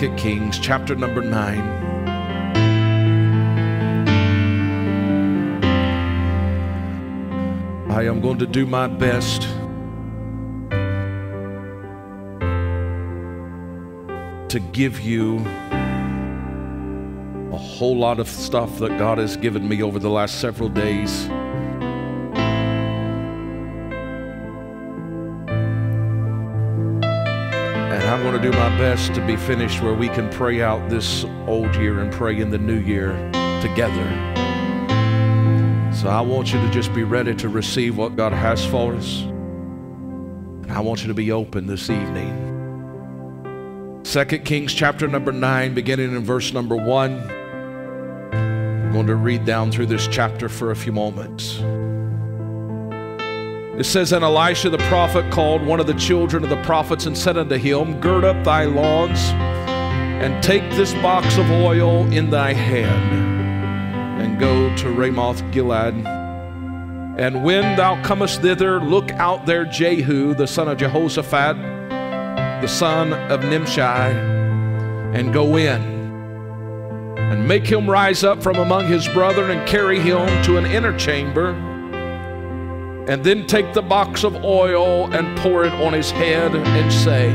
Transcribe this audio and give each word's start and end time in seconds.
9. 0.00 0.08
Second 0.08 0.16
Kings 0.16 0.58
chapter 0.58 0.94
number 0.94 1.20
9. 1.20 1.58
I 7.90 8.04
am 8.04 8.22
going 8.22 8.38
to 8.38 8.46
do 8.46 8.64
my 8.64 8.86
best 8.86 9.42
to 14.48 14.60
give 14.72 15.00
you 15.00 15.36
a 17.52 17.58
whole 17.58 17.98
lot 17.98 18.18
of 18.18 18.26
stuff 18.26 18.78
that 18.78 18.96
God 18.96 19.18
has 19.18 19.36
given 19.36 19.68
me 19.68 19.82
over 19.82 19.98
the 19.98 20.08
last 20.08 20.40
several 20.40 20.70
days. 20.70 21.28
To 28.90 29.24
be 29.24 29.36
finished 29.36 29.80
where 29.82 29.94
we 29.94 30.08
can 30.08 30.28
pray 30.30 30.62
out 30.62 30.90
this 30.90 31.24
old 31.46 31.72
year 31.76 32.00
and 32.00 32.12
pray 32.12 32.40
in 32.40 32.50
the 32.50 32.58
new 32.58 32.80
year 32.80 33.12
together. 33.62 34.04
So 35.94 36.08
I 36.08 36.20
want 36.20 36.52
you 36.52 36.60
to 36.60 36.68
just 36.70 36.92
be 36.92 37.04
ready 37.04 37.32
to 37.36 37.48
receive 37.48 37.96
what 37.96 38.16
God 38.16 38.32
has 38.32 38.66
for 38.66 38.94
us. 38.94 39.20
And 39.22 40.72
I 40.72 40.80
want 40.80 41.02
you 41.02 41.08
to 41.08 41.14
be 41.14 41.30
open 41.30 41.68
this 41.68 41.88
evening. 41.88 42.48
Second 44.02 44.44
Kings 44.44 44.74
chapter 44.74 45.06
number 45.06 45.30
9, 45.30 45.72
beginning 45.72 46.16
in 46.16 46.24
verse 46.24 46.52
number 46.52 46.74
1. 46.74 47.30
I'm 48.32 48.92
going 48.92 49.06
to 49.06 49.14
read 49.14 49.44
down 49.44 49.70
through 49.70 49.86
this 49.86 50.08
chapter 50.08 50.48
for 50.48 50.72
a 50.72 50.76
few 50.76 50.90
moments. 50.90 51.60
It 53.80 53.84
says, 53.84 54.12
And 54.12 54.22
Elisha 54.22 54.68
the 54.68 54.76
prophet 54.76 55.32
called 55.32 55.64
one 55.64 55.80
of 55.80 55.86
the 55.86 55.94
children 55.94 56.44
of 56.44 56.50
the 56.50 56.62
prophets 56.64 57.06
and 57.06 57.16
said 57.16 57.38
unto 57.38 57.56
him, 57.56 57.98
Gird 57.98 58.24
up 58.24 58.44
thy 58.44 58.64
loins 58.64 59.18
and 60.20 60.42
take 60.42 60.60
this 60.72 60.92
box 60.96 61.38
of 61.38 61.50
oil 61.50 62.04
in 62.12 62.28
thy 62.28 62.52
hand 62.52 64.20
and 64.20 64.38
go 64.38 64.76
to 64.76 64.92
Ramoth 64.92 65.42
Gilead. 65.50 65.94
And 67.16 67.42
when 67.42 67.74
thou 67.78 68.02
comest 68.02 68.42
thither, 68.42 68.80
look 68.80 69.12
out 69.12 69.46
there 69.46 69.64
Jehu, 69.64 70.34
the 70.34 70.46
son 70.46 70.68
of 70.68 70.76
Jehoshaphat, 70.76 71.56
the 72.60 72.68
son 72.68 73.14
of 73.14 73.44
Nimshi, 73.44 73.80
and 73.80 75.32
go 75.32 75.56
in. 75.56 75.80
And 77.16 77.48
make 77.48 77.66
him 77.66 77.88
rise 77.88 78.24
up 78.24 78.42
from 78.42 78.56
among 78.56 78.88
his 78.88 79.08
brethren 79.08 79.50
and 79.50 79.66
carry 79.66 79.98
him 80.00 80.42
to 80.42 80.58
an 80.58 80.66
inner 80.66 80.94
chamber. 80.98 81.69
And 83.08 83.24
then 83.24 83.46
take 83.46 83.72
the 83.72 83.82
box 83.82 84.24
of 84.24 84.44
oil 84.44 85.12
and 85.12 85.36
pour 85.38 85.64
it 85.64 85.72
on 85.72 85.92
his 85.92 86.10
head 86.10 86.54
and 86.54 86.92
say, 86.92 87.30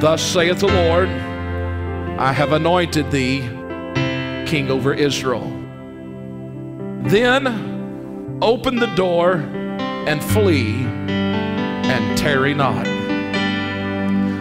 Thus 0.00 0.22
saith 0.22 0.60
the 0.60 0.66
Lord, 0.66 1.08
I 1.08 2.32
have 2.32 2.52
anointed 2.52 3.10
thee 3.10 3.40
king 4.46 4.70
over 4.70 4.92
Israel. 4.92 5.48
Then 7.04 8.38
open 8.40 8.76
the 8.76 8.92
door 8.94 9.34
and 9.36 10.22
flee 10.22 10.84
and 10.84 12.18
tarry 12.18 12.54
not. 12.54 12.86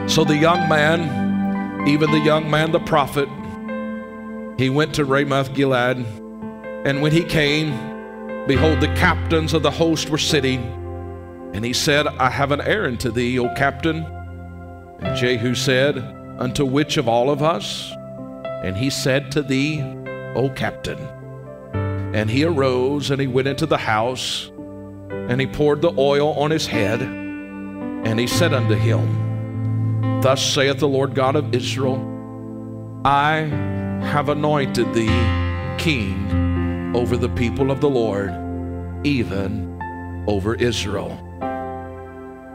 So 0.10 0.24
the 0.24 0.36
young 0.36 0.68
man, 0.70 1.88
even 1.88 2.12
the 2.12 2.20
young 2.20 2.50
man, 2.50 2.72
the 2.72 2.80
prophet, 2.80 3.30
he 4.58 4.70
went 4.70 4.94
to 4.96 5.06
Ramoth 5.06 5.54
Gilead, 5.54 5.98
and 6.86 7.02
when 7.02 7.12
he 7.12 7.24
came, 7.24 7.93
behold, 8.48 8.82
the 8.82 8.94
captains 8.96 9.54
of 9.54 9.64
the 9.64 9.72
host 9.72 10.10
were 10.10 10.18
sitting. 10.18 10.62
And 11.54 11.64
he 11.64 11.74
said, 11.74 12.08
I 12.08 12.30
have 12.30 12.52
an 12.52 12.62
errand 12.62 13.00
to 13.02 13.12
thee, 13.12 13.38
O 13.40 13.54
captain. 13.56 14.04
And 15.00 15.16
Jehu 15.16 15.56
said, 15.56 15.98
Unto 16.40 16.66
which 16.66 16.98
of 16.98 17.08
all 17.08 17.30
of 17.30 17.44
us? 17.44 17.92
And 18.64 18.76
he 18.76 18.90
said 18.90 19.32
to 19.34 19.42
thee, 19.42 19.82
O 20.36 20.50
captain. 20.50 21.00
And 22.14 22.30
he 22.30 22.44
arose 22.44 23.12
and 23.12 23.20
he 23.20 23.28
went 23.28 23.48
into 23.48 23.66
the 23.66 23.78
house, 23.78 24.52
and 25.10 25.42
he 25.42 25.48
poured 25.48 25.82
the 25.82 25.94
oil 25.98 26.34
on 26.34 26.52
his 26.52 26.68
head, 26.68 27.02
and 27.02 28.20
he 28.20 28.28
said 28.28 28.54
unto 28.54 28.76
him, 28.76 30.22
Thus 30.22 30.44
saith 30.54 30.80
the 30.80 30.88
Lord 30.88 31.16
God 31.16 31.36
of 31.36 31.54
Israel, 31.54 32.10
I 33.04 33.40
have 34.04 34.30
anointed 34.30 34.94
thee 34.94 35.08
king 35.78 36.53
over 36.94 37.18
the 37.18 37.30
people 37.30 37.72
of 37.72 37.82
the 37.82 37.90
Lord, 37.90 38.32
even 39.06 39.74
over 40.28 40.56
Israel. 40.56 41.18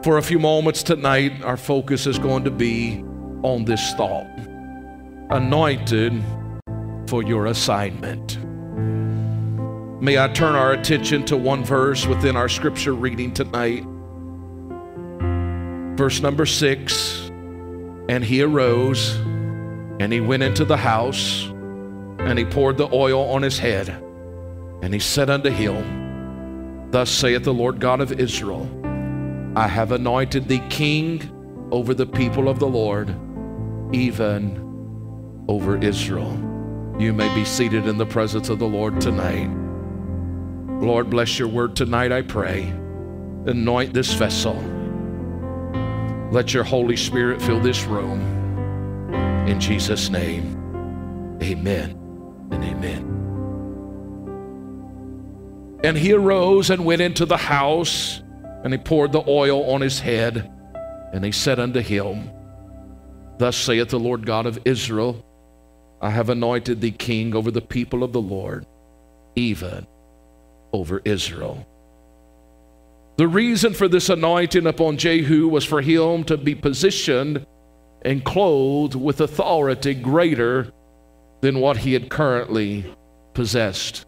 For 0.05 0.19
a 0.19 0.23
few 0.23 0.39
moments 0.39 0.83
tonight, 0.83 1.43
our 1.43 1.57
focus 1.57 2.07
is 2.07 2.19
going 2.19 2.45
to 2.45 2.51
be 2.51 3.05
on 3.43 3.65
this 3.65 3.95
thought 3.95 4.27
anointed 5.31 6.23
for 7.09 7.23
your 7.23 7.47
assignment. 7.47 8.39
May 10.01 10.19
I 10.19 10.29
turn 10.29 10.55
our 10.55 10.73
attention 10.73 11.25
to 11.27 11.37
one 11.37 11.65
verse 11.65 12.07
within 12.07 12.37
our 12.37 12.49
scripture 12.49 12.95
reading 12.95 13.35
tonight. 13.35 13.85
Verse 15.99 16.21
number 16.21 16.47
six 16.47 17.29
And 18.09 18.25
he 18.25 18.43
arose 18.43 19.17
and 19.99 20.13
he 20.13 20.21
went 20.21 20.45
into 20.45 20.65
the 20.65 20.77
house 20.77 21.47
and 22.21 22.39
he 22.39 22.45
poured 22.45 22.79
the 22.79 22.89
oil 22.93 23.29
on 23.31 23.43
his 23.43 23.59
head 23.59 24.03
and 24.83 24.95
he 24.95 25.01
said 25.01 25.31
unto 25.31 25.51
him, 25.51 26.91
Thus 26.91 27.11
saith 27.11 27.45
the 27.45 27.55
Lord 27.55 27.81
God 27.81 28.01
of 28.01 28.13
Israel, 28.13 28.69
I 29.57 29.67
have 29.69 29.93
anointed 29.93 30.49
thee 30.49 30.63
king 30.71 31.69
over 31.71 31.95
the 31.95 32.07
people 32.07 32.49
of 32.49 32.59
the 32.59 32.69
Lord, 32.69 33.11
even 33.93 35.45
over 35.49 35.77
Israel. 35.77 36.33
You 36.99 37.13
may 37.13 37.33
be 37.35 37.45
seated 37.45 37.87
in 37.87 37.99
the 37.99 38.07
presence 38.07 38.49
of 38.49 38.59
the 38.59 38.67
Lord 38.67 39.01
tonight. 39.01 39.49
Lord, 40.81 41.11
bless 41.11 41.39
your 41.39 41.49
word 41.49 41.75
tonight, 41.77 42.13
I 42.13 42.23
pray. 42.23 42.73
Anoint 43.47 43.95
this 43.95 44.13
vessel. 44.13 44.57
Let 46.31 46.55
your 46.55 46.65
Holy 46.65 46.97
Spirit 46.97 47.41
fill 47.41 47.61
this 47.61 47.85
room. 47.85 48.21
In 49.49 49.59
Jesus' 49.59 50.11
name, 50.11 51.39
amen 51.43 51.99
and 52.51 52.63
amen. 52.63 53.18
And 55.85 55.97
he 55.97 56.13
arose 56.13 56.71
and 56.71 56.85
went 56.85 57.03
into 57.03 57.25
the 57.25 57.37
house, 57.37 58.21
and 58.65 58.73
he 58.73 58.79
poured 58.79 59.13
the 59.13 59.23
oil 59.29 59.71
on 59.71 59.81
his 59.81 60.01
head, 60.01 60.51
and 61.13 61.25
he 61.25 61.33
said 61.33 61.61
unto 61.61 61.81
him, 61.81 62.31
Thus 63.39 63.57
saith 63.57 63.91
the 63.91 64.01
Lord 64.01 64.27
God 64.27 64.47
of 64.47 64.59
Israel, 64.65 65.25
I 66.01 66.11
have 66.11 66.31
anointed 66.31 66.81
thee 66.81 66.91
king 66.91 67.35
over 67.35 67.51
the 67.51 67.61
people 67.61 68.03
of 68.03 68.13
the 68.13 68.21
Lord, 68.21 68.67
even 69.37 69.87
over 70.73 71.01
Israel. 71.05 71.67
The 73.17 73.29
reason 73.29 73.75
for 73.75 73.89
this 73.89 74.09
anointing 74.09 74.67
upon 74.67 74.97
Jehu 74.97 75.49
was 75.49 75.65
for 75.65 75.81
him 75.81 76.25
to 76.25 76.37
be 76.37 76.55
positioned 76.55 77.47
and 78.03 78.25
clothed 78.25 78.95
with 78.95 79.21
authority 79.21 79.95
greater 79.95 80.73
than 81.41 81.61
what 81.61 81.79
he 81.79 81.95
had 81.95 82.11
currently 82.11 82.85
possessed. 83.35 84.07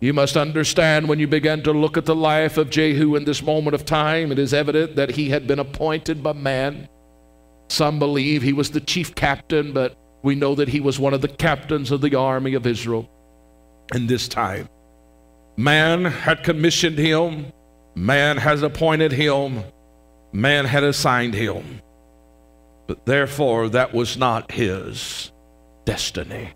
You 0.00 0.14
must 0.14 0.36
understand 0.36 1.08
when 1.08 1.18
you 1.18 1.26
begin 1.26 1.62
to 1.64 1.72
look 1.72 1.98
at 1.98 2.06
the 2.06 2.14
life 2.14 2.56
of 2.56 2.70
Jehu 2.70 3.16
in 3.16 3.24
this 3.24 3.42
moment 3.42 3.74
of 3.74 3.84
time, 3.84 4.32
it 4.32 4.38
is 4.38 4.54
evident 4.54 4.96
that 4.96 5.10
he 5.10 5.28
had 5.28 5.46
been 5.46 5.58
appointed 5.58 6.22
by 6.22 6.32
man. 6.32 6.88
Some 7.68 7.98
believe 7.98 8.40
he 8.40 8.54
was 8.54 8.70
the 8.70 8.80
chief 8.80 9.14
captain, 9.14 9.72
but 9.72 9.94
we 10.22 10.34
know 10.34 10.54
that 10.54 10.68
he 10.68 10.80
was 10.80 10.98
one 10.98 11.12
of 11.12 11.20
the 11.20 11.28
captains 11.28 11.90
of 11.90 12.00
the 12.00 12.14
army 12.14 12.54
of 12.54 12.66
Israel 12.66 13.10
in 13.94 14.06
this 14.06 14.26
time. 14.26 14.68
Man 15.58 16.06
had 16.06 16.44
commissioned 16.44 16.98
him, 16.98 17.52
man 17.94 18.38
has 18.38 18.62
appointed 18.62 19.12
him, 19.12 19.62
man 20.32 20.64
had 20.64 20.82
assigned 20.82 21.34
him. 21.34 21.82
But 22.86 23.04
therefore, 23.04 23.68
that 23.68 23.92
was 23.92 24.16
not 24.16 24.50
his 24.52 25.30
destiny. 25.84 26.54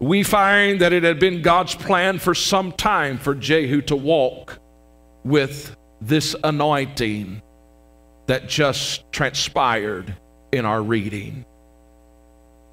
We 0.00 0.22
find 0.22 0.80
that 0.80 0.92
it 0.92 1.02
had 1.02 1.18
been 1.18 1.42
God's 1.42 1.74
plan 1.74 2.18
for 2.18 2.34
some 2.34 2.72
time 2.72 3.18
for 3.18 3.34
Jehu 3.34 3.80
to 3.82 3.96
walk 3.96 4.58
with 5.24 5.76
this 6.00 6.36
anointing 6.44 7.42
that 8.26 8.48
just 8.48 9.10
transpired 9.12 10.16
in 10.52 10.64
our 10.64 10.82
reading. 10.82 11.44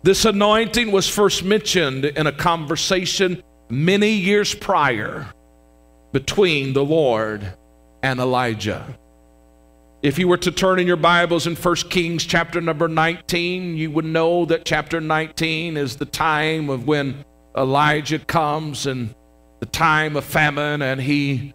This 0.03 0.25
anointing 0.25 0.91
was 0.91 1.07
first 1.07 1.44
mentioned 1.44 2.06
in 2.06 2.27
a 2.27 2.31
conversation 2.31 3.44
many 3.69 4.12
years 4.12 4.53
prior 4.56 5.27
between 6.12 6.74
the 6.74 6.83
Lord 6.83 7.53
and 8.01 8.19
Elijah. 8.19 8.97
If 10.03 10.18
you 10.18 10.27
were 10.27 10.38
to 10.38 10.51
turn 10.51 10.80
in 10.80 10.88
your 10.88 10.98
Bibles 10.98 11.45
in 11.45 11.56
1 11.56 11.75
Kings 11.92 12.25
chapter 12.25 12.59
number 12.59 12.88
19, 12.88 13.77
you 13.77 13.92
would 13.92 14.06
know 14.06 14.45
that 14.45 14.65
chapter 14.65 15.00
19 15.00 15.77
is 15.77 15.98
the 15.98 16.07
time 16.07 16.71
of 16.71 16.88
when 16.88 17.24
Elijah 17.56 18.18
comes 18.18 18.88
and 18.88 19.13
the 19.59 19.68
time 19.68 20.15
of 20.15 20.24
famine, 20.25 20.81
and 20.81 21.00
he 21.00 21.53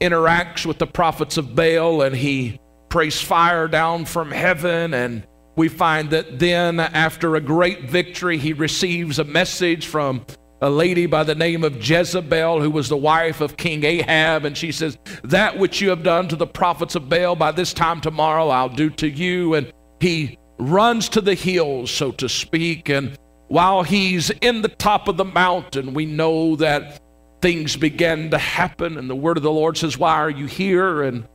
interacts 0.00 0.64
with 0.64 0.78
the 0.78 0.86
prophets 0.86 1.36
of 1.36 1.56
Baal 1.56 2.02
and 2.02 2.14
he 2.14 2.60
prays 2.88 3.20
fire 3.20 3.66
down 3.66 4.04
from 4.04 4.30
heaven. 4.30 4.94
And 4.94 5.26
we 5.56 5.66
find 5.66 6.10
that 6.10 6.38
then, 6.38 6.78
after 6.78 7.34
a 7.34 7.40
great 7.40 7.90
victory, 7.90 8.38
he 8.38 8.52
receives 8.52 9.18
a 9.18 9.24
message 9.24 9.88
from 9.88 10.24
a 10.62 10.70
lady 10.70 11.06
by 11.06 11.24
the 11.24 11.34
name 11.34 11.64
of 11.64 11.76
Jezebel, 11.86 12.62
who 12.62 12.70
was 12.70 12.88
the 12.88 12.96
wife 12.96 13.40
of 13.40 13.56
King 13.56 13.84
Ahab. 13.84 14.44
And 14.44 14.56
she 14.56 14.70
says, 14.70 14.96
That 15.24 15.58
which 15.58 15.80
you 15.80 15.90
have 15.90 16.04
done 16.04 16.28
to 16.28 16.36
the 16.36 16.46
prophets 16.46 16.94
of 16.94 17.08
Baal, 17.08 17.34
by 17.34 17.50
this 17.50 17.74
time 17.74 18.00
tomorrow 18.00 18.48
I'll 18.48 18.68
do 18.68 18.88
to 18.90 19.08
you. 19.08 19.54
And 19.54 19.72
he 20.00 20.38
runs 20.58 21.08
to 21.10 21.20
the 21.20 21.34
hills, 21.34 21.90
so 21.90 22.12
to 22.12 22.28
speak. 22.28 22.88
And 22.88 23.18
while 23.48 23.82
he's 23.82 24.30
in 24.30 24.62
the 24.62 24.68
top 24.68 25.08
of 25.08 25.16
the 25.16 25.24
mountain, 25.24 25.94
we 25.94 26.06
know 26.06 26.54
that 26.56 27.02
things 27.42 27.76
began 27.76 28.30
to 28.30 28.38
happen. 28.38 28.98
And 28.98 29.10
the 29.10 29.16
word 29.16 29.36
of 29.36 29.42
the 29.42 29.50
Lord 29.50 29.76
says, 29.76 29.98
Why 29.98 30.14
are 30.14 30.30
you 30.30 30.46
here? 30.46 31.02
And 31.02 31.26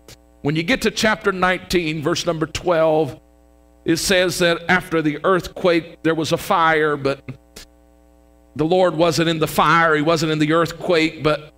when 0.42 0.56
you 0.56 0.64
get 0.64 0.82
to 0.84 0.92
chapter 0.92 1.34
19, 1.34 2.02
verse 2.02 2.26
number 2.26 2.46
12, 2.46 3.20
it 3.84 3.98
says 3.98 4.40
that 4.40 4.64
after 4.70 5.02
the 5.02 5.20
earthquake, 5.26 6.02
there 6.04 6.16
was 6.16 6.32
a 6.32 6.38
fire, 6.38 6.96
but 6.96 7.30
the 8.58 8.66
Lord 8.66 8.96
wasn't 8.96 9.30
in 9.30 9.40
the 9.40 9.48
fire, 9.48 9.96
He 9.96 10.02
wasn't 10.02 10.32
in 10.32 10.40
the 10.40 10.54
earthquake, 10.54 11.24
but 11.24 11.54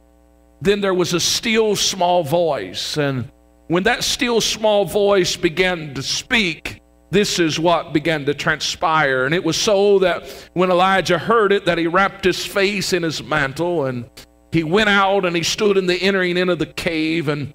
then 0.62 0.82
there 0.82 0.94
was 0.94 1.14
a 1.14 1.20
still 1.20 1.76
small 1.76 2.24
voice. 2.24 2.98
And 2.98 3.32
when 3.68 3.84
that 3.84 4.04
still 4.04 4.42
small 4.42 4.86
voice 4.86 5.38
began 5.38 5.94
to 5.94 6.04
speak, 6.04 6.82
this 7.12 7.40
is 7.40 7.60
what 7.60 7.94
began 7.94 8.26
to 8.26 8.34
transpire. 8.34 9.26
And 9.26 9.34
it 9.34 9.44
was 9.44 9.58
so 9.58 10.00
that 10.00 10.50
when 10.54 10.70
Elijah 10.70 11.18
heard 11.18 11.54
it, 11.54 11.66
that 11.66 11.78
he 11.78 11.88
wrapped 11.88 12.26
his 12.26 12.46
face 12.46 12.94
in 12.94 13.04
his 13.04 13.24
mantle 13.24 13.86
and 13.86 14.10
he 14.52 14.64
went 14.64 14.90
out 14.90 15.26
and 15.26 15.36
he 15.36 15.44
stood 15.44 15.78
in 15.78 15.88
the 15.88 16.02
entering 16.02 16.38
of 16.50 16.60
the 16.60 16.66
cave. 16.66 17.30
And 17.30 17.54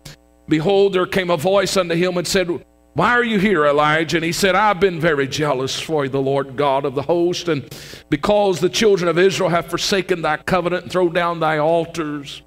behold, 0.48 0.94
there 0.94 1.06
came 1.06 1.30
a 1.30 1.36
voice 1.36 1.76
unto 1.76 1.94
him 1.94 2.16
and 2.16 2.26
said, 2.26 2.64
Why 2.94 3.10
are 3.10 3.24
you 3.24 3.40
here, 3.40 3.66
Elijah? 3.66 4.18
And 4.18 4.24
he 4.24 4.32
said, 4.32 4.54
I've 4.54 4.78
been 4.78 5.00
very 5.00 5.26
jealous 5.26 5.80
for 5.80 6.08
the 6.08 6.20
Lord 6.20 6.56
God 6.56 6.84
of 6.84 6.94
the 6.94 7.02
host, 7.02 7.48
and 7.48 7.68
because 8.08 8.60
the 8.60 8.68
children 8.68 9.08
of 9.08 9.18
Israel 9.18 9.50
have 9.50 9.66
forsaken 9.66 10.22
thy 10.22 10.36
covenant 10.36 10.84
and 10.84 10.92
thrown 10.92 11.12
down 11.12 11.40
thy 11.40 11.58
altars, 11.58 12.42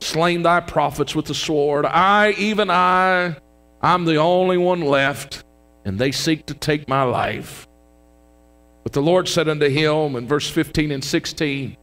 slain 0.00 0.42
thy 0.42 0.60
prophets 0.60 1.14
with 1.14 1.26
the 1.26 1.34
sword, 1.34 1.84
I, 1.84 2.30
even 2.38 2.70
I, 2.70 3.36
I'm 3.82 4.06
the 4.06 4.16
only 4.16 4.56
one 4.56 4.80
left 4.80 5.44
and 5.84 5.98
they 5.98 6.12
seek 6.12 6.46
to 6.46 6.54
take 6.54 6.88
my 6.88 7.02
life. 7.02 7.66
But 8.82 8.92
the 8.92 9.02
Lord 9.02 9.28
said 9.28 9.48
unto 9.48 9.68
him 9.68 10.16
in 10.16 10.26
verse 10.26 10.48
15 10.48 10.90
and 10.90 11.04
16, 11.04 11.76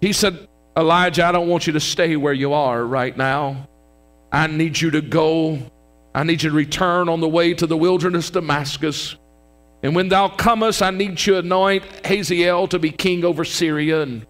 He 0.00 0.12
said, 0.12 0.48
Elijah, 0.76 1.26
I 1.26 1.32
don't 1.32 1.48
want 1.48 1.66
you 1.66 1.72
to 1.74 1.80
stay 1.80 2.16
where 2.16 2.32
you 2.32 2.52
are 2.52 2.84
right 2.84 3.16
now. 3.16 3.68
I 4.32 4.46
need 4.46 4.80
you 4.80 4.90
to 4.90 5.00
go. 5.00 5.58
I 6.16 6.22
need 6.22 6.42
you 6.42 6.48
to 6.48 6.56
return 6.56 7.10
on 7.10 7.20
the 7.20 7.28
way 7.28 7.52
to 7.52 7.66
the 7.66 7.76
wilderness 7.76 8.30
Damascus. 8.30 9.16
And 9.82 9.94
when 9.94 10.08
thou 10.08 10.28
comest, 10.28 10.80
I 10.80 10.88
need 10.88 11.10
you 11.26 11.34
to 11.34 11.38
anoint 11.40 11.84
Hazael 12.06 12.68
to 12.68 12.78
be 12.78 12.90
king 12.90 13.22
over 13.22 13.44
Syria. 13.44 14.00
And 14.00 14.26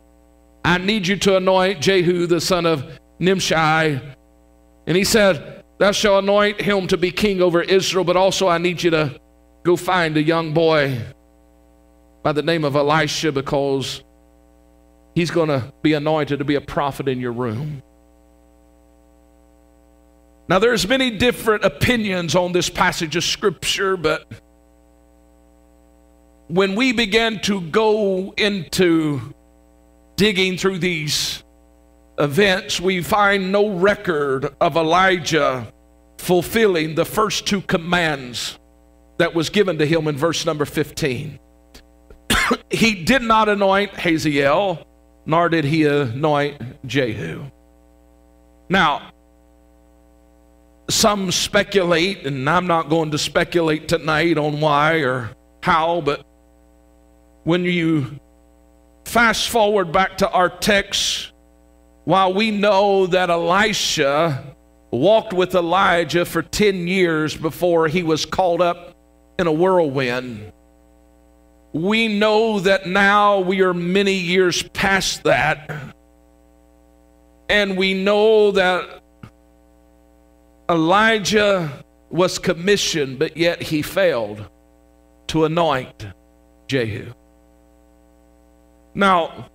I 0.64 0.78
need 0.78 1.06
you 1.06 1.16
to 1.18 1.36
anoint 1.36 1.80
Jehu, 1.80 2.26
the 2.26 2.40
son 2.40 2.66
of 2.66 2.84
Nimshi. 3.20 3.54
And 3.54 4.96
he 4.96 5.04
said, 5.04 5.62
Thou 5.78 5.92
shalt 5.92 6.24
anoint 6.24 6.60
him 6.60 6.88
to 6.88 6.96
be 6.96 7.12
king 7.12 7.40
over 7.40 7.62
Israel, 7.62 8.02
but 8.02 8.16
also 8.16 8.48
I 8.48 8.58
need 8.58 8.82
you 8.82 8.90
to 8.90 9.20
go 9.62 9.76
find 9.76 10.16
a 10.16 10.22
young 10.22 10.54
boy 10.54 11.00
by 12.24 12.32
the 12.32 12.42
name 12.42 12.64
of 12.64 12.74
Elisha 12.74 13.30
because 13.30 14.02
he's 15.14 15.30
going 15.30 15.50
to 15.50 15.72
be 15.82 15.92
anointed 15.92 16.40
to 16.40 16.44
be 16.44 16.56
a 16.56 16.60
prophet 16.60 17.06
in 17.06 17.20
your 17.20 17.32
room. 17.32 17.80
Now 20.48 20.58
there's 20.58 20.86
many 20.86 21.10
different 21.10 21.64
opinions 21.64 22.34
on 22.34 22.52
this 22.52 22.70
passage 22.70 23.16
of 23.16 23.24
scripture, 23.24 23.96
but 23.96 24.26
when 26.48 26.76
we 26.76 26.92
began 26.92 27.40
to 27.42 27.60
go 27.60 28.32
into 28.36 29.34
digging 30.16 30.56
through 30.56 30.78
these 30.78 31.42
events, 32.18 32.80
we 32.80 33.02
find 33.02 33.50
no 33.50 33.70
record 33.70 34.54
of 34.60 34.76
Elijah 34.76 35.72
fulfilling 36.18 36.94
the 36.94 37.04
first 37.04 37.46
two 37.46 37.60
commands 37.60 38.58
that 39.18 39.34
was 39.34 39.50
given 39.50 39.78
to 39.78 39.86
him 39.86 40.06
in 40.06 40.16
verse 40.16 40.46
number 40.46 40.64
15. 40.64 41.38
he 42.70 42.94
did 43.04 43.22
not 43.22 43.48
anoint 43.48 43.90
Hazael, 43.92 44.86
nor 45.26 45.48
did 45.48 45.64
he 45.64 45.84
anoint 45.86 46.86
Jehu. 46.86 47.50
Now, 48.68 49.10
some 50.88 51.32
speculate, 51.32 52.26
and 52.26 52.48
I'm 52.48 52.66
not 52.66 52.88
going 52.88 53.10
to 53.10 53.18
speculate 53.18 53.88
tonight 53.88 54.38
on 54.38 54.60
why 54.60 54.98
or 54.98 55.30
how, 55.62 56.00
but 56.00 56.24
when 57.44 57.64
you 57.64 58.18
fast 59.04 59.48
forward 59.48 59.92
back 59.92 60.18
to 60.18 60.30
our 60.30 60.48
text 60.48 61.32
while 62.04 62.32
we 62.34 62.50
know 62.50 63.06
that 63.06 63.30
Elisha 63.30 64.44
walked 64.90 65.32
with 65.32 65.54
Elijah 65.54 66.24
for 66.24 66.42
10 66.42 66.86
years 66.86 67.36
before 67.36 67.88
he 67.88 68.02
was 68.02 68.24
called 68.24 68.60
up 68.60 68.96
in 69.38 69.46
a 69.46 69.52
whirlwind, 69.52 70.52
we 71.72 72.08
know 72.08 72.60
that 72.60 72.86
now 72.86 73.40
we 73.40 73.60
are 73.60 73.74
many 73.74 74.14
years 74.14 74.62
past 74.62 75.24
that. 75.24 75.94
And 77.48 77.76
we 77.76 77.94
know 77.94 78.52
that 78.52 79.02
Elijah 80.68 81.84
was 82.10 82.38
commissioned, 82.38 83.18
but 83.18 83.36
yet 83.36 83.62
he 83.62 83.82
failed 83.82 84.44
to 85.28 85.44
anoint 85.44 86.06
Jehu. 86.68 87.12
Now, 88.94 89.48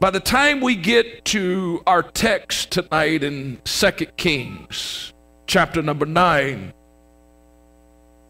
by 0.00 0.10
the 0.10 0.20
time 0.20 0.60
we 0.60 0.76
get 0.76 1.24
to 1.26 1.82
our 1.86 2.02
text 2.02 2.70
tonight 2.70 3.24
in 3.24 3.60
2 3.64 3.90
Kings, 4.16 5.12
chapter 5.46 5.82
number 5.82 6.06
9, 6.06 6.72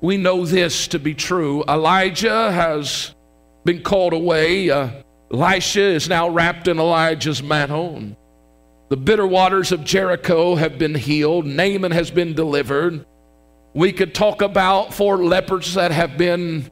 we 0.00 0.16
know 0.16 0.46
this 0.46 0.88
to 0.88 0.98
be 0.98 1.14
true. 1.14 1.64
Elijah 1.68 2.52
has 2.52 3.14
been 3.64 3.82
called 3.82 4.12
away. 4.12 4.70
Uh, 4.70 4.90
Elisha 5.30 5.82
is 5.82 6.08
now 6.08 6.28
wrapped 6.28 6.68
in 6.68 6.78
Elijah's 6.78 7.42
mantle. 7.42 8.16
The 8.88 8.96
bitter 8.96 9.26
waters 9.26 9.70
of 9.70 9.84
Jericho 9.84 10.54
have 10.54 10.78
been 10.78 10.94
healed. 10.94 11.44
Naaman 11.44 11.92
has 11.92 12.10
been 12.10 12.34
delivered. 12.34 13.04
We 13.74 13.92
could 13.92 14.14
talk 14.14 14.40
about 14.40 14.94
four 14.94 15.18
lepers 15.18 15.74
that 15.74 15.90
have 15.90 16.16
been 16.16 16.70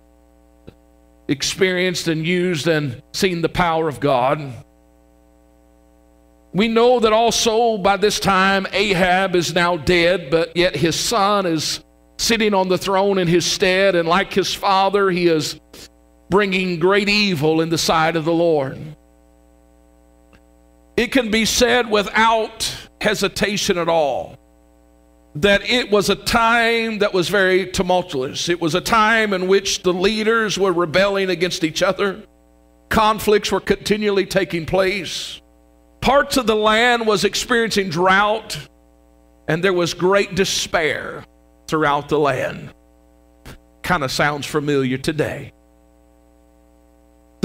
experienced 1.29 2.09
and 2.09 2.27
used 2.27 2.69
and 2.69 3.03
seen 3.13 3.43
the 3.43 3.49
power 3.51 3.87
of 3.89 4.01
God. 4.01 4.41
We 6.55 6.69
know 6.69 7.01
that 7.01 7.13
also 7.13 7.77
by 7.77 7.99
this 7.99 8.19
time 8.19 8.67
Ahab 8.73 9.37
is 9.37 9.55
now 9.55 9.77
dead, 9.77 10.31
but 10.31 10.57
yet 10.57 10.75
his 10.75 10.99
son 10.99 11.45
is 11.45 11.85
sitting 12.17 12.55
on 12.55 12.69
the 12.69 12.79
throne 12.79 13.19
in 13.19 13.29
his 13.29 13.45
stead, 13.45 13.95
and 13.95 14.09
like 14.09 14.33
his 14.33 14.55
father, 14.55 15.11
he 15.11 15.27
is 15.27 15.61
bringing 16.31 16.79
great 16.79 17.11
evil 17.11 17.61
in 17.61 17.69
the 17.69 17.77
sight 17.77 18.17
of 18.17 18.25
the 18.25 18.33
Lord. 18.33 18.79
It 20.97 21.13
can 21.13 21.31
be 21.31 21.45
said 21.45 21.91
without 21.91 22.89
hesitation 23.01 23.77
at 23.77 23.89
all 23.89 24.39
that 25.37 25.63
it 25.69 25.91
was 25.91 26.09
a 26.09 26.17
time 26.17 27.01
that 27.01 27.13
was 27.13 27.29
very 27.29 27.67
tumultuous. 27.67 28.49
It 28.49 28.61
was 28.61 28.75
a 28.75 28.81
time 28.81 29.35
in 29.35 29.49
which 29.49 29.83
the 29.83 29.93
leaders 29.93 30.59
were 30.59 30.73
rebelling 30.73 31.29
against 31.29 31.63
each 31.63 31.83
other, 31.83 32.23
conflicts 32.89 33.53
were 33.53 33.61
continually 33.61 34.25
taking 34.25 34.65
place. 34.65 35.41
Parts 36.01 36.39
of 36.39 36.47
the 36.47 36.57
land 36.57 37.07
was 37.07 37.25
experiencing 37.25 37.91
drought, 37.91 38.59
and 39.47 39.63
there 39.63 39.75
was 39.75 39.93
great 39.93 40.35
despair 40.35 41.25
throughout 41.69 42.09
the 42.09 42.19
land. 42.19 42.73
Kind 43.83 44.05
of 44.05 44.11
sounds 44.11 44.47
familiar 44.47 44.97
today. 44.97 45.53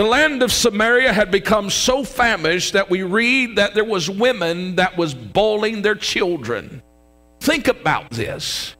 The 0.01 0.07
land 0.07 0.41
of 0.41 0.51
Samaria 0.51 1.13
had 1.13 1.29
become 1.29 1.69
so 1.69 2.03
famished 2.03 2.73
that 2.73 2.89
we 2.89 3.03
read 3.03 3.57
that 3.57 3.75
there 3.75 3.85
was 3.85 4.09
women 4.09 4.77
that 4.77 4.97
was 4.97 5.13
boiling 5.13 5.83
their 5.83 5.93
children. 5.93 6.81
Think 7.39 7.67
about 7.67 8.09
this. 8.09 8.75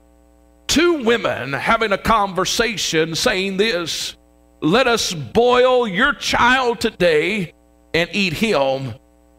Two 0.66 1.04
women 1.04 1.52
having 1.52 1.92
a 1.92 1.96
conversation 1.96 3.14
saying 3.14 3.56
this, 3.56 4.16
let 4.60 4.88
us 4.88 5.14
boil 5.14 5.86
your 5.86 6.12
child 6.12 6.80
today 6.80 7.52
and 7.94 8.10
eat 8.12 8.32
him 8.32 8.94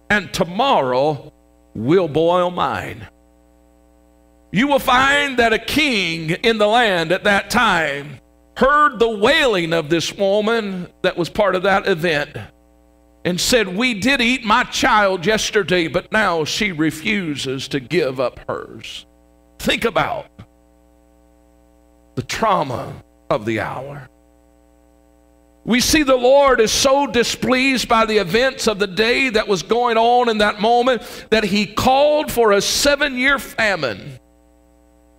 and 0.09 0.33
tomorrow 0.33 1.33
we'll 1.73 2.07
boil 2.07 2.49
mine. 2.49 3.05
You 4.53 4.67
will 4.67 4.79
find 4.79 5.37
that 5.39 5.51
a 5.51 5.59
king 5.59 6.29
in 6.29 6.59
the 6.59 6.67
land 6.67 7.11
at 7.11 7.25
that 7.25 7.49
time 7.49 8.21
heard 8.55 9.00
the 9.00 9.10
wailing 9.10 9.74
of 9.74 9.89
this 9.89 10.13
woman 10.13 10.88
that 11.01 11.17
was 11.17 11.29
part 11.29 11.55
of 11.55 11.63
that 11.63 11.88
event. 11.88 12.38
and 13.25 13.39
said, 13.39 13.69
We 13.69 13.93
did 13.93 14.19
eat 14.19 14.43
my 14.43 14.63
child 14.65 15.25
yesterday, 15.25 15.88
but 15.88 16.12
now 16.12 16.43
she 16.43 16.72
refuses 16.72 17.69
to 17.69 17.79
give 17.79 18.19
up 18.19 18.39
hers. 18.50 19.05
Think 19.60 19.86
about 19.86 20.27
the 22.15 22.22
trauma 22.22 23.01
of 23.29 23.45
the 23.45 23.62
hour. 23.62 24.10
We 25.65 25.79
see 25.79 26.03
the 26.03 26.17
Lord 26.17 26.60
is 26.60 26.72
so 26.72 27.07
displeased 27.07 27.88
by 27.88 28.05
the 28.05 28.17
events 28.17 28.67
of 28.67 28.79
the 28.79 28.88
day 28.88 29.29
that 29.29 29.48
was 29.48 29.63
going 29.63 29.98
on 29.98 30.27
in 30.27 30.39
that 30.39 30.60
moment 30.60 31.01
that 31.29 31.45
he 31.45 31.65
called 31.65 32.29
for 32.29 32.51
a 32.51 32.62
seven 32.62 33.17
year 33.17 33.39
famine. 33.39 34.19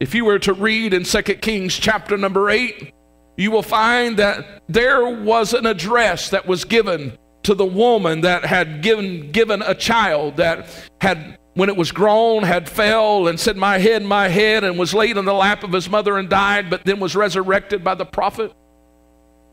If 0.01 0.15
you 0.15 0.27
were 0.27 0.39
to 0.41 0.53
read 0.53 0.93
in 0.93 1.05
2 1.05 1.23
Kings 1.23 1.75
chapter 1.75 2.19
number 2.19 2.51
8, 2.51 2.93
you 3.37 3.51
will 3.51 3.63
find 3.63 4.17
that 4.19 4.63
there 4.69 5.07
was 5.07 5.53
an 5.53 5.67
address 5.67 6.31
that 6.31 6.47
was 6.47 6.65
given 6.65 7.19
to 7.43 7.55
the 7.55 7.65
woman 7.65 8.23
that 8.23 8.45
had 8.45 8.83
given, 8.83 9.31
given 9.33 9.63
a 9.63 9.75
child 9.75 10.37
that 10.39 10.69
had 11.01 11.39
when 11.55 11.69
it 11.69 11.77
was 11.77 11.93
grown 11.93 12.43
had 12.43 12.69
fell 12.69 13.29
and 13.29 13.39
said 13.39 13.57
my 13.57 13.79
head 13.79 14.03
my 14.03 14.29
head 14.29 14.65
and 14.65 14.77
was 14.79 14.93
laid 14.93 15.17
in 15.17 15.25
the 15.25 15.33
lap 15.33 15.63
of 15.63 15.73
his 15.73 15.89
mother 15.89 16.19
and 16.19 16.29
died 16.29 16.69
but 16.69 16.85
then 16.85 16.99
was 16.99 17.15
resurrected 17.15 17.85
by 17.85 17.95
the 17.95 18.05
prophet 18.05 18.53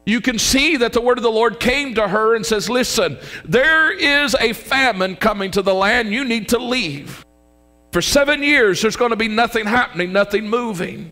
you 0.06 0.20
can 0.20 0.40
see 0.40 0.78
that 0.78 0.94
the 0.94 1.02
word 1.02 1.20
of 1.20 1.24
the 1.24 1.30
Lord 1.30 1.60
came 1.60 1.94
to 1.96 2.08
her 2.08 2.36
and 2.36 2.46
says, 2.46 2.70
Listen, 2.70 3.18
there 3.46 3.92
is 3.92 4.36
a 4.40 4.54
famine 4.54 5.16
coming 5.16 5.52
to 5.52 5.62
the 5.62 5.74
land. 5.74 6.12
You 6.12 6.26
need 6.26 6.50
to 6.50 6.58
leave. 6.58 7.24
For 7.92 8.02
seven 8.02 8.42
years, 8.42 8.82
there's 8.82 8.96
going 8.96 9.12
to 9.12 9.18
be 9.18 9.28
nothing 9.28 9.66
happening, 9.66 10.12
nothing 10.12 10.50
moving. 10.50 11.12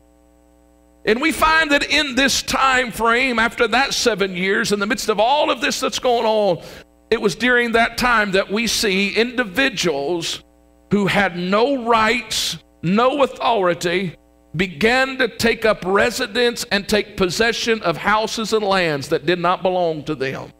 And 1.09 1.19
we 1.19 1.31
find 1.31 1.71
that 1.71 1.89
in 1.89 2.13
this 2.13 2.43
time 2.43 2.91
frame, 2.91 3.39
after 3.39 3.67
that 3.69 3.95
seven 3.95 4.35
years, 4.35 4.71
in 4.71 4.79
the 4.79 4.85
midst 4.85 5.09
of 5.09 5.19
all 5.19 5.49
of 5.49 5.59
this 5.59 5.79
that's 5.79 5.97
going 5.97 6.27
on, 6.27 6.63
it 7.09 7.19
was 7.19 7.33
during 7.33 7.71
that 7.71 7.97
time 7.97 8.33
that 8.33 8.51
we 8.51 8.67
see 8.67 9.15
individuals 9.15 10.43
who 10.91 11.07
had 11.07 11.35
no 11.35 11.83
rights, 11.83 12.59
no 12.83 13.23
authority, 13.23 14.15
began 14.55 15.17
to 15.17 15.27
take 15.27 15.65
up 15.65 15.83
residence 15.83 16.63
and 16.65 16.87
take 16.87 17.17
possession 17.17 17.81
of 17.81 17.97
houses 17.97 18.53
and 18.53 18.63
lands 18.63 19.09
that 19.09 19.25
did 19.25 19.39
not 19.39 19.63
belong 19.63 20.03
to 20.03 20.13
them. 20.13 20.53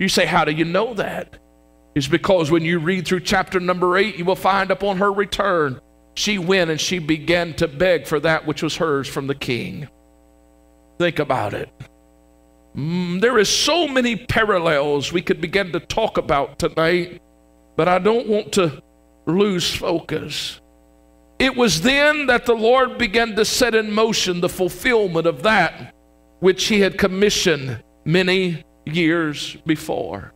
You 0.00 0.08
say, 0.08 0.26
How 0.26 0.44
do 0.44 0.50
you 0.50 0.64
know 0.64 0.94
that? 0.94 1.38
It's 1.94 2.08
because 2.08 2.50
when 2.50 2.64
you 2.64 2.80
read 2.80 3.06
through 3.06 3.20
chapter 3.20 3.60
number 3.60 3.96
eight, 3.96 4.16
you 4.16 4.24
will 4.24 4.34
find 4.34 4.72
upon 4.72 4.96
her 4.96 5.12
return, 5.12 5.80
she 6.20 6.36
went 6.36 6.70
and 6.70 6.78
she 6.78 6.98
began 6.98 7.54
to 7.54 7.66
beg 7.66 8.06
for 8.06 8.20
that 8.20 8.46
which 8.46 8.62
was 8.62 8.76
hers 8.76 9.08
from 9.08 9.26
the 9.26 9.34
king. 9.34 9.88
Think 10.98 11.18
about 11.18 11.54
it. 11.54 11.70
Mm, 12.76 13.22
there 13.22 13.38
is 13.38 13.48
so 13.48 13.88
many 13.88 14.16
parallels 14.16 15.14
we 15.14 15.22
could 15.22 15.40
begin 15.40 15.72
to 15.72 15.80
talk 15.80 16.18
about 16.18 16.58
tonight, 16.58 17.22
but 17.74 17.88
I 17.88 17.98
don't 17.98 18.28
want 18.28 18.52
to 18.52 18.82
lose 19.24 19.74
focus. 19.74 20.60
It 21.38 21.56
was 21.56 21.80
then 21.80 22.26
that 22.26 22.44
the 22.44 22.54
Lord 22.54 22.98
began 22.98 23.34
to 23.36 23.44
set 23.46 23.74
in 23.74 23.90
motion 23.90 24.42
the 24.42 24.48
fulfillment 24.50 25.26
of 25.26 25.42
that 25.44 25.94
which 26.40 26.66
He 26.66 26.80
had 26.80 26.98
commissioned 26.98 27.82
many 28.04 28.62
years 28.84 29.56
before. 29.64 30.34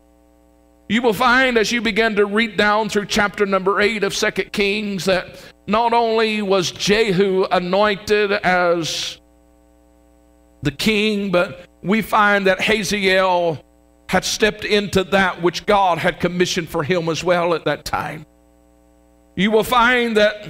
You 0.88 1.02
will 1.02 1.12
find 1.12 1.58
as 1.58 1.72
you 1.72 1.82
begin 1.82 2.16
to 2.16 2.24
read 2.24 2.56
down 2.56 2.88
through 2.88 3.06
chapter 3.06 3.44
number 3.44 3.82
8 3.82 4.02
of 4.02 4.14
Second 4.14 4.50
Kings 4.50 5.04
that 5.04 5.36
not 5.66 5.92
only 5.92 6.42
was 6.42 6.70
Jehu 6.70 7.46
anointed 7.50 8.32
as 8.32 9.20
the 10.62 10.70
king, 10.70 11.30
but 11.30 11.66
we 11.82 12.02
find 12.02 12.46
that 12.46 12.60
Hazael 12.60 13.64
had 14.08 14.24
stepped 14.24 14.64
into 14.64 15.04
that 15.04 15.42
which 15.42 15.66
God 15.66 15.98
had 15.98 16.20
commissioned 16.20 16.68
for 16.68 16.82
him 16.82 17.08
as 17.08 17.24
well 17.24 17.54
at 17.54 17.64
that 17.64 17.84
time. 17.84 18.26
You 19.36 19.50
will 19.50 19.64
find 19.64 20.16
that 20.16 20.48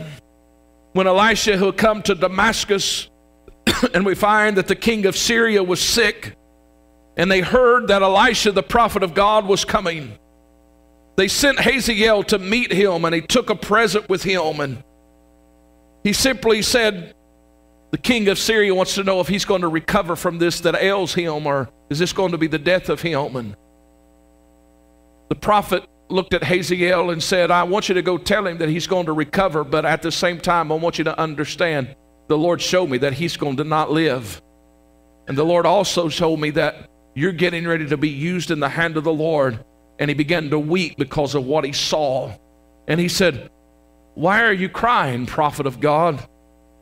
when 0.92 1.06
Elisha 1.06 1.56
had 1.56 1.76
come 1.76 2.02
to 2.02 2.14
Damascus, 2.14 3.08
and 3.94 4.04
we 4.04 4.14
find 4.14 4.56
that 4.56 4.68
the 4.68 4.76
king 4.76 5.06
of 5.06 5.16
Syria 5.16 5.62
was 5.62 5.80
sick, 5.80 6.36
and 7.16 7.30
they 7.30 7.40
heard 7.40 7.88
that 7.88 8.02
Elisha, 8.02 8.52
the 8.52 8.62
prophet 8.62 9.02
of 9.02 9.14
God, 9.14 9.46
was 9.46 9.64
coming. 9.64 10.18
They 11.16 11.28
sent 11.28 11.60
Hazael 11.60 12.24
to 12.24 12.38
meet 12.38 12.72
him, 12.72 13.04
and 13.04 13.14
he 13.14 13.20
took 13.20 13.50
a 13.50 13.54
present 13.54 14.08
with 14.08 14.24
him, 14.24 14.60
and 14.60 14.82
he 16.04 16.12
simply 16.12 16.62
said, 16.62 17.14
The 17.90 17.98
king 17.98 18.28
of 18.28 18.38
Syria 18.38 18.74
wants 18.74 18.94
to 18.94 19.02
know 19.02 19.20
if 19.20 19.26
he's 19.26 19.44
going 19.44 19.62
to 19.62 19.68
recover 19.68 20.14
from 20.14 20.38
this 20.38 20.60
that 20.60 20.76
ails 20.76 21.14
him, 21.14 21.46
or 21.46 21.70
is 21.90 21.98
this 21.98 22.12
going 22.12 22.32
to 22.32 22.38
be 22.38 22.46
the 22.46 22.58
death 22.58 22.88
of 22.90 23.00
him? 23.00 23.34
And 23.34 23.56
the 25.28 25.34
prophet 25.34 25.84
looked 26.10 26.34
at 26.34 26.44
Hazael 26.44 27.10
and 27.10 27.22
said, 27.22 27.50
I 27.50 27.64
want 27.64 27.88
you 27.88 27.94
to 27.94 28.02
go 28.02 28.18
tell 28.18 28.46
him 28.46 28.58
that 28.58 28.68
he's 28.68 28.86
going 28.86 29.06
to 29.06 29.12
recover, 29.12 29.64
but 29.64 29.84
at 29.84 30.02
the 30.02 30.12
same 30.12 30.38
time, 30.38 30.70
I 30.70 30.76
want 30.76 30.98
you 30.98 31.04
to 31.04 31.18
understand 31.18 31.96
the 32.28 32.38
Lord 32.38 32.60
showed 32.60 32.90
me 32.90 32.98
that 32.98 33.14
he's 33.14 33.36
going 33.36 33.56
to 33.56 33.64
not 33.64 33.90
live. 33.90 34.40
And 35.26 35.38
the 35.38 35.44
Lord 35.44 35.64
also 35.64 36.08
showed 36.08 36.38
me 36.38 36.50
that 36.50 36.90
you're 37.14 37.32
getting 37.32 37.66
ready 37.66 37.86
to 37.88 37.96
be 37.96 38.10
used 38.10 38.50
in 38.50 38.60
the 38.60 38.68
hand 38.68 38.96
of 38.96 39.04
the 39.04 39.12
Lord. 39.12 39.64
And 39.98 40.10
he 40.10 40.14
began 40.14 40.50
to 40.50 40.58
weep 40.58 40.96
because 40.98 41.34
of 41.34 41.46
what 41.46 41.64
he 41.64 41.72
saw. 41.72 42.32
And 42.88 43.00
he 43.00 43.08
said, 43.08 43.50
Why 44.14 44.42
are 44.42 44.52
you 44.52 44.68
crying, 44.68 45.26
prophet 45.26 45.66
of 45.66 45.80
God? 45.80 46.26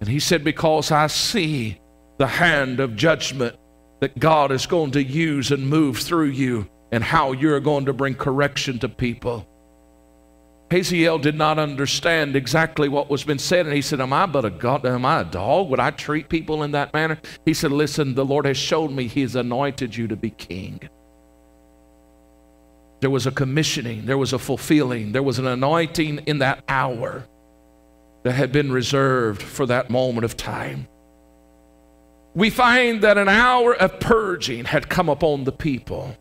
And 0.00 0.08
he 0.08 0.20
said, 0.20 0.44
Because 0.44 0.90
I 0.90 1.06
see 1.06 1.80
the 2.18 2.26
hand 2.26 2.80
of 2.80 2.96
judgment 2.96 3.56
that 4.00 4.18
God 4.18 4.52
is 4.52 4.66
going 4.66 4.90
to 4.92 5.02
use 5.02 5.50
and 5.50 5.68
move 5.68 5.98
through 5.98 6.28
you 6.28 6.68
and 6.90 7.02
how 7.02 7.32
you're 7.32 7.60
going 7.60 7.86
to 7.86 7.92
bring 7.92 8.14
correction 8.14 8.78
to 8.80 8.88
people. 8.88 9.48
Hazael 10.70 11.18
did 11.18 11.36
not 11.36 11.58
understand 11.58 12.34
exactly 12.34 12.88
what 12.88 13.10
was 13.10 13.24
being 13.24 13.38
said, 13.38 13.66
and 13.66 13.74
he 13.74 13.82
said, 13.82 14.00
Am 14.00 14.12
I 14.12 14.26
but 14.26 14.44
a 14.44 14.50
God? 14.50 14.86
Am 14.86 15.04
I 15.04 15.20
a 15.20 15.24
dog? 15.24 15.68
Would 15.68 15.80
I 15.80 15.90
treat 15.90 16.28
people 16.28 16.62
in 16.62 16.72
that 16.72 16.94
manner? 16.94 17.18
He 17.44 17.54
said, 17.54 17.72
Listen, 17.72 18.14
the 18.14 18.24
Lord 18.24 18.46
has 18.46 18.56
shown 18.56 18.94
me 18.94 19.06
He 19.06 19.20
has 19.20 19.36
anointed 19.36 19.94
you 19.94 20.08
to 20.08 20.16
be 20.16 20.30
king. 20.30 20.80
There 23.02 23.10
was 23.10 23.26
a 23.26 23.32
commissioning, 23.32 24.06
there 24.06 24.16
was 24.16 24.32
a 24.32 24.38
fulfilling, 24.38 25.10
there 25.10 25.24
was 25.24 25.40
an 25.40 25.46
anointing 25.46 26.18
in 26.26 26.38
that 26.38 26.62
hour 26.68 27.26
that 28.22 28.30
had 28.30 28.52
been 28.52 28.70
reserved 28.70 29.42
for 29.42 29.66
that 29.66 29.90
moment 29.90 30.24
of 30.24 30.36
time. 30.36 30.86
We 32.32 32.48
find 32.48 33.02
that 33.02 33.18
an 33.18 33.28
hour 33.28 33.74
of 33.74 33.98
purging 33.98 34.66
had 34.66 34.88
come 34.88 35.08
upon 35.08 35.42
the 35.42 35.50
people. 35.50 36.16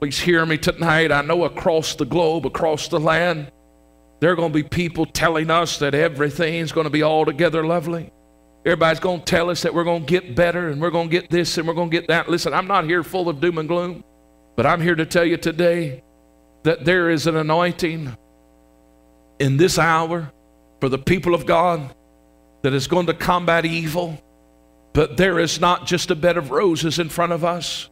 Please 0.00 0.20
hear 0.20 0.46
me 0.46 0.56
tonight. 0.56 1.10
I 1.10 1.22
know 1.22 1.42
across 1.42 1.96
the 1.96 2.06
globe, 2.06 2.46
across 2.46 2.86
the 2.86 3.00
land, 3.00 3.50
there 4.20 4.30
are 4.30 4.36
going 4.36 4.52
to 4.52 4.62
be 4.62 4.68
people 4.68 5.04
telling 5.04 5.50
us 5.50 5.80
that 5.80 5.96
everything's 5.96 6.70
going 6.70 6.84
to 6.84 6.90
be 6.90 7.02
altogether 7.02 7.66
lovely. 7.66 8.12
Everybody's 8.64 9.00
going 9.00 9.18
to 9.18 9.26
tell 9.26 9.50
us 9.50 9.62
that 9.62 9.74
we're 9.74 9.82
going 9.82 10.06
to 10.06 10.20
get 10.20 10.36
better 10.36 10.68
and 10.68 10.80
we're 10.80 10.90
going 10.90 11.08
to 11.08 11.20
get 11.20 11.28
this 11.28 11.58
and 11.58 11.66
we're 11.66 11.74
going 11.74 11.90
to 11.90 11.96
get 12.00 12.06
that. 12.06 12.28
Listen, 12.28 12.54
I'm 12.54 12.68
not 12.68 12.84
here 12.84 13.02
full 13.02 13.28
of 13.28 13.40
doom 13.40 13.58
and 13.58 13.68
gloom, 13.68 14.04
but 14.56 14.66
I'm 14.66 14.80
here 14.80 14.94
to 14.94 15.06
tell 15.06 15.24
you 15.24 15.36
today 15.36 16.02
that 16.64 16.84
there 16.84 17.10
is 17.10 17.26
an 17.26 17.36
anointing 17.36 18.16
in 19.38 19.56
this 19.56 19.78
hour 19.78 20.32
for 20.80 20.88
the 20.88 20.98
people 20.98 21.34
of 21.34 21.46
God 21.46 21.94
that 22.62 22.72
is 22.72 22.86
going 22.86 23.06
to 23.06 23.14
combat 23.14 23.64
evil. 23.64 24.20
But 24.92 25.16
there 25.16 25.38
is 25.38 25.60
not 25.60 25.86
just 25.86 26.10
a 26.10 26.16
bed 26.16 26.36
of 26.36 26.50
roses 26.50 26.98
in 26.98 27.08
front 27.10 27.32
of 27.32 27.44
us. 27.44 27.88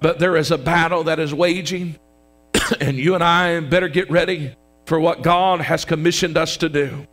But 0.00 0.18
there 0.18 0.36
is 0.36 0.50
a 0.50 0.58
battle 0.58 1.04
that 1.04 1.18
is 1.18 1.32
waging, 1.32 1.96
and 2.80 2.96
you 2.96 3.14
and 3.14 3.24
I 3.24 3.60
better 3.60 3.88
get 3.88 4.10
ready 4.10 4.54
for 4.86 5.00
what 5.00 5.22
God 5.22 5.60
has 5.60 5.84
commissioned 5.84 6.36
us 6.36 6.56
to 6.58 6.68
do. 6.68 7.06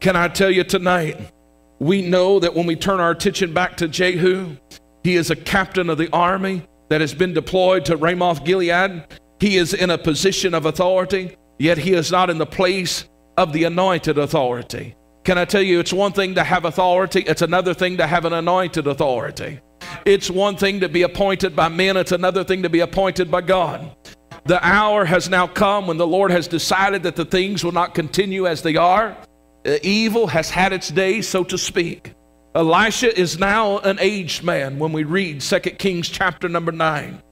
Can 0.00 0.16
I 0.16 0.28
tell 0.28 0.50
you 0.50 0.64
tonight? 0.64 1.32
We 1.78 2.02
know 2.02 2.40
that 2.40 2.54
when 2.54 2.66
we 2.66 2.76
turn 2.76 3.00
our 3.00 3.12
attention 3.12 3.54
back 3.54 3.76
to 3.78 3.88
Jehu, 3.88 4.56
he 5.04 5.16
is 5.16 5.30
a 5.30 5.36
captain 5.36 5.88
of 5.88 5.98
the 5.98 6.10
army 6.12 6.62
that 6.88 7.00
has 7.00 7.14
been 7.14 7.32
deployed 7.32 7.84
to 7.86 7.96
Ramoth 7.96 8.44
Gilead. 8.44 9.04
He 9.40 9.56
is 9.56 9.74
in 9.74 9.90
a 9.90 9.98
position 9.98 10.54
of 10.54 10.66
authority, 10.66 11.36
yet 11.58 11.78
he 11.78 11.92
is 11.92 12.10
not 12.10 12.30
in 12.30 12.38
the 12.38 12.46
place 12.46 13.06
of 13.36 13.52
the 13.52 13.64
anointed 13.64 14.18
authority. 14.18 14.94
Can 15.24 15.38
I 15.38 15.44
tell 15.44 15.62
you, 15.62 15.80
it's 15.80 15.92
one 15.92 16.12
thing 16.12 16.36
to 16.36 16.44
have 16.44 16.64
authority, 16.64 17.20
it's 17.20 17.42
another 17.42 17.74
thing 17.74 17.96
to 17.96 18.06
have 18.06 18.24
an 18.24 18.32
anointed 18.32 18.86
authority. 18.86 19.60
It's 20.04 20.30
one 20.30 20.56
thing 20.56 20.80
to 20.80 20.88
be 20.88 21.02
appointed 21.02 21.56
by 21.56 21.68
men, 21.68 21.96
it's 21.96 22.12
another 22.12 22.44
thing 22.44 22.62
to 22.62 22.70
be 22.70 22.80
appointed 22.80 23.30
by 23.30 23.40
God. 23.40 23.94
The 24.44 24.64
hour 24.64 25.04
has 25.04 25.28
now 25.28 25.48
come 25.48 25.88
when 25.88 25.96
the 25.96 26.06
Lord 26.06 26.30
has 26.30 26.46
decided 26.46 27.02
that 27.02 27.16
the 27.16 27.24
things 27.24 27.64
will 27.64 27.72
not 27.72 27.94
continue 27.94 28.46
as 28.46 28.62
they 28.62 28.76
are. 28.76 29.16
Evil 29.82 30.28
has 30.28 30.48
had 30.48 30.72
its 30.72 30.90
day, 30.90 31.20
so 31.20 31.42
to 31.42 31.58
speak. 31.58 32.14
Elisha 32.56 33.14
is 33.20 33.38
now 33.38 33.80
an 33.80 33.98
aged 34.00 34.42
man 34.42 34.78
when 34.78 34.90
we 34.90 35.04
read 35.04 35.42
2 35.42 35.60
Kings 35.60 36.08
chapter 36.08 36.48
number 36.48 36.72
9. 36.72 37.22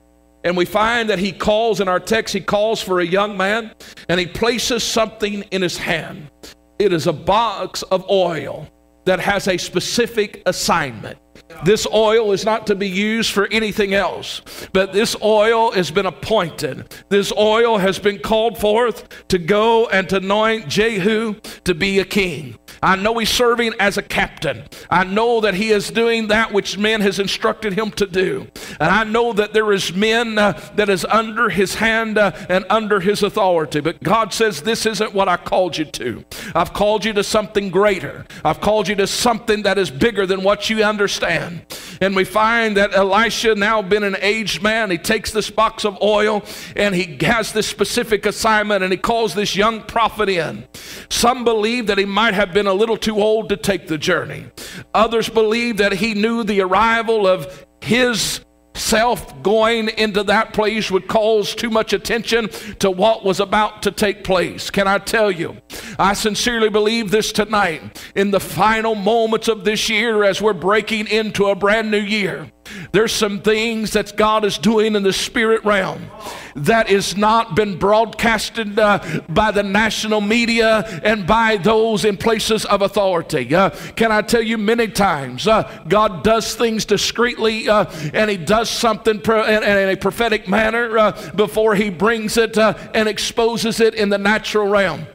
And 0.44 0.54
we 0.54 0.66
find 0.66 1.08
that 1.08 1.18
he 1.18 1.32
calls 1.32 1.80
in 1.80 1.88
our 1.88 1.98
text, 1.98 2.34
he 2.34 2.42
calls 2.42 2.82
for 2.82 3.00
a 3.00 3.06
young 3.06 3.34
man 3.34 3.72
and 4.10 4.20
he 4.20 4.26
places 4.26 4.84
something 4.84 5.40
in 5.44 5.62
his 5.62 5.78
hand. 5.78 6.30
It 6.78 6.92
is 6.92 7.06
a 7.06 7.12
box 7.14 7.82
of 7.84 8.04
oil 8.10 8.68
that 9.06 9.18
has 9.18 9.48
a 9.48 9.56
specific 9.56 10.42
assignment. 10.44 11.18
This 11.64 11.86
oil 11.90 12.32
is 12.32 12.44
not 12.44 12.66
to 12.66 12.74
be 12.74 12.88
used 12.88 13.32
for 13.32 13.46
anything 13.50 13.94
else, 13.94 14.42
but 14.74 14.92
this 14.92 15.16
oil 15.22 15.72
has 15.72 15.90
been 15.90 16.06
appointed. 16.06 16.94
This 17.08 17.32
oil 17.32 17.78
has 17.78 17.98
been 17.98 18.18
called 18.18 18.58
forth 18.58 19.26
to 19.28 19.38
go 19.38 19.86
and 19.88 20.06
to 20.10 20.18
anoint 20.18 20.68
Jehu 20.68 21.34
to 21.64 21.74
be 21.74 22.00
a 22.00 22.04
king. 22.04 22.58
I 22.84 22.96
know 22.96 23.16
he's 23.16 23.30
serving 23.30 23.72
as 23.80 23.96
a 23.96 24.02
captain. 24.02 24.64
I 24.90 25.04
know 25.04 25.40
that 25.40 25.54
he 25.54 25.70
is 25.70 25.90
doing 25.90 26.28
that 26.28 26.52
which 26.52 26.76
man 26.76 27.00
has 27.00 27.18
instructed 27.18 27.72
him 27.72 27.90
to 27.92 28.06
do. 28.06 28.48
And 28.78 28.90
I 28.90 29.04
know 29.04 29.32
that 29.32 29.54
there 29.54 29.72
is 29.72 29.94
men 29.94 30.36
uh, 30.36 30.60
that 30.74 30.90
is 30.90 31.06
under 31.06 31.48
his 31.48 31.76
hand 31.76 32.18
uh, 32.18 32.32
and 32.50 32.66
under 32.68 33.00
his 33.00 33.22
authority. 33.22 33.80
But 33.80 34.02
God 34.02 34.34
says, 34.34 34.62
This 34.62 34.84
isn't 34.84 35.14
what 35.14 35.28
I 35.28 35.38
called 35.38 35.78
you 35.78 35.86
to. 35.86 36.24
I've 36.54 36.74
called 36.74 37.06
you 37.06 37.14
to 37.14 37.24
something 37.24 37.70
greater. 37.70 38.26
I've 38.44 38.60
called 38.60 38.88
you 38.88 38.96
to 38.96 39.06
something 39.06 39.62
that 39.62 39.78
is 39.78 39.90
bigger 39.90 40.26
than 40.26 40.42
what 40.42 40.68
you 40.68 40.84
understand. 40.84 41.64
And 42.00 42.16
we 42.16 42.24
find 42.24 42.76
that 42.76 42.94
Elisha, 42.94 43.54
now 43.54 43.82
been 43.82 44.02
an 44.02 44.16
aged 44.20 44.62
man, 44.62 44.90
he 44.90 44.98
takes 44.98 45.30
this 45.30 45.50
box 45.50 45.84
of 45.84 46.00
oil 46.02 46.44
and 46.76 46.94
he 46.94 47.18
has 47.24 47.52
this 47.52 47.66
specific 47.66 48.26
assignment 48.26 48.82
and 48.82 48.92
he 48.92 48.98
calls 48.98 49.34
this 49.34 49.56
young 49.56 49.82
prophet 49.82 50.28
in. 50.28 50.66
Some 51.08 51.44
believe 51.44 51.86
that 51.86 51.98
he 51.98 52.04
might 52.04 52.34
have 52.34 52.52
been 52.52 52.66
a 52.66 52.74
little 52.74 52.96
too 52.96 53.16
old 53.16 53.48
to 53.50 53.56
take 53.56 53.86
the 53.86 53.98
journey. 53.98 54.46
Others 54.92 55.28
believe 55.28 55.76
that 55.78 55.92
he 55.92 56.14
knew 56.14 56.44
the 56.44 56.60
arrival 56.60 57.26
of 57.26 57.66
his 57.80 58.40
self 58.74 59.42
going 59.42 59.88
into 59.88 60.22
that 60.24 60.52
place 60.52 60.90
would 60.90 61.08
cause 61.08 61.54
too 61.54 61.70
much 61.70 61.92
attention 61.92 62.48
to 62.80 62.90
what 62.90 63.24
was 63.24 63.40
about 63.40 63.82
to 63.82 63.90
take 63.90 64.24
place. 64.24 64.70
Can 64.70 64.88
I 64.88 64.98
tell 64.98 65.30
you? 65.30 65.56
I 65.98 66.14
sincerely 66.14 66.68
believe 66.68 67.10
this 67.10 67.32
tonight 67.32 68.02
in 68.14 68.30
the 68.30 68.40
final 68.40 68.94
moments 68.94 69.48
of 69.48 69.64
this 69.64 69.88
year 69.88 70.24
as 70.24 70.42
we're 70.42 70.52
breaking 70.52 71.06
into 71.06 71.46
a 71.46 71.54
brand 71.54 71.90
new 71.90 71.98
year. 71.98 72.50
There's 72.92 73.12
some 73.12 73.40
things 73.40 73.92
that 73.92 74.16
God 74.16 74.44
is 74.44 74.58
doing 74.58 74.94
in 74.94 75.02
the 75.02 75.12
spirit 75.12 75.64
realm 75.64 76.10
that 76.56 76.88
is 76.88 77.16
not 77.16 77.56
been 77.56 77.78
broadcasted 77.78 78.78
uh, 78.78 79.22
by 79.28 79.50
the 79.50 79.62
national 79.62 80.20
media 80.20 81.00
and 81.02 81.26
by 81.26 81.56
those 81.56 82.04
in 82.04 82.16
places 82.16 82.64
of 82.64 82.82
authority. 82.82 83.54
Uh, 83.54 83.70
can 83.96 84.12
I 84.12 84.22
tell 84.22 84.42
you 84.42 84.58
many 84.58 84.88
times 84.88 85.46
uh, 85.46 85.84
God 85.88 86.22
does 86.22 86.54
things 86.54 86.84
discreetly 86.84 87.68
uh, 87.68 87.86
and 88.12 88.30
he 88.30 88.36
does 88.36 88.70
something 88.70 89.20
in, 89.20 89.62
in, 89.62 89.88
a 89.88 89.96
prophetic 89.96 90.48
manner 90.48 90.96
uh, 90.98 91.30
before 91.32 91.74
he 91.74 91.90
brings 91.90 92.36
it 92.36 92.56
uh, 92.56 92.74
and 92.94 93.08
exposes 93.08 93.80
it 93.80 93.94
in 93.94 94.08
the 94.08 94.18
natural 94.18 94.68
realm. 94.68 95.06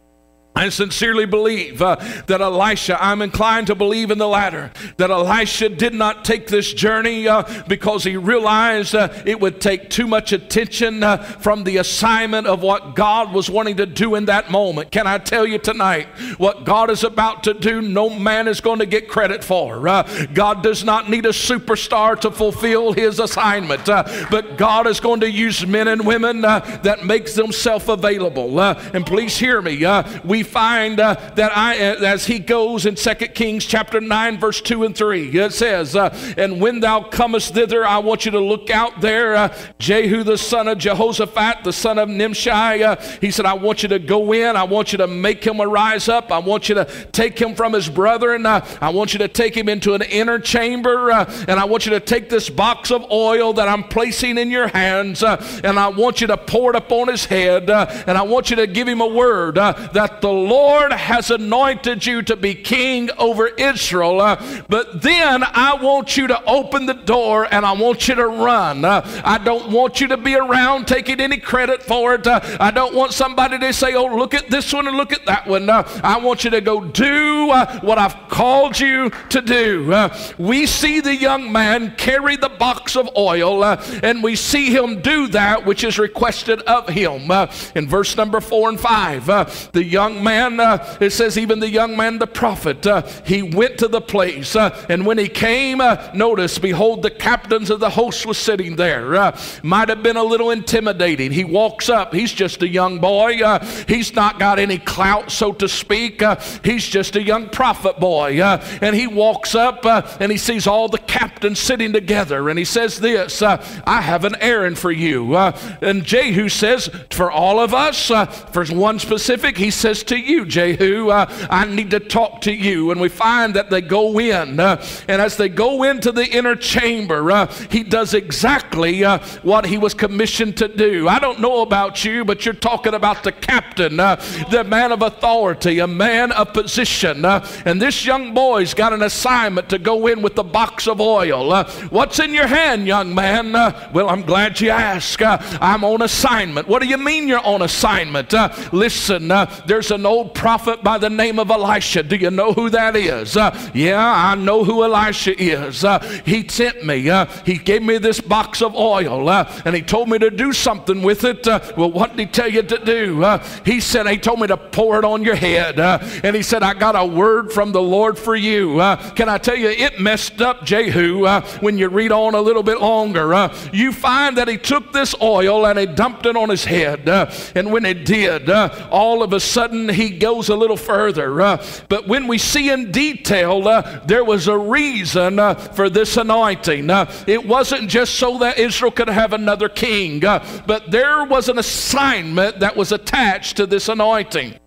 I 0.59 0.67
sincerely 0.67 1.25
believe 1.25 1.81
uh, 1.81 1.95
that 2.27 2.41
Elisha, 2.41 3.01
I'm 3.01 3.21
inclined 3.21 3.67
to 3.67 3.75
believe 3.75 4.11
in 4.11 4.17
the 4.17 4.27
latter, 4.27 4.73
that 4.97 5.09
Elisha 5.09 5.69
did 5.69 5.93
not 5.93 6.25
take 6.25 6.47
this 6.47 6.73
journey 6.73 7.29
uh, 7.29 7.43
because 7.69 8.03
he 8.03 8.17
realized 8.17 8.93
uh, 8.93 9.07
it 9.25 9.39
would 9.39 9.61
take 9.61 9.89
too 9.89 10.05
much 10.05 10.33
attention 10.33 11.01
uh, 11.01 11.15
from 11.15 11.63
the 11.63 11.77
assignment 11.77 12.45
of 12.45 12.61
what 12.61 12.93
God 12.93 13.31
was 13.31 13.49
wanting 13.49 13.77
to 13.77 13.85
do 13.85 14.15
in 14.15 14.25
that 14.25 14.51
moment. 14.51 14.91
Can 14.91 15.07
I 15.07 15.17
tell 15.17 15.47
you 15.47 15.59
tonight, 15.59 16.07
what 16.37 16.65
God 16.65 16.89
is 16.89 17.05
about 17.05 17.45
to 17.45 17.53
do, 17.53 17.81
no 17.81 18.09
man 18.09 18.45
is 18.49 18.59
going 18.59 18.79
to 18.79 18.85
get 18.85 19.07
credit 19.07 19.45
for. 19.45 19.87
Uh, 19.87 20.03
God 20.33 20.61
does 20.61 20.83
not 20.83 21.09
need 21.09 21.25
a 21.25 21.29
superstar 21.29 22.19
to 22.19 22.31
fulfill 22.31 22.91
his 22.91 23.19
assignment, 23.19 23.87
uh, 23.87 24.03
but 24.29 24.57
God 24.57 24.87
is 24.87 24.99
going 24.99 25.21
to 25.21 25.31
use 25.31 25.65
men 25.65 25.87
and 25.87 26.05
women 26.05 26.41
that 26.41 27.05
makes 27.05 27.33
themselves 27.33 27.87
available. 27.87 28.59
and 28.59 29.05
please 29.05 29.37
hear 29.37 29.61
me, 29.61 29.85
we 30.25 30.43
find 30.49 30.99
uh, 30.99 31.15
that 31.35 31.55
I, 31.55 31.77
uh, 31.77 32.03
as 32.03 32.25
he 32.25 32.39
goes 32.39 32.85
in 32.85 32.95
2 32.95 33.13
Kings 33.29 33.65
chapter 33.65 34.01
9, 34.01 34.39
verse 34.39 34.61
2 34.61 34.83
and 34.83 34.95
3, 34.95 35.29
it 35.29 35.53
says, 35.53 35.95
uh, 35.95 36.09
And 36.37 36.59
when 36.59 36.79
thou 36.79 37.01
comest 37.01 37.53
thither, 37.53 37.85
I 37.85 37.99
want 37.99 38.25
you 38.25 38.31
to 38.31 38.39
look 38.39 38.69
out 38.69 38.99
there. 39.01 39.35
Uh, 39.35 39.55
Jehu, 39.77 40.23
the 40.23 40.37
son 40.37 40.67
of 40.67 40.77
Jehoshaphat, 40.79 41.63
the 41.63 41.73
son 41.73 41.97
of 41.97 42.09
Nimshi, 42.09 42.49
uh, 42.49 42.95
he 43.21 43.31
said, 43.31 43.45
I 43.45 43.53
want 43.53 43.83
you 43.83 43.89
to 43.89 43.99
go 43.99 44.33
in. 44.33 44.55
I 44.55 44.63
want 44.63 44.91
you 44.91 44.97
to 44.97 45.07
make 45.07 45.43
him 45.43 45.61
arise 45.61 46.09
up. 46.09 46.31
I 46.31 46.39
want 46.39 46.69
you 46.69 46.75
to 46.75 46.85
take 47.11 47.39
him 47.39 47.55
from 47.55 47.73
his 47.73 47.87
brethren. 47.87 48.45
Uh, 48.45 48.65
I 48.81 48.89
want 48.89 49.13
you 49.13 49.19
to 49.19 49.27
take 49.27 49.55
him 49.55 49.69
into 49.69 49.93
an 49.93 50.01
inner 50.01 50.39
chamber. 50.39 51.11
and 51.11 51.51
I 51.51 51.65
want 51.65 51.85
you 51.85 51.91
to 51.91 51.99
take 51.99 52.29
this 52.29 52.49
box 52.49 52.91
of 52.91 53.09
oil 53.11 53.53
that 53.53 53.67
I'm 53.67 53.83
placing 53.83 54.37
in 54.37 54.49
your 54.51 54.67
hands. 54.67 55.23
and 55.23 55.79
I 55.79 55.89
want 55.89 56.21
you 56.21 56.27
to 56.27 56.37
pour 56.37 56.71
it 56.71 56.75
upon 56.75 57.07
his 57.07 57.25
head. 57.25 57.69
and 57.69 58.17
I 58.17 58.23
want 58.23 58.49
you 58.49 58.55
to 58.57 58.67
give 58.67 58.87
him 58.87 59.01
a 59.01 59.07
word 59.07 59.55
that 59.55 60.21
the 60.21 60.38
Lord 60.39 60.91
has 60.93 61.31
anointed 61.31 62.05
you 62.05 62.21
to 62.23 62.35
be 62.35 62.55
king 62.55 63.09
over 63.17 63.47
Israel, 63.47 64.21
uh, 64.21 64.63
but 64.67 65.01
then 65.01 65.43
I 65.43 65.75
want 65.81 66.17
you 66.17 66.27
to 66.27 66.43
open 66.45 66.85
the 66.85 66.93
door 66.93 67.47
and 67.51 67.65
I 67.65 67.73
want 67.73 68.07
you 68.07 68.15
to 68.15 68.27
run. 68.27 68.85
Uh, 68.85 69.01
I 69.23 69.37
don't 69.37 69.71
want 69.71 70.01
you 70.01 70.07
to 70.07 70.17
be 70.17 70.35
around 70.35 70.87
taking 70.87 71.19
any 71.19 71.37
credit 71.37 71.83
for 71.83 72.15
it. 72.15 72.25
Uh, 72.25 72.39
I 72.59 72.71
don't 72.71 72.95
want 72.95 73.13
somebody 73.13 73.59
to 73.59 73.73
say, 73.73 73.95
oh, 73.95 74.05
look 74.05 74.33
at 74.33 74.49
this 74.49 74.71
one 74.73 74.87
and 74.87 74.97
look 74.97 75.13
at 75.13 75.25
that 75.25 75.47
one. 75.47 75.69
Uh, 75.69 75.87
I 76.03 76.19
want 76.19 76.43
you 76.43 76.49
to 76.51 76.61
go 76.61 76.83
do 76.85 77.51
uh, 77.51 77.79
what 77.81 77.97
I've 77.97 78.15
called 78.29 78.79
you 78.79 79.09
to 79.29 79.41
do. 79.41 79.91
Uh, 79.91 80.17
we 80.37 80.65
see 80.65 80.99
the 80.99 81.15
young 81.15 81.51
man 81.51 81.95
carry 81.97 82.35
the 82.35 82.49
box 82.49 82.95
of 82.95 83.09
oil 83.17 83.63
and 83.63 84.23
we 84.23 84.35
see 84.35 84.73
him 84.75 85.01
do 85.01 85.27
that 85.27 85.65
which 85.65 85.83
is 85.83 85.99
requested 85.99 86.61
of 86.61 86.89
him. 86.89 87.29
in 87.75 87.87
verse 87.87 88.15
number 88.15 88.39
four 88.39 88.69
and 88.69 88.79
five, 88.79 89.25
the 89.71 89.83
young 89.83 90.18
man 90.23 90.59
uh, 90.59 90.97
it 90.99 91.11
says, 91.11 91.37
even 91.37 91.59
the 91.59 91.69
young 91.69 91.95
man, 91.95 92.19
the 92.19 92.27
prophet, 92.27 92.85
uh, 92.85 93.01
he 93.25 93.41
went 93.41 93.77
to 93.79 93.87
the 93.87 94.01
place. 94.01 94.55
Uh, 94.55 94.85
and 94.89 95.05
when 95.05 95.17
he 95.17 95.27
came, 95.27 95.81
uh, 95.81 96.09
notice, 96.13 96.57
behold, 96.57 97.01
the 97.01 97.11
captains 97.11 97.69
of 97.69 97.79
the 97.79 97.89
host 97.89 98.25
was 98.25 98.37
sitting 98.37 98.75
there. 98.75 99.15
Uh, 99.15 99.39
might 99.63 99.89
have 99.89 100.03
been 100.03 100.17
a 100.17 100.23
little 100.23 100.51
intimidating. 100.51 101.31
He 101.31 101.43
walks 101.43 101.89
up. 101.89 102.13
He's 102.13 102.33
just 102.33 102.61
a 102.61 102.67
young 102.67 102.99
boy. 102.99 103.39
He's 103.87 104.13
not 104.13 104.39
got 104.39 104.59
any 104.59 104.77
clout, 104.77 105.31
so 105.31 105.51
to 105.53 105.67
speak. 105.67 106.21
he's 106.63 106.87
just 106.87 107.15
a 107.15 107.21
young 107.21 107.49
prophet 107.49 107.99
boy. 107.99 108.41
and 108.41 108.95
he 108.95 109.07
walks 109.07 109.55
up 109.55 109.85
and 109.85 110.31
he 110.31 110.37
sees 110.37 110.67
all 110.67 110.87
the 110.87 110.97
captains 110.97 111.59
sitting 111.59 111.93
together. 111.93 112.49
And 112.49 112.59
he 112.59 112.65
says 112.65 112.99
this, 112.99 113.41
I 113.41 114.01
have 114.01 114.25
an 114.25 114.35
errand 114.39 114.77
for 114.77 114.91
you. 114.91 115.35
and 115.35 116.03
Jehu 116.03 116.49
says, 116.49 116.89
for 117.09 117.31
all 117.31 117.59
of 117.59 117.73
us, 117.73 118.07
for 118.07 118.65
one 118.67 118.99
specific, 118.99 119.57
he 119.57 119.71
says 119.71 120.03
to 120.09 120.17
you, 120.17 120.45
Jehu. 120.45 121.09
Uh, 121.09 121.47
I 121.49 121.65
need 121.65 121.91
to 121.91 121.99
talk 121.99 122.41
to 122.41 122.51
you. 122.51 122.91
And 122.91 122.99
we 122.99 123.09
find 123.09 123.55
that 123.55 123.69
they 123.69 123.81
go 123.81 124.19
in. 124.19 124.59
Uh, 124.59 124.83
and 125.07 125.21
as 125.21 125.37
they 125.37 125.49
go 125.49 125.83
into 125.83 126.11
the 126.11 126.25
inner 126.25 126.55
chamber, 126.55 127.31
uh, 127.31 127.45
he 127.69 127.83
does 127.83 128.13
exactly 128.13 129.03
uh, 129.03 129.19
what 129.43 129.67
he 129.67 129.77
was 129.77 129.93
commissioned 129.93 130.57
to 130.57 130.67
do. 130.67 131.07
I 131.07 131.19
don't 131.19 131.39
know 131.39 131.61
about 131.61 132.03
you, 132.03 132.25
but 132.25 132.43
you're 132.43 132.55
talking 132.55 132.95
about 132.95 133.23
the 133.23 133.31
captain, 133.31 133.99
uh, 133.99 134.15
the 134.49 134.63
man 134.63 134.91
of 134.91 135.03
authority, 135.03 135.79
a 135.79 135.87
man 135.87 136.31
of 136.31 136.53
position. 136.53 137.23
Uh, 137.23 137.47
and 137.65 137.81
this 137.81 138.05
young 138.05 138.33
boy's 138.33 138.73
got 138.73 138.93
an 138.93 139.03
assignment 139.03 139.69
to 139.69 139.77
go 139.77 140.07
in 140.07 140.21
with 140.21 140.35
the 140.35 140.43
box 140.43 140.87
of 140.87 140.99
oil. 140.99 141.63
what's 141.89 142.19
in 142.19 142.33
your 142.33 142.47
hand, 142.47 142.87
young 142.87 143.13
man? 143.13 143.53
well, 143.93 144.09
I'm 144.09 144.23
glad 144.23 144.59
you 144.59 144.71
asked. 144.71 145.21
I'm 145.21 145.83
on 145.83 146.01
assignment. 146.01 146.67
What 146.67 146.81
do 146.81 146.87
you 146.87 146.97
mean 146.97 147.27
you're 147.27 147.45
on 147.45 147.61
assignment? 147.61 148.33
listen, 148.73 149.27
there's 149.67 149.91
an 149.99 150.05
old 150.05 150.33
prophet 150.33 150.81
by 150.81 150.97
the 150.97 151.09
name 151.09 151.39
of 151.39 151.51
Elisha. 151.51 152.03
Do 152.03 152.15
you 152.15 152.31
know 152.31 152.53
who 152.53 152.69
that 152.69 152.95
is? 152.95 153.35
Uh, 153.35 153.51
yeah, 153.73 153.99
I 153.99 154.35
know 154.35 154.63
who 154.63 154.83
Elisha 154.83 155.39
is. 155.39 155.83
Uh, 155.83 155.99
he 156.25 156.47
sent 156.47 156.85
me. 156.85 157.09
Uh, 157.09 157.25
he 157.45 157.57
gave 157.57 157.83
me 157.83 157.97
this 157.97 158.21
box 158.21 158.61
of 158.61 158.75
oil 158.75 159.27
uh, 159.27 159.61
and 159.65 159.75
he 159.75 159.81
told 159.81 160.09
me 160.09 160.17
to 160.19 160.29
do 160.29 160.53
something 160.53 161.01
with 161.01 161.25
it. 161.25 161.45
Uh, 161.45 161.59
well, 161.75 161.91
what 161.91 162.11
did 162.11 162.19
he 162.19 162.25
tell 162.27 162.47
you 162.47 162.63
to 162.63 162.77
do? 162.85 163.23
Uh, 163.23 163.45
he 163.65 163.81
said, 163.81 164.07
He 164.07 164.17
told 164.17 164.39
me 164.39 164.47
to 164.47 164.55
pour 164.55 164.99
it 164.99 165.05
on 165.05 165.23
your 165.23 165.35
head. 165.35 165.79
and 165.79 166.35
he 166.35 166.41
said, 166.41 166.63
I 166.63 166.73
got 166.73 166.95
a 166.95 167.05
word 167.05 167.51
from 167.51 167.73
the 167.73 167.81
Lord 167.81 168.17
for 168.17 168.35
you. 168.35 168.77
can 169.15 169.27
I 169.27 169.37
tell 169.37 169.57
you, 169.57 169.67
it 169.67 169.99
messed 169.99 170.41
up 170.41 170.63
Jehu 170.63 171.27
when 171.59 171.77
you 171.77 171.89
read 171.89 172.13
on 172.13 172.35
a 172.35 172.41
little 172.41 172.63
bit 172.63 172.79
longer. 172.79 173.51
you 173.73 173.91
find 173.91 174.37
that 174.37 174.47
he 174.47 174.57
took 174.57 174.93
this 174.93 175.13
oil 175.21 175.67
and 175.67 175.77
he 175.77 175.85
dumped 175.85 176.25
it 176.25 176.37
on 176.37 176.49
his 176.49 176.63
head. 176.63 177.09
and 177.53 177.71
when 177.71 177.83
he 177.83 177.93
did, 177.93 178.49
all 178.49 179.21
of 179.21 179.33
a 179.33 179.39
sudden 179.41 179.88
he 179.89 180.09
goes 180.09 180.49
a 180.49 180.55
little 180.55 180.77
further. 180.77 181.41
Uh, 181.41 181.65
but 181.87 182.07
when 182.07 182.27
we 182.27 182.37
see 182.37 182.69
in 182.69 182.91
detail, 182.91 183.67
uh, 183.67 184.03
there 184.05 184.23
was 184.23 184.47
a 184.47 184.57
reason 184.57 185.39
uh, 185.39 185.55
for 185.55 185.89
this 185.89 186.17
anointing. 186.17 186.89
Uh, 186.89 187.11
it 187.27 187.45
wasn't 187.45 187.89
just 187.89 188.15
so 188.15 188.39
that 188.39 188.57
Israel 188.57 188.91
could 188.91 189.09
have 189.09 189.33
another 189.33 189.69
king, 189.69 190.23
uh, 190.23 190.63
but 190.65 190.91
there 190.91 191.23
was 191.25 191.49
an 191.49 191.59
assignment 191.59 192.59
that 192.59 192.75
was 192.75 192.91
attached 192.91 193.57
to 193.57 193.65
this 193.65 193.89
anointing. 193.89 194.59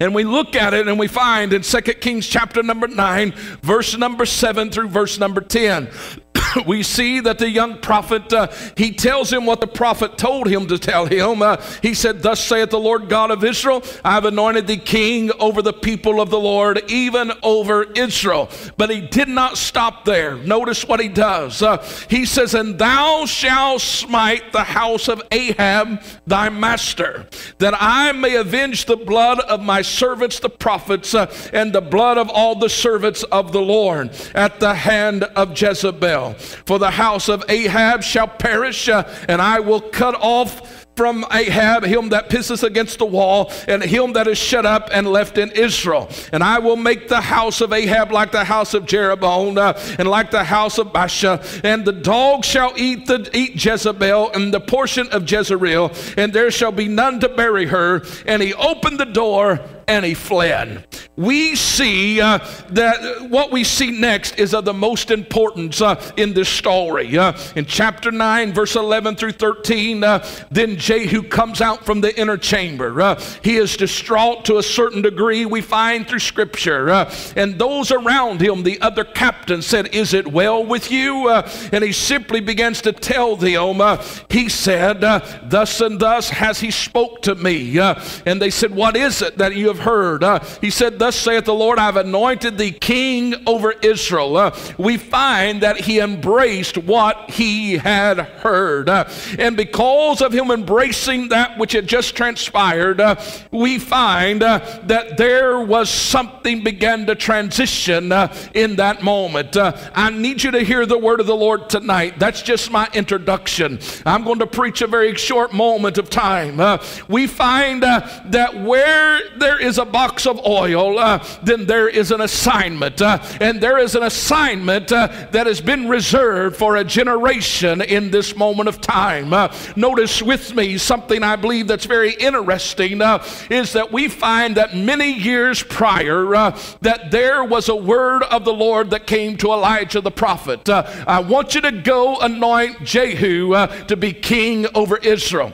And 0.00 0.14
we 0.14 0.24
look 0.24 0.54
at 0.54 0.74
it 0.74 0.88
and 0.88 0.98
we 0.98 1.06
find 1.06 1.52
in 1.52 1.62
2 1.62 1.80
Kings 1.80 2.26
chapter 2.26 2.62
number 2.62 2.88
9, 2.88 3.32
verse 3.62 3.96
number 3.96 4.26
7 4.26 4.70
through 4.70 4.88
verse 4.88 5.18
number 5.18 5.40
10. 5.40 5.90
we 6.66 6.82
see 6.82 7.20
that 7.20 7.38
the 7.38 7.48
young 7.48 7.78
prophet, 7.78 8.32
uh, 8.32 8.48
he 8.76 8.92
tells 8.92 9.32
him 9.32 9.46
what 9.46 9.60
the 9.60 9.66
prophet 9.66 10.18
told 10.18 10.48
him 10.48 10.66
to 10.68 10.78
tell 10.78 11.06
him. 11.06 11.42
Uh, 11.42 11.56
he 11.82 11.94
said, 11.94 12.22
Thus 12.22 12.42
saith 12.42 12.70
the 12.70 12.78
Lord 12.78 13.08
God 13.08 13.30
of 13.30 13.44
Israel, 13.44 13.82
I 14.04 14.12
have 14.12 14.24
anointed 14.24 14.66
thee 14.66 14.78
king 14.78 15.30
over 15.38 15.62
the 15.62 15.72
people 15.72 16.20
of 16.20 16.30
the 16.30 16.38
Lord, 16.38 16.90
even 16.90 17.32
over 17.42 17.84
Israel. 17.92 18.48
But 18.76 18.90
he 18.90 19.00
did 19.00 19.28
not 19.28 19.56
stop 19.56 20.04
there. 20.04 20.36
Notice 20.36 20.86
what 20.86 21.00
he 21.00 21.08
does. 21.08 21.62
Uh, 21.62 21.84
he 22.08 22.24
says, 22.26 22.54
And 22.54 22.78
thou 22.78 23.26
shalt 23.26 23.80
smite 23.80 24.52
the 24.52 24.64
house 24.64 25.08
of 25.08 25.22
Ahab, 25.30 26.02
thy 26.26 26.48
master, 26.48 27.26
that 27.58 27.74
I 27.78 28.12
may 28.12 28.36
avenge 28.36 28.86
the 28.86 28.96
blood 28.96 29.40
of 29.40 29.60
my 29.60 29.82
servants, 29.82 30.40
the 30.40 30.50
prophets, 30.50 31.14
uh, 31.14 31.32
and 31.52 31.72
the 31.72 31.80
blood 31.80 32.18
of 32.18 32.28
all 32.28 32.54
the 32.54 32.68
servants 32.68 33.22
of 33.24 33.52
the 33.52 33.60
Lord 33.60 34.10
at 34.34 34.60
the 34.60 34.74
hand 34.74 35.24
of 35.24 35.60
Jezebel. 35.60 36.19
For 36.66 36.78
the 36.78 36.90
house 36.90 37.28
of 37.28 37.44
Ahab 37.48 38.02
shall 38.02 38.28
perish, 38.28 38.88
uh, 38.88 39.04
and 39.28 39.40
I 39.42 39.60
will 39.60 39.80
cut 39.80 40.14
off 40.14 40.86
from 40.96 41.24
Ahab, 41.32 41.84
him 41.84 42.10
that 42.10 42.28
pisses 42.28 42.62
against 42.62 42.98
the 42.98 43.06
wall, 43.06 43.50
and 43.66 43.82
him 43.82 44.12
that 44.12 44.26
is 44.26 44.36
shut 44.36 44.66
up 44.66 44.90
and 44.92 45.06
left 45.06 45.38
in 45.38 45.50
Israel. 45.52 46.10
And 46.30 46.44
I 46.44 46.58
will 46.58 46.76
make 46.76 47.08
the 47.08 47.22
house 47.22 47.62
of 47.62 47.72
Ahab 47.72 48.12
like 48.12 48.32
the 48.32 48.44
house 48.44 48.74
of 48.74 48.84
Jeroboam, 48.84 49.56
uh, 49.56 49.72
and 49.98 50.06
like 50.06 50.30
the 50.30 50.44
house 50.44 50.76
of 50.76 50.88
Baasha. 50.88 51.40
And 51.64 51.86
the 51.86 51.92
dog 51.92 52.44
shall 52.44 52.74
eat 52.76 53.06
the 53.06 53.30
eat 53.32 53.64
Jezebel, 53.64 54.32
and 54.32 54.52
the 54.52 54.60
portion 54.60 55.08
of 55.08 55.30
Jezreel, 55.30 55.90
and 56.18 56.34
there 56.34 56.50
shall 56.50 56.72
be 56.72 56.86
none 56.86 57.18
to 57.20 57.30
bury 57.30 57.66
her. 57.66 58.02
And 58.26 58.42
he 58.42 58.52
opened 58.52 59.00
the 59.00 59.06
door 59.06 59.60
and 59.90 60.04
he 60.04 60.14
fled. 60.14 60.86
We 61.16 61.56
see 61.56 62.20
uh, 62.20 62.38
that 62.70 63.28
what 63.28 63.50
we 63.50 63.64
see 63.64 63.90
next 63.90 64.38
is 64.38 64.54
of 64.54 64.64
the 64.64 64.72
most 64.72 65.10
importance 65.10 65.82
uh, 65.82 66.00
in 66.16 66.32
this 66.32 66.48
story. 66.48 67.18
Uh, 67.18 67.36
in 67.56 67.66
chapter 67.66 68.12
9, 68.12 68.52
verse 68.52 68.76
11 68.76 69.16
through 69.16 69.32
13, 69.32 70.04
uh, 70.04 70.26
then 70.50 70.76
Jehu 70.76 71.24
comes 71.24 71.60
out 71.60 71.84
from 71.84 72.00
the 72.00 72.18
inner 72.18 72.36
chamber. 72.36 73.02
Uh, 73.02 73.20
he 73.42 73.56
is 73.56 73.76
distraught 73.76 74.44
to 74.44 74.58
a 74.58 74.62
certain 74.62 75.02
degree, 75.02 75.44
we 75.44 75.60
find 75.60 76.06
through 76.06 76.20
scripture. 76.20 76.88
Uh, 76.88 77.12
and 77.34 77.58
those 77.58 77.90
around 77.90 78.40
him, 78.40 78.62
the 78.62 78.80
other 78.80 79.02
captains, 79.02 79.66
said, 79.66 79.92
Is 79.92 80.14
it 80.14 80.28
well 80.28 80.64
with 80.64 80.90
you? 80.92 81.28
and 81.30 81.82
he 81.82 81.92
simply 81.92 82.40
begins 82.40 82.80
to 82.82 82.92
tell 82.92 83.34
them, 83.34 83.98
He 84.28 84.48
said, 84.48 85.00
Thus 85.00 85.80
and 85.80 85.98
thus 85.98 86.30
has 86.30 86.60
he 86.60 86.70
spoke 86.70 87.22
to 87.22 87.34
me. 87.34 87.78
and 87.78 88.40
they 88.40 88.50
said, 88.50 88.72
What 88.72 88.96
is 88.96 89.20
it 89.20 89.36
that 89.38 89.56
you 89.56 89.66
have 89.66 89.79
heard. 89.80 90.22
Uh, 90.24 90.40
he 90.60 90.70
said, 90.70 90.98
Thus 90.98 91.16
saith 91.16 91.44
the 91.44 91.54
Lord, 91.54 91.78
I've 91.78 91.96
anointed 91.96 92.58
thee 92.58 92.72
king 92.72 93.34
over 93.46 93.72
Israel. 93.72 94.36
Uh, 94.36 94.56
we 94.78 94.96
find 94.96 95.62
that 95.62 95.80
he 95.80 95.98
embraced 95.98 96.78
what 96.78 97.30
he 97.30 97.74
had 97.74 98.18
heard. 98.18 98.88
Uh, 98.88 99.08
and 99.38 99.56
because 99.56 100.20
of 100.20 100.32
him 100.32 100.50
embracing 100.50 101.28
that 101.28 101.58
which 101.58 101.72
had 101.72 101.86
just 101.86 102.16
transpired, 102.16 103.00
uh, 103.00 103.16
we 103.50 103.78
find 103.78 104.42
uh, 104.42 104.58
that 104.84 105.16
there 105.16 105.60
was 105.60 105.90
something 105.90 106.62
began 106.62 107.06
to 107.06 107.14
transition 107.14 108.12
uh, 108.12 108.34
in 108.54 108.76
that 108.76 109.02
moment. 109.02 109.56
I 109.56 110.10
need 110.10 110.42
you 110.42 110.50
to 110.52 110.60
hear 110.60 110.86
the 110.86 110.98
word 110.98 111.20
of 111.20 111.26
the 111.26 111.36
Lord 111.36 111.68
tonight. 111.70 112.18
That's 112.18 112.42
just 112.42 112.70
my 112.70 112.88
introduction. 112.92 113.78
I'm 114.04 114.24
going 114.24 114.38
to 114.40 114.46
preach 114.46 114.82
a 114.82 114.86
very 114.86 115.14
short 115.16 115.52
moment 115.52 115.98
of 115.98 116.10
time. 116.10 116.80
we 117.08 117.26
find 117.26 117.82
that 117.82 118.62
where 118.62 119.20
there 119.38 119.58
is 119.58 119.69
is 119.70 119.78
a 119.78 119.84
box 119.84 120.26
of 120.26 120.44
oil, 120.44 120.98
uh, 120.98 121.24
then 121.42 121.64
there 121.64 121.88
is 121.88 122.10
an 122.10 122.20
assignment. 122.20 123.00
Uh, 123.00 123.18
and 123.40 123.60
there 123.60 123.78
is 123.78 123.94
an 123.94 124.02
assignment 124.02 124.92
uh, 124.92 125.06
that 125.30 125.46
has 125.46 125.60
been 125.60 125.88
reserved 125.88 126.56
for 126.56 126.76
a 126.76 126.84
generation 126.84 127.80
in 127.80 128.10
this 128.10 128.36
moment 128.36 128.68
of 128.68 128.80
time. 128.80 129.32
Uh, 129.32 129.48
notice 129.76 130.20
with 130.20 130.54
me 130.54 130.76
something 130.76 131.22
I 131.22 131.36
believe 131.36 131.68
that's 131.68 131.86
very 131.86 132.12
interesting 132.14 133.00
uh, 133.00 133.24
is 133.48 133.72
that 133.72 133.92
we 133.92 134.08
find 134.08 134.56
that 134.56 134.76
many 134.76 135.12
years 135.12 135.62
prior 135.62 136.34
uh, 136.34 136.58
that 136.80 137.10
there 137.12 137.44
was 137.44 137.68
a 137.68 137.76
word 137.76 138.24
of 138.24 138.44
the 138.44 138.52
Lord 138.52 138.90
that 138.90 139.06
came 139.06 139.36
to 139.38 139.52
Elijah 139.52 140.00
the 140.00 140.10
prophet. 140.10 140.68
I 140.68 141.20
want 141.20 141.54
you 141.54 141.60
to 141.60 141.70
go 141.70 142.18
anoint 142.18 142.82
Jehu 142.82 143.52
to 143.86 143.96
be 143.96 144.12
king 144.12 144.66
over 144.74 144.96
Israel. 144.96 145.52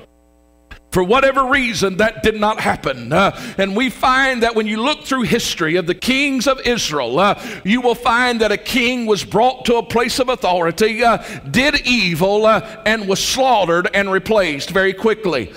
For 0.97 1.05
whatever 1.05 1.45
reason, 1.45 1.99
that 1.99 2.23
did 2.23 2.41
not 2.41 2.59
happen. 2.59 3.13
Uh, 3.13 3.39
and 3.59 3.77
we 3.77 3.91
find 3.91 4.43
that 4.43 4.55
when 4.55 4.67
you 4.67 4.83
look 4.83 5.05
through 5.05 5.25
history 5.25 5.77
of 5.77 5.87
the 5.87 5.95
kings 5.95 6.47
of 6.47 6.59
Israel, 6.61 7.19
uh, 7.19 7.39
you 7.65 7.83
will 7.83 7.95
find 7.95 8.41
that 8.41 8.51
a 8.51 8.57
king 8.57 9.05
was 9.05 9.23
brought 9.23 9.67
to 9.67 9.77
a 9.77 9.83
place 9.83 10.19
of 10.21 10.31
authority, 10.31 11.05
uh, 11.05 11.19
did 11.51 11.87
evil, 11.87 12.47
uh, 12.47 12.83
and 12.87 13.07
was 13.07 13.23
slaughtered 13.23 13.91
and 13.93 14.11
replaced 14.11 14.71
very 14.71 14.95
quickly. 14.95 15.53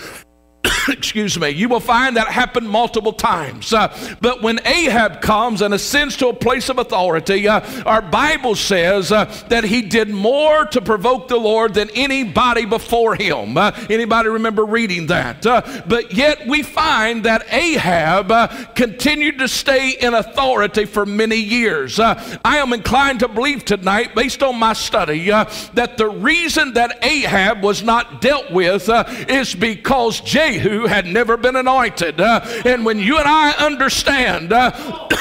excuse 0.89 1.39
me, 1.39 1.49
you 1.49 1.69
will 1.69 1.79
find 1.79 2.17
that 2.17 2.27
happened 2.27 2.69
multiple 2.69 3.13
times. 3.13 3.73
Uh, 3.73 4.17
but 4.21 4.41
when 4.41 4.59
Ahab 4.65 5.21
comes 5.21 5.61
and 5.61 5.73
ascends 5.73 6.17
to 6.17 6.27
a 6.27 6.33
place 6.33 6.69
of 6.69 6.77
authority, 6.77 7.47
uh, 7.47 7.61
our 7.83 8.01
Bible 8.01 8.55
says 8.55 9.11
uh, 9.11 9.25
that 9.49 9.63
he 9.63 9.81
did 9.81 10.09
more 10.09 10.65
to 10.65 10.81
provoke 10.81 11.27
the 11.27 11.37
Lord 11.37 11.73
than 11.73 11.89
anybody 11.91 12.65
before 12.65 13.15
him. 13.15 13.57
Uh, 13.57 13.71
anybody 13.89 14.29
remember 14.29 14.65
reading 14.65 15.07
that? 15.07 15.45
Uh, 15.45 15.83
but 15.87 16.13
yet 16.13 16.47
we 16.47 16.63
find 16.63 17.25
that 17.25 17.51
Ahab 17.51 18.31
uh, 18.31 18.47
continued 18.75 19.39
to 19.39 19.47
stay 19.47 19.91
in 19.91 20.13
authority 20.13 20.85
for 20.85 21.05
many 21.05 21.37
years. 21.37 21.99
I 21.99 22.27
am 22.43 22.73
inclined 22.73 23.21
to 23.21 23.27
believe 23.27 23.65
tonight, 23.65 24.15
based 24.15 24.43
on 24.43 24.57
my 24.57 24.73
study, 24.73 25.29
that 25.29 25.95
the 25.97 26.09
reason 26.09 26.73
that 26.73 27.03
Ahab 27.03 27.63
was 27.63 27.83
not 27.83 28.21
dealt 28.21 28.51
with 28.51 28.89
is 29.29 29.55
because 29.55 30.21
Jehu 30.21 30.78
had 30.85 31.05
never 31.05 31.37
been 31.37 31.55
anointed. 31.55 32.19
Uh, 32.19 32.41
and 32.65 32.85
when 32.85 32.99
you 32.99 33.17
and 33.17 33.27
I 33.27 33.51
understand 33.51 34.53
uh, 34.53 34.71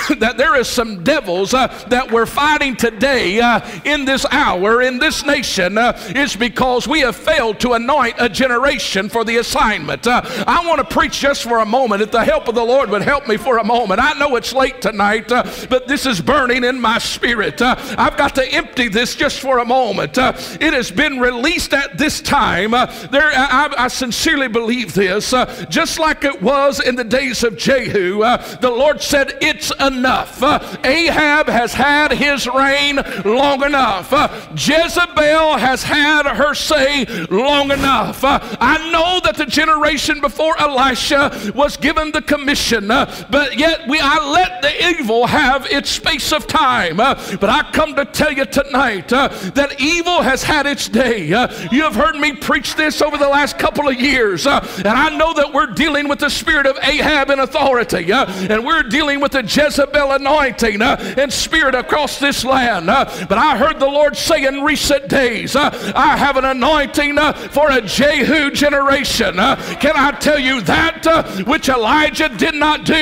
that 0.18 0.36
there 0.36 0.56
is 0.56 0.68
some 0.68 1.04
devils 1.04 1.54
uh, 1.54 1.66
that 1.88 2.10
we're 2.10 2.26
fighting 2.26 2.76
today 2.76 3.40
uh, 3.40 3.60
in 3.84 4.04
this 4.04 4.24
hour, 4.30 4.82
in 4.82 4.98
this 4.98 5.24
nation, 5.24 5.78
uh, 5.78 5.92
is 6.14 6.36
because 6.36 6.86
we 6.86 7.00
have 7.00 7.16
failed 7.16 7.60
to 7.60 7.72
anoint 7.72 8.14
a 8.18 8.28
generation 8.28 9.08
for 9.08 9.24
the 9.24 9.36
assignment. 9.36 10.06
Uh, 10.06 10.22
I 10.46 10.66
want 10.66 10.78
to 10.80 10.94
preach 10.94 11.20
just 11.20 11.42
for 11.42 11.58
a 11.58 11.66
moment. 11.66 12.02
If 12.02 12.10
the 12.10 12.24
help 12.24 12.48
of 12.48 12.54
the 12.54 12.64
Lord 12.64 12.90
would 12.90 13.02
help 13.02 13.28
me 13.28 13.36
for 13.36 13.58
a 13.58 13.64
moment. 13.64 14.00
I 14.00 14.12
know 14.18 14.36
it's 14.36 14.52
late 14.52 14.80
tonight, 14.80 15.28
but 15.28 15.88
this 15.88 16.06
is 16.06 16.20
burning 16.20 16.64
in 16.64 16.80
my 16.80 16.98
spirit. 16.98 17.60
I've 17.60 18.16
got 18.16 18.34
to 18.36 18.46
empty 18.52 18.88
this 18.88 19.14
just 19.14 19.40
for 19.40 19.58
a 19.58 19.64
moment. 19.64 20.16
it 20.16 20.72
has 20.72 20.90
been 20.90 21.18
released 21.18 21.74
at 21.74 21.98
this 21.98 22.20
time. 22.20 22.72
there, 22.72 23.30
I, 23.34 23.74
I 23.76 23.88
sincerely 23.88 24.48
believe 24.48 24.94
this. 24.94 25.32
Uh, 25.38 25.64
just 25.66 26.00
like 26.00 26.24
it 26.24 26.42
was 26.42 26.80
in 26.80 26.96
the 26.96 27.04
days 27.04 27.44
of 27.44 27.56
Jehu, 27.56 28.22
uh, 28.22 28.38
the 28.56 28.70
Lord 28.70 29.00
said, 29.00 29.38
It's 29.40 29.70
enough. 29.78 30.42
Uh, 30.42 30.58
Ahab 30.82 31.46
has 31.46 31.72
had 31.72 32.10
his 32.10 32.48
reign 32.48 32.98
long 33.24 33.62
enough. 33.62 34.12
Uh, 34.12 34.28
Jezebel 34.56 35.58
has 35.58 35.84
had 35.84 36.26
her 36.26 36.54
say 36.54 37.04
long 37.30 37.70
enough. 37.70 38.24
Uh, 38.24 38.40
I 38.60 38.90
know 38.90 39.20
that 39.22 39.36
the 39.36 39.46
generation 39.46 40.20
before 40.20 40.60
Elisha 40.60 41.52
was 41.54 41.76
given 41.76 42.10
the 42.10 42.22
commission, 42.22 42.88
but 42.88 43.56
yet 43.56 43.86
we 43.88 44.00
I 44.00 44.18
let 44.32 44.62
the 44.62 44.88
evil 44.90 45.26
have 45.26 45.66
its 45.66 45.90
space 45.90 46.32
of 46.32 46.48
time. 46.48 46.96
but 46.96 47.44
I 47.44 47.70
come 47.72 47.94
to 47.94 48.04
tell 48.04 48.32
you 48.32 48.44
tonight 48.44 49.08
that 49.08 49.76
evil 49.78 50.22
has 50.22 50.42
had 50.42 50.66
its 50.66 50.88
day. 50.88 51.26
you 51.70 51.82
have 51.82 51.94
heard 51.94 52.16
me 52.16 52.32
preach 52.32 52.74
this 52.74 53.00
over 53.00 53.16
the 53.16 53.28
last 53.28 53.56
couple 53.58 53.88
of 53.88 54.00
years, 54.00 54.46
and 54.46 54.88
I 54.88 55.14
know 55.16 55.27
that 55.34 55.52
we're 55.52 55.66
dealing 55.66 56.08
with 56.08 56.18
the 56.18 56.28
spirit 56.28 56.66
of 56.66 56.78
Ahab 56.82 57.30
in 57.30 57.40
authority, 57.40 58.12
uh, 58.12 58.26
and 58.26 58.64
we're 58.64 58.82
dealing 58.82 59.20
with 59.20 59.32
the 59.32 59.42
Jezebel 59.42 60.12
anointing 60.12 60.82
uh, 60.82 61.14
and 61.16 61.32
spirit 61.32 61.74
across 61.74 62.18
this 62.18 62.44
land. 62.44 62.90
Uh, 62.90 63.04
but 63.28 63.38
I 63.38 63.56
heard 63.56 63.78
the 63.78 63.86
Lord 63.86 64.16
say 64.16 64.44
in 64.44 64.62
recent 64.62 65.08
days, 65.08 65.56
uh, 65.56 65.70
I 65.94 66.16
have 66.16 66.36
an 66.36 66.44
anointing 66.44 67.18
uh, 67.18 67.32
for 67.32 67.70
a 67.70 67.80
Jehu 67.80 68.50
generation. 68.50 69.38
Uh, 69.38 69.56
can 69.80 69.92
I 69.96 70.12
tell 70.12 70.38
you 70.38 70.60
that 70.62 71.46
which 71.46 71.68
Elijah 71.68 72.28
did 72.28 72.54
not 72.54 72.84
do? 72.84 72.98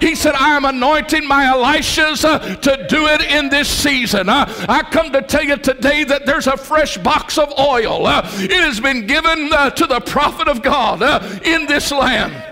he 0.00 0.14
said, 0.14 0.34
I 0.34 0.56
am 0.56 0.64
anointing 0.64 1.26
my 1.26 1.44
Elishas 1.44 2.60
to 2.60 2.86
do 2.88 3.06
it 3.06 3.22
in 3.22 3.48
this 3.48 3.68
season. 3.68 4.28
I 4.28 4.82
come 4.90 5.12
to 5.12 5.22
tell 5.22 5.44
you 5.44 5.56
today 5.56 6.04
that 6.04 6.26
there's 6.26 6.46
a 6.46 6.56
fresh 6.56 6.98
box 6.98 7.38
of 7.38 7.52
oil. 7.58 8.06
it 8.06 8.50
has 8.50 8.80
been 8.80 9.06
given 9.06 9.50
to 9.50 9.86
the 9.88 10.00
prophet 10.04 10.48
of 10.48 10.62
God 10.62 11.00
in 11.58 11.66
this 11.66 11.90
land. 11.90 12.47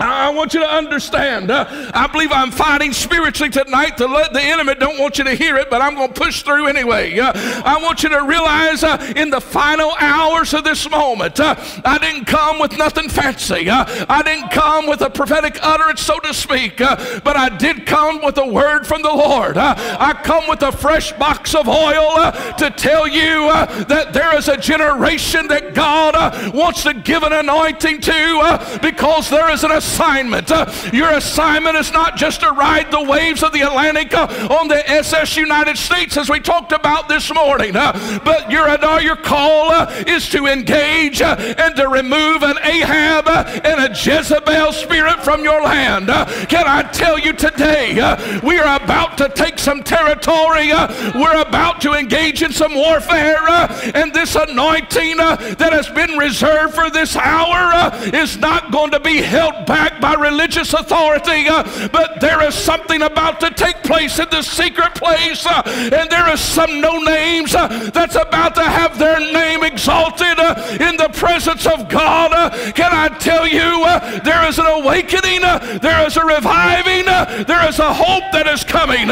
I 0.00 0.30
want 0.30 0.54
you 0.54 0.60
to 0.60 0.70
understand. 0.70 1.50
Uh, 1.50 1.90
I 1.94 2.06
believe 2.06 2.32
I'm 2.32 2.50
fighting 2.50 2.92
spiritually 2.92 3.50
tonight 3.50 3.96
to 3.98 4.06
let 4.06 4.32
the 4.32 4.40
enemy 4.40 4.74
don't 4.74 4.98
want 4.98 5.18
you 5.18 5.24
to 5.24 5.34
hear 5.34 5.56
it, 5.56 5.70
but 5.70 5.80
I'm 5.80 5.94
going 5.94 6.12
to 6.12 6.20
push 6.20 6.42
through 6.42 6.66
anyway. 6.66 7.18
Uh, 7.18 7.32
I 7.64 7.80
want 7.82 8.02
you 8.02 8.08
to 8.10 8.22
realize 8.22 8.84
uh, 8.84 9.12
in 9.16 9.30
the 9.30 9.40
final 9.40 9.92
hours 9.98 10.54
of 10.54 10.64
this 10.64 10.88
moment, 10.90 11.40
uh, 11.40 11.54
I 11.84 11.98
didn't 11.98 12.26
come 12.26 12.58
with 12.58 12.76
nothing 12.76 13.08
fancy. 13.08 13.68
Uh, 13.68 14.06
I 14.08 14.22
didn't 14.22 14.50
come 14.50 14.86
with 14.86 15.00
a 15.00 15.10
prophetic 15.10 15.58
utterance, 15.62 16.02
so 16.02 16.18
to 16.20 16.34
speak, 16.34 16.80
uh, 16.80 17.20
but 17.24 17.36
I 17.36 17.48
did 17.48 17.86
come 17.86 18.22
with 18.22 18.38
a 18.38 18.46
word 18.46 18.86
from 18.86 19.02
the 19.02 19.12
Lord. 19.12 19.56
I 19.56 20.12
come 20.22 20.48
with 20.48 20.62
a 20.62 20.72
fresh 20.72 21.12
box 21.12 21.54
of 21.54 21.68
oil 21.68 22.32
to 22.58 22.72
tell 22.76 23.08
you 23.08 23.48
that 23.84 24.12
there 24.12 24.36
is 24.36 24.48
a 24.48 24.56
generation 24.56 25.48
that 25.48 25.74
God 25.74 26.54
wants 26.54 26.82
to 26.84 26.94
give 26.94 27.22
an 27.22 27.32
anointing 27.32 28.00
to 28.02 28.78
because 28.82 29.30
there 29.30 29.50
is 29.50 29.64
an 29.64 29.72
assignment. 29.88 30.50
Uh, 30.50 30.70
your 30.92 31.10
assignment 31.12 31.76
is 31.76 31.92
not 31.92 32.16
just 32.16 32.40
to 32.40 32.50
ride 32.50 32.90
the 32.90 33.02
waves 33.02 33.42
of 33.42 33.52
the 33.52 33.62
Atlantic 33.62 34.12
uh, 34.12 34.48
on 34.50 34.68
the 34.68 34.88
SS 34.88 35.36
United 35.36 35.78
States, 35.78 36.16
as 36.16 36.28
we 36.28 36.40
talked 36.40 36.72
about 36.72 37.08
this 37.08 37.32
morning, 37.32 37.74
uh, 37.74 38.20
but 38.22 38.50
your, 38.50 38.68
uh, 38.68 39.00
your 39.00 39.16
call 39.16 39.70
uh, 39.70 40.04
is 40.06 40.28
to 40.28 40.46
engage 40.46 41.22
uh, 41.22 41.36
and 41.58 41.74
to 41.76 41.88
remove 41.88 42.42
an 42.42 42.58
Ahab 42.62 43.28
and 43.64 43.80
a 43.80 43.88
Jezebel 43.88 44.72
spirit 44.72 45.24
from 45.24 45.42
your 45.42 45.62
land. 45.62 46.08
can 46.48 46.66
I 46.66 46.82
tell 46.92 47.18
you 47.18 47.32
today, 47.32 47.94
we 48.42 48.58
are 48.58 48.76
about 48.76 49.16
to 49.18 49.28
take 49.30 49.58
some 49.58 49.82
territory, 49.82 50.68
we're 51.14 51.40
about 51.40 51.80
to 51.82 51.94
engage 51.94 52.42
in 52.42 52.52
some 52.52 52.74
warfare, 52.74 53.48
and 53.94 54.12
this 54.12 54.36
anointing 54.36 55.16
that 55.16 55.72
has 55.72 55.88
been 55.88 56.18
reserved 56.18 56.74
for 56.74 56.90
this 56.90 57.16
hour 57.16 57.90
is 58.14 58.36
not 58.36 58.70
going 58.70 58.90
to 58.90 59.00
be 59.00 59.16
held 59.16 59.64
back 59.64 59.77
back 59.78 60.00
by 60.00 60.14
religious 60.14 60.74
authority, 60.74 61.46
uh, 61.46 61.62
but 61.92 62.20
there 62.20 62.42
is 62.42 62.52
something 62.52 63.02
about 63.02 63.38
to 63.38 63.48
take 63.50 63.80
place 63.84 64.18
in 64.18 64.28
the 64.28 64.42
secret 64.42 64.92
place, 64.96 65.46
uh, 65.46 65.62
and 65.94 66.10
there 66.10 66.28
is 66.32 66.40
some 66.40 66.80
no 66.80 66.98
names 66.98 67.54
uh, 67.54 67.68
that's 67.94 68.16
about 68.16 68.56
to 68.56 68.64
have 68.64 68.98
their 68.98 69.20
name 69.20 69.62
exalted 69.62 70.36
uh, 70.40 70.76
in 70.80 70.96
the 70.96 71.08
presence 71.12 71.64
of 71.64 71.88
God. 71.88 72.32
Uh, 72.32 72.72
can 72.72 72.90
I 72.92 73.06
tell 73.18 73.46
you, 73.46 73.84
uh, 73.84 74.18
there 74.24 74.48
is 74.48 74.58
an 74.58 74.66
awakening, 74.66 75.42
there 75.78 76.04
is 76.08 76.16
a 76.16 76.24
reviving, 76.24 77.04
there 77.46 77.68
is 77.68 77.78
a 77.78 77.94
hope 77.94 78.26
that 78.32 78.48
is 78.48 78.64
coming. 78.64 79.06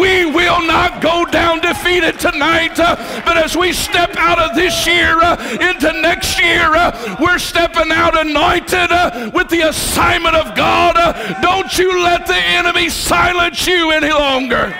we 0.00 0.24
will 0.24 0.62
not 0.66 1.02
go 1.02 1.26
down 1.26 1.60
defeated 1.60 2.18
tonight, 2.18 2.76
but 3.26 3.36
as 3.36 3.54
we 3.54 3.74
step 3.74 4.16
out 4.16 4.38
of 4.38 4.56
this 4.56 4.86
year 4.86 5.20
into 5.60 5.92
next 6.00 6.40
year, 6.40 6.70
we're 7.20 7.38
stepping 7.38 7.92
out 7.92 8.18
anointed 8.18 8.90
with 9.34 9.48
the 9.50 9.60
assignment 9.68 10.05
assignment 10.06 10.36
of 10.36 10.54
God. 10.54 11.42
Don't 11.42 11.76
you 11.78 12.02
let 12.02 12.26
the 12.26 12.36
enemy 12.36 12.88
silence 12.88 13.66
you 13.66 13.90
any 13.90 14.12
longer. 14.12 14.74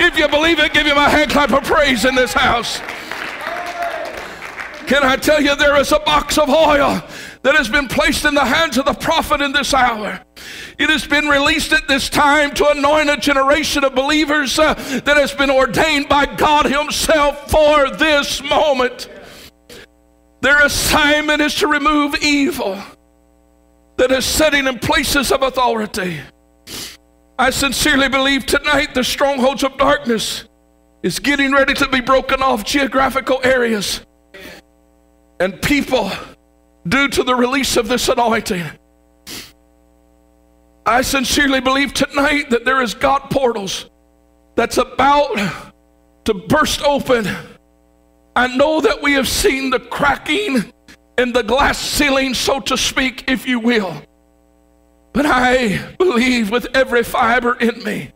If 0.00 0.18
you 0.18 0.28
believe 0.28 0.58
it, 0.58 0.72
give 0.72 0.86
him 0.86 0.96
a 0.96 1.08
hand 1.08 1.30
clap 1.30 1.52
of 1.52 1.64
praise 1.64 2.04
in 2.04 2.14
this 2.14 2.32
house. 2.32 2.78
Can 4.86 5.02
I 5.02 5.16
tell 5.16 5.40
you, 5.40 5.54
there 5.54 5.76
is 5.76 5.92
a 5.92 5.98
box 6.00 6.38
of 6.38 6.48
oil 6.48 7.02
that 7.42 7.54
has 7.54 7.68
been 7.68 7.88
placed 7.88 8.24
in 8.24 8.34
the 8.34 8.44
hands 8.44 8.78
of 8.78 8.84
the 8.84 8.94
prophet 8.94 9.40
in 9.40 9.52
this 9.52 9.74
hour. 9.74 10.20
It 10.78 10.90
has 10.90 11.06
been 11.06 11.26
released 11.28 11.72
at 11.72 11.86
this 11.86 12.08
time 12.08 12.52
to 12.54 12.68
anoint 12.70 13.10
a 13.10 13.16
generation 13.16 13.84
of 13.84 13.94
believers 13.94 14.58
uh, 14.58 14.74
that 15.04 15.16
has 15.16 15.32
been 15.34 15.50
ordained 15.50 16.08
by 16.08 16.26
God 16.26 16.66
Himself 16.66 17.50
for 17.50 17.90
this 17.90 18.42
moment. 18.42 19.08
Their 20.40 20.64
assignment 20.64 21.42
is 21.42 21.54
to 21.56 21.66
remove 21.66 22.16
evil 22.22 22.82
that 23.98 24.12
is 24.12 24.24
sitting 24.24 24.66
in 24.66 24.78
places 24.78 25.30
of 25.30 25.42
authority. 25.42 26.20
I 27.38 27.50
sincerely 27.50 28.08
believe 28.08 28.46
tonight 28.46 28.94
the 28.94 29.04
strongholds 29.04 29.62
of 29.62 29.76
darkness 29.76 30.44
is 31.02 31.18
getting 31.18 31.52
ready 31.52 31.74
to 31.74 31.88
be 31.88 32.00
broken 32.00 32.42
off 32.42 32.64
geographical 32.64 33.40
areas. 33.44 34.00
And 35.40 35.60
people, 35.62 36.10
due 36.86 37.08
to 37.08 37.22
the 37.22 37.34
release 37.34 37.76
of 37.76 37.88
this 37.88 38.08
anointing, 38.08 38.64
I 40.86 41.02
sincerely 41.02 41.60
believe 41.60 41.92
tonight 41.92 42.50
that 42.50 42.64
there 42.64 42.80
is 42.80 42.94
God 42.94 43.30
portals 43.30 43.90
that's 44.56 44.78
about 44.78 45.36
to 46.24 46.34
burst 46.34 46.82
open. 46.82 47.28
I 48.34 48.56
know 48.56 48.80
that 48.80 49.02
we 49.02 49.12
have 49.12 49.28
seen 49.28 49.70
the 49.70 49.80
cracking 49.80 50.72
in 51.18 51.32
the 51.32 51.42
glass 51.42 51.78
ceiling, 51.78 52.32
so 52.32 52.60
to 52.60 52.76
speak, 52.76 53.24
if 53.28 53.46
you 53.46 53.58
will. 53.58 54.02
But 55.12 55.26
I 55.26 55.94
believe 55.98 56.50
with 56.50 56.68
every 56.74 57.02
fiber 57.02 57.54
in 57.54 57.82
me 57.82 58.12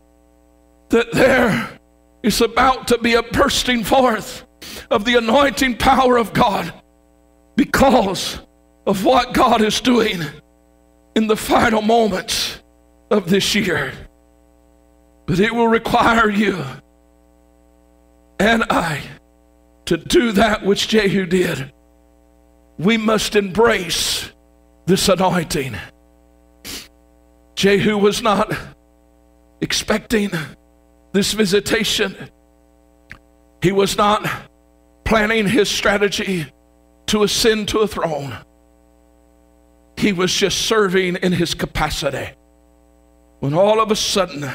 that 0.89 1.11
there 1.11 1.79
is 2.23 2.39
about 2.39 2.87
to 2.87 2.97
be 2.97 3.15
a 3.15 3.23
bursting 3.23 3.83
forth 3.83 4.45
of 4.89 5.03
the 5.03 5.17
anointing 5.17 5.77
power 5.77 6.17
of 6.17 6.33
God 6.33 6.73
because 7.57 8.39
of 8.87 9.03
what 9.03 9.33
God 9.33 9.61
is 9.61 9.81
doing 9.81 10.21
in 11.15 11.27
the 11.27 11.35
final 11.35 11.81
moments 11.81 12.61
of 13.11 13.29
this 13.29 13.53
year. 13.53 13.93
But 15.25 15.39
it 15.39 15.53
will 15.53 15.67
require 15.67 16.29
you 16.29 16.63
and 18.39 18.63
I 18.69 19.01
to 19.85 19.97
do 19.97 20.31
that 20.33 20.65
which 20.65 20.87
Jehu 20.87 21.25
did 21.25 21.71
we 22.77 22.97
must 22.97 23.35
embrace 23.35 24.31
this 24.85 25.07
anointing. 25.09 25.75
Jehu 27.55 27.97
was 27.97 28.21
not 28.21 28.51
expecting 29.61 30.31
this 31.13 31.33
visitation. 31.33 32.15
He 33.61 33.71
was 33.71 33.95
not 33.97 34.27
planning 35.05 35.47
his 35.47 35.69
strategy 35.69 36.47
to 37.07 37.23
ascend 37.23 37.69
to 37.69 37.79
a 37.79 37.87
throne. 37.87 38.35
He 39.97 40.11
was 40.11 40.33
just 40.33 40.63
serving 40.63 41.17
in 41.17 41.31
his 41.31 41.53
capacity. 41.53 42.31
When 43.39 43.53
all 43.53 43.79
of 43.79 43.91
a 43.91 43.95
sudden 43.95 44.49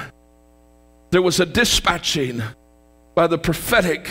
there 1.11 1.23
was 1.23 1.41
a 1.41 1.47
dispatching 1.47 2.43
by 3.15 3.27
the 3.27 3.39
prophetic 3.39 4.11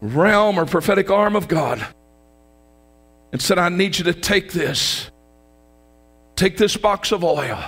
realm 0.00 0.58
or 0.58 0.64
prophetic 0.64 1.10
arm 1.10 1.36
of 1.36 1.48
God 1.48 1.86
and 3.32 3.40
said, 3.40 3.58
I 3.58 3.68
need 3.70 3.98
you 3.98 4.04
to 4.04 4.14
take 4.14 4.52
this. 4.52 5.10
Take 6.36 6.56
this 6.56 6.76
box 6.76 7.12
of 7.12 7.24
oil, 7.24 7.62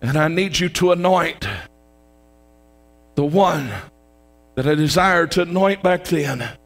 and 0.00 0.16
I 0.16 0.28
need 0.28 0.58
you 0.58 0.68
to 0.70 0.92
anoint 0.92 1.46
the 3.16 3.24
one 3.24 3.70
that 4.56 4.66
I 4.66 4.74
desired 4.74 5.32
to 5.32 5.42
anoint 5.42 5.82
back 5.82 6.04
then. 6.04 6.56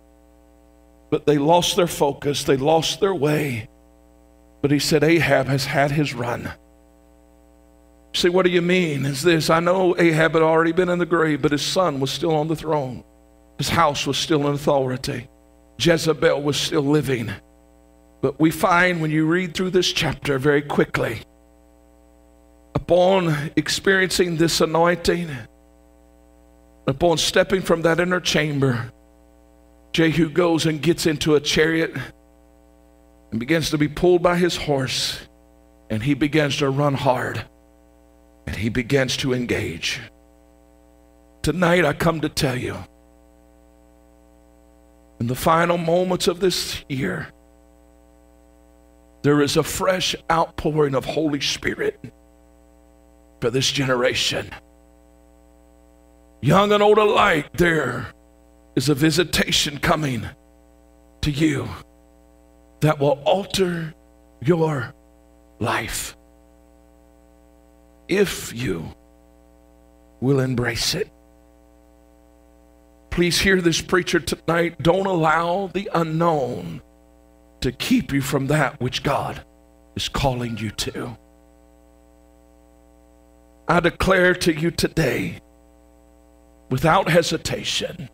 But 1.10 1.26
they 1.26 1.38
lost 1.38 1.76
their 1.76 1.86
focus, 1.86 2.44
they 2.44 2.56
lost 2.56 3.00
their 3.00 3.14
way. 3.14 3.68
But 4.62 4.70
he 4.70 4.78
said, 4.78 5.04
Ahab 5.04 5.46
has 5.46 5.66
had 5.66 5.90
his 5.90 6.14
run. 6.14 6.50
See, 8.14 8.28
what 8.28 8.44
do 8.44 8.50
you 8.50 8.62
mean? 8.62 9.04
Is 9.04 9.22
this? 9.22 9.50
I 9.50 9.60
know 9.60 9.96
Ahab 9.98 10.34
had 10.34 10.42
already 10.42 10.72
been 10.72 10.88
in 10.88 11.00
the 11.00 11.06
grave, 11.06 11.42
but 11.42 11.52
his 11.52 11.62
son 11.62 11.98
was 12.00 12.10
still 12.10 12.34
on 12.34 12.48
the 12.48 12.56
throne. 12.56 13.04
His 13.58 13.68
house 13.68 14.06
was 14.06 14.16
still 14.16 14.46
in 14.46 14.54
authority. 14.54 15.28
Jezebel 15.78 16.40
was 16.40 16.56
still 16.56 16.82
living. 16.82 17.30
But 18.24 18.40
we 18.40 18.50
find 18.50 19.02
when 19.02 19.10
you 19.10 19.26
read 19.26 19.52
through 19.52 19.68
this 19.68 19.92
chapter 19.92 20.38
very 20.38 20.62
quickly, 20.62 21.20
upon 22.74 23.50
experiencing 23.54 24.38
this 24.38 24.62
anointing, 24.62 25.28
upon 26.86 27.18
stepping 27.18 27.60
from 27.60 27.82
that 27.82 28.00
inner 28.00 28.20
chamber, 28.20 28.90
Jehu 29.92 30.30
goes 30.30 30.64
and 30.64 30.80
gets 30.80 31.04
into 31.04 31.34
a 31.34 31.40
chariot 31.40 31.94
and 33.30 33.38
begins 33.38 33.68
to 33.68 33.76
be 33.76 33.88
pulled 33.88 34.22
by 34.22 34.38
his 34.38 34.56
horse, 34.56 35.20
and 35.90 36.02
he 36.02 36.14
begins 36.14 36.56
to 36.56 36.70
run 36.70 36.94
hard 36.94 37.44
and 38.46 38.56
he 38.56 38.70
begins 38.70 39.18
to 39.18 39.34
engage. 39.34 40.00
Tonight, 41.42 41.84
I 41.84 41.92
come 41.92 42.22
to 42.22 42.30
tell 42.30 42.56
you, 42.56 42.78
in 45.20 45.26
the 45.26 45.34
final 45.34 45.76
moments 45.76 46.26
of 46.26 46.40
this 46.40 46.82
year, 46.88 47.28
there 49.24 49.40
is 49.40 49.56
a 49.56 49.62
fresh 49.62 50.14
outpouring 50.30 50.94
of 50.94 51.06
Holy 51.06 51.40
Spirit 51.40 51.98
for 53.40 53.48
this 53.48 53.72
generation. 53.72 54.50
Young 56.42 56.72
and 56.72 56.82
old 56.82 56.98
alike, 56.98 57.50
there 57.54 58.12
is 58.76 58.90
a 58.90 58.94
visitation 58.94 59.78
coming 59.78 60.28
to 61.22 61.30
you 61.30 61.66
that 62.80 63.00
will 63.00 63.18
alter 63.24 63.94
your 64.42 64.92
life 65.58 66.14
if 68.08 68.52
you 68.52 68.84
will 70.20 70.38
embrace 70.38 70.94
it. 70.94 71.10
Please 73.08 73.40
hear 73.40 73.62
this 73.62 73.80
preacher 73.80 74.20
tonight. 74.20 74.82
Don't 74.82 75.06
allow 75.06 75.68
the 75.68 75.88
unknown 75.94 76.82
to 77.64 77.72
keep 77.72 78.12
you 78.12 78.20
from 78.20 78.48
that 78.48 78.78
which 78.78 79.02
God 79.02 79.42
is 79.96 80.10
calling 80.10 80.58
you 80.58 80.70
to. 80.70 81.16
I 83.66 83.80
declare 83.80 84.34
to 84.34 84.52
you 84.52 84.70
today, 84.70 85.40
without 86.70 87.08
hesitation, 87.08 88.10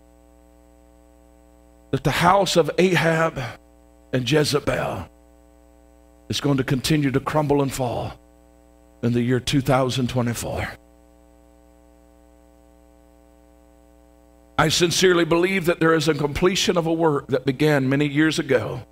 that 1.90 2.04
the 2.04 2.12
house 2.12 2.54
of 2.54 2.70
Ahab 2.78 3.40
and 4.12 4.30
Jezebel 4.30 5.08
is 6.28 6.40
going 6.40 6.58
to 6.58 6.64
continue 6.64 7.10
to 7.10 7.18
crumble 7.18 7.60
and 7.60 7.72
fall 7.72 8.12
in 9.02 9.12
the 9.12 9.20
year 9.20 9.40
2024. 9.40 10.68
I 14.56 14.68
sincerely 14.68 15.24
believe 15.24 15.64
that 15.64 15.80
there 15.80 15.94
is 15.94 16.06
a 16.06 16.14
completion 16.14 16.76
of 16.76 16.86
a 16.86 16.92
work 16.92 17.26
that 17.28 17.44
began 17.44 17.88
many 17.88 18.06
years 18.06 18.38
ago. 18.38 18.86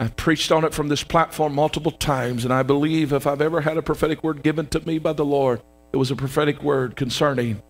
I've 0.00 0.16
preached 0.16 0.50
on 0.50 0.64
it 0.64 0.74
from 0.74 0.88
this 0.88 1.04
platform 1.04 1.54
multiple 1.54 1.92
times, 1.92 2.44
and 2.44 2.52
I 2.52 2.62
believe 2.62 3.12
if 3.12 3.26
I've 3.26 3.40
ever 3.40 3.60
had 3.60 3.76
a 3.76 3.82
prophetic 3.82 4.24
word 4.24 4.42
given 4.42 4.66
to 4.68 4.80
me 4.86 4.98
by 4.98 5.12
the 5.12 5.24
Lord, 5.24 5.62
it 5.92 5.96
was 5.96 6.10
a 6.10 6.16
prophetic 6.16 6.62
word 6.62 6.96
concerning 6.96 7.62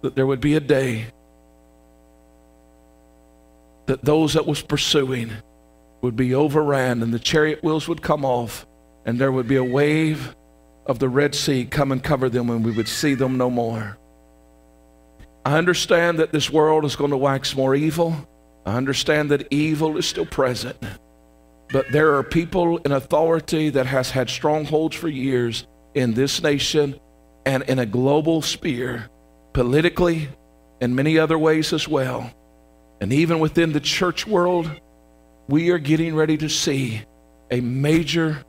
that 0.00 0.16
there 0.16 0.26
would 0.26 0.40
be 0.40 0.54
a 0.54 0.60
day 0.60 1.06
that 3.86 4.04
those 4.04 4.34
that 4.34 4.46
was 4.46 4.62
pursuing 4.62 5.30
would 6.00 6.16
be 6.16 6.34
overran 6.34 7.02
and 7.02 7.12
the 7.12 7.18
chariot 7.18 7.62
wheels 7.62 7.88
would 7.88 8.02
come 8.02 8.24
off 8.24 8.66
and 9.04 9.18
there 9.18 9.32
would 9.32 9.48
be 9.48 9.56
a 9.56 9.64
wave 9.64 10.34
of 10.86 10.98
the 10.98 11.08
Red 11.08 11.34
Sea 11.34 11.64
come 11.64 11.92
and 11.92 12.02
cover 12.02 12.28
them 12.28 12.50
and 12.50 12.64
we 12.64 12.72
would 12.72 12.88
see 12.88 13.14
them 13.14 13.36
no 13.36 13.50
more. 13.50 13.98
I 15.44 15.58
understand 15.58 16.18
that 16.18 16.32
this 16.32 16.50
world 16.50 16.84
is 16.84 16.96
going 16.96 17.10
to 17.10 17.16
wax 17.16 17.56
more 17.56 17.74
evil. 17.74 18.28
I 18.64 18.76
understand 18.76 19.30
that 19.30 19.48
evil 19.50 19.96
is 19.96 20.06
still 20.06 20.26
present. 20.26 20.76
But 21.72 21.90
there 21.90 22.16
are 22.16 22.22
people 22.22 22.78
in 22.78 22.92
authority 22.92 23.70
that 23.70 23.86
has 23.86 24.10
had 24.10 24.28
strongholds 24.28 24.94
for 24.94 25.08
years 25.08 25.66
in 25.94 26.14
this 26.14 26.42
nation 26.42 27.00
and 27.46 27.62
in 27.64 27.78
a 27.78 27.86
global 27.86 28.42
sphere, 28.42 29.08
politically 29.52 30.28
and 30.80 30.94
many 30.94 31.18
other 31.18 31.38
ways 31.38 31.72
as 31.72 31.88
well. 31.88 32.30
And 33.00 33.12
even 33.12 33.40
within 33.40 33.72
the 33.72 33.80
church 33.80 34.26
world, 34.26 34.70
we 35.48 35.70
are 35.70 35.78
getting 35.78 36.14
ready 36.14 36.36
to 36.36 36.48
see 36.48 37.02
a 37.50 37.60
major, 37.60 38.44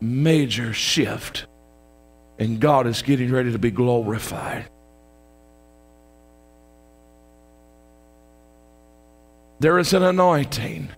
major 0.00 0.72
shift. 0.72 1.46
And 2.38 2.60
God 2.60 2.86
is 2.86 3.02
getting 3.02 3.30
ready 3.30 3.52
to 3.52 3.58
be 3.58 3.70
glorified. 3.70 4.68
There 9.58 9.78
is 9.78 9.94
an 9.94 10.02
anointing 10.02 10.90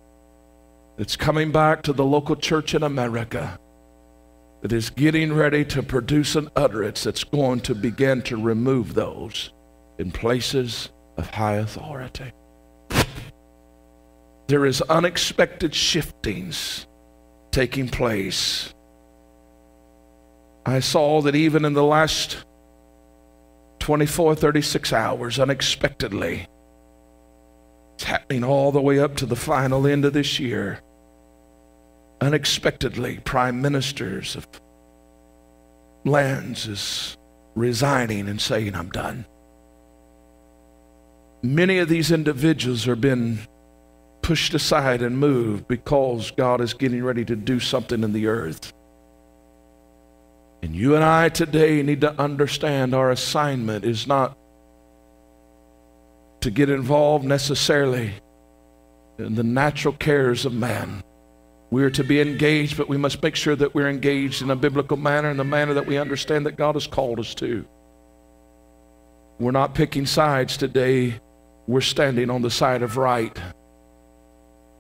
that's 0.97 1.17
coming 1.17 1.53
back 1.53 1.83
to 1.83 1.93
the 1.93 2.05
local 2.05 2.35
church 2.35 2.75
in 2.75 2.83
America 2.83 3.59
that 4.63 4.73
is 4.73 4.91
getting 4.91 5.33
ready 5.33 5.65
to 5.67 5.83
produce 5.83 6.35
an 6.35 6.49
utterance 6.57 7.05
that's 7.05 7.23
going 7.23 7.61
to 7.61 7.75
begin 7.75 8.21
to 8.23 8.37
remove 8.37 8.95
those 8.95 9.53
in 9.99 10.11
places 10.11 10.91
of 11.17 11.31
high 11.31 11.55
authority. 11.55 12.33
There 14.49 14.67
is 14.67 14.83
unexpected 14.83 15.73
shiftings 15.73 16.87
taking 17.53 17.89
place. 17.89 18.75
I 20.67 20.81
saw 20.81 21.23
that 21.23 21.37
even 21.37 21.65
in 21.65 21.75
the 21.75 21.85
last 21.85 22.45
24, 23.79 24.35
36 24.35 24.93
hours, 24.93 25.39
unexpectedly, 25.39 26.49
it's 27.99 28.05
happening 28.05 28.45
all 28.45 28.71
the 28.71 28.81
way 28.81 29.01
up 29.01 29.17
to 29.17 29.27
the 29.27 29.35
final 29.35 29.85
end 29.85 30.05
of 30.05 30.13
this 30.13 30.39
year. 30.39 30.79
Unexpectedly, 32.21 33.19
prime 33.25 33.61
ministers 33.61 34.37
of 34.37 34.47
lands 36.05 36.69
is 36.69 37.17
resigning 37.57 38.29
and 38.29 38.41
saying, 38.41 38.77
I'm 38.77 38.91
done. 38.91 39.27
Many 41.43 41.79
of 41.79 41.89
these 41.89 42.13
individuals 42.13 42.87
are 42.87 42.95
being 42.95 43.41
pushed 44.23 44.55
aside 44.55 45.03
and 45.03 45.19
moved 45.19 45.67
because 45.67 46.31
God 46.31 46.61
is 46.61 46.75
getting 46.75 47.03
ready 47.03 47.25
to 47.25 47.35
do 47.35 47.59
something 47.59 48.05
in 48.05 48.13
the 48.13 48.29
earth. 48.29 48.73
And 50.63 50.73
you 50.73 50.95
and 50.95 51.03
I 51.03 51.31
today 51.31 51.83
need 51.83 52.03
to 52.03 52.17
understand 52.21 52.95
our 52.95 53.11
assignment 53.11 53.85
is 53.85 54.07
not 54.07 54.38
to 56.41 56.51
get 56.51 56.71
involved 56.71 57.25
necessarily 57.25 58.13
in 59.19 59.35
the 59.35 59.43
natural 59.43 59.95
cares 59.95 60.45
of 60.45 60.53
man. 60.53 61.03
We 61.71 61.83
are 61.83 61.91
to 61.91 62.05
be 62.05 62.21
engaged, 62.21 62.77
but 62.77 62.89
we 62.89 62.97
must 62.97 63.23
make 63.23 63.37
sure 63.37 63.57
that 63.57 63.75
we're 63.75 63.89
engaged 63.89 64.41
in 64.41 64.51
a 64.51 64.57
biblical 64.57 64.97
manner, 64.97 65.31
in 65.31 65.37
the 65.37 65.45
manner 65.45 65.75
that 65.75 65.87
we 65.87 65.99
understand 65.99 66.47
that 66.47 66.57
God 66.57 66.77
has 66.77 66.87
called 66.87 67.19
us 67.19 67.35
to. 67.37 67.67
We're 69.39 69.51
not 69.51 69.75
picking 69.75 70.07
sides 70.07 70.57
today, 70.57 71.21
we're 71.67 71.81
standing 71.81 72.31
on 72.31 72.43
the 72.43 72.51
side 72.51 72.83
of 72.83 72.97
right. 72.97 73.37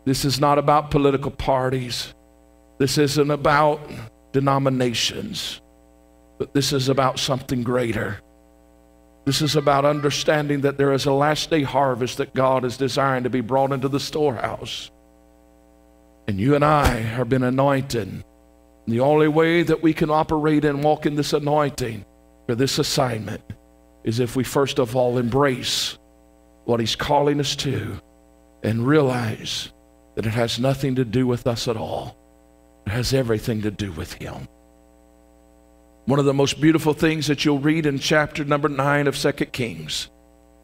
This 0.04 0.24
is 0.24 0.40
not 0.40 0.58
about 0.58 0.90
political 0.90 1.30
parties, 1.30 2.14
this 2.78 2.96
isn't 2.96 3.30
about 3.30 3.80
denominations, 4.32 5.60
but 6.38 6.54
this 6.54 6.72
is 6.72 6.88
about 6.88 7.18
something 7.18 7.62
greater. 7.62 8.20
This 9.28 9.42
is 9.42 9.56
about 9.56 9.84
understanding 9.84 10.62
that 10.62 10.78
there 10.78 10.94
is 10.94 11.04
a 11.04 11.12
last 11.12 11.50
day 11.50 11.62
harvest 11.62 12.16
that 12.16 12.32
God 12.32 12.64
is 12.64 12.78
desiring 12.78 13.24
to 13.24 13.28
be 13.28 13.42
brought 13.42 13.72
into 13.72 13.86
the 13.86 14.00
storehouse. 14.00 14.90
And 16.26 16.40
you 16.40 16.54
and 16.54 16.64
I 16.64 16.86
have 16.86 17.28
been 17.28 17.42
anointed. 17.42 18.24
The 18.86 19.00
only 19.00 19.28
way 19.28 19.64
that 19.64 19.82
we 19.82 19.92
can 19.92 20.08
operate 20.08 20.64
and 20.64 20.82
walk 20.82 21.04
in 21.04 21.14
this 21.14 21.34
anointing 21.34 22.06
for 22.46 22.54
this 22.54 22.78
assignment 22.78 23.42
is 24.02 24.18
if 24.18 24.34
we 24.34 24.44
first 24.44 24.78
of 24.78 24.96
all 24.96 25.18
embrace 25.18 25.98
what 26.64 26.80
He's 26.80 26.96
calling 26.96 27.38
us 27.38 27.54
to 27.56 28.00
and 28.62 28.86
realize 28.86 29.70
that 30.14 30.24
it 30.24 30.32
has 30.32 30.58
nothing 30.58 30.94
to 30.94 31.04
do 31.04 31.26
with 31.26 31.46
us 31.46 31.68
at 31.68 31.76
all. 31.76 32.16
It 32.86 32.92
has 32.92 33.12
everything 33.12 33.60
to 33.60 33.70
do 33.70 33.92
with 33.92 34.14
Him. 34.14 34.48
One 36.08 36.18
of 36.18 36.24
the 36.24 36.32
most 36.32 36.58
beautiful 36.58 36.94
things 36.94 37.26
that 37.26 37.44
you'll 37.44 37.58
read 37.58 37.84
in 37.84 37.98
chapter 37.98 38.42
number 38.42 38.70
nine 38.70 39.08
of 39.08 39.14
Second 39.14 39.52
Kings 39.52 40.08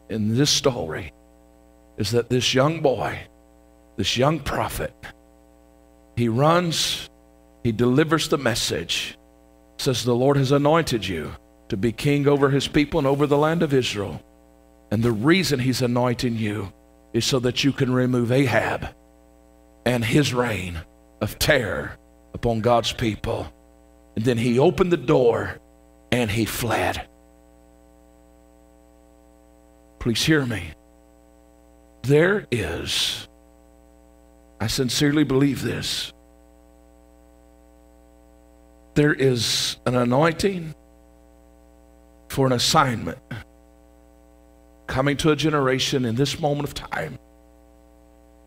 in 0.08 0.38
this 0.38 0.48
story 0.48 1.12
is 1.98 2.12
that 2.12 2.30
this 2.30 2.54
young 2.54 2.80
boy, 2.80 3.18
this 3.98 4.16
young 4.16 4.40
prophet, 4.40 4.94
he 6.16 6.30
runs, 6.30 7.10
he 7.62 7.72
delivers 7.72 8.28
the 8.28 8.38
message, 8.38 9.18
says, 9.76 10.02
The 10.02 10.14
Lord 10.14 10.38
has 10.38 10.50
anointed 10.50 11.06
you 11.06 11.34
to 11.68 11.76
be 11.76 11.92
king 11.92 12.26
over 12.26 12.48
his 12.48 12.66
people 12.66 12.96
and 12.96 13.06
over 13.06 13.26
the 13.26 13.36
land 13.36 13.62
of 13.62 13.74
Israel. 13.74 14.22
And 14.90 15.02
the 15.02 15.12
reason 15.12 15.60
he's 15.60 15.82
anointing 15.82 16.38
you 16.38 16.72
is 17.12 17.26
so 17.26 17.38
that 17.40 17.62
you 17.62 17.72
can 17.72 17.92
remove 17.92 18.32
Ahab 18.32 18.88
and 19.84 20.06
his 20.06 20.32
reign 20.32 20.80
of 21.20 21.38
terror 21.38 21.98
upon 22.32 22.62
God's 22.62 22.94
people. 22.94 23.52
And 24.16 24.24
then 24.24 24.38
he 24.38 24.58
opened 24.58 24.92
the 24.92 24.96
door 24.96 25.58
and 26.12 26.30
he 26.30 26.44
fled. 26.44 27.06
Please 29.98 30.24
hear 30.24 30.44
me. 30.46 30.72
There 32.02 32.46
is, 32.50 33.26
I 34.60 34.66
sincerely 34.66 35.24
believe 35.24 35.62
this, 35.62 36.12
there 38.94 39.14
is 39.14 39.78
an 39.86 39.96
anointing 39.96 40.74
for 42.28 42.46
an 42.46 42.52
assignment 42.52 43.18
coming 44.86 45.16
to 45.16 45.30
a 45.30 45.36
generation 45.36 46.04
in 46.04 46.14
this 46.14 46.38
moment 46.38 46.68
of 46.68 46.74
time 46.74 47.18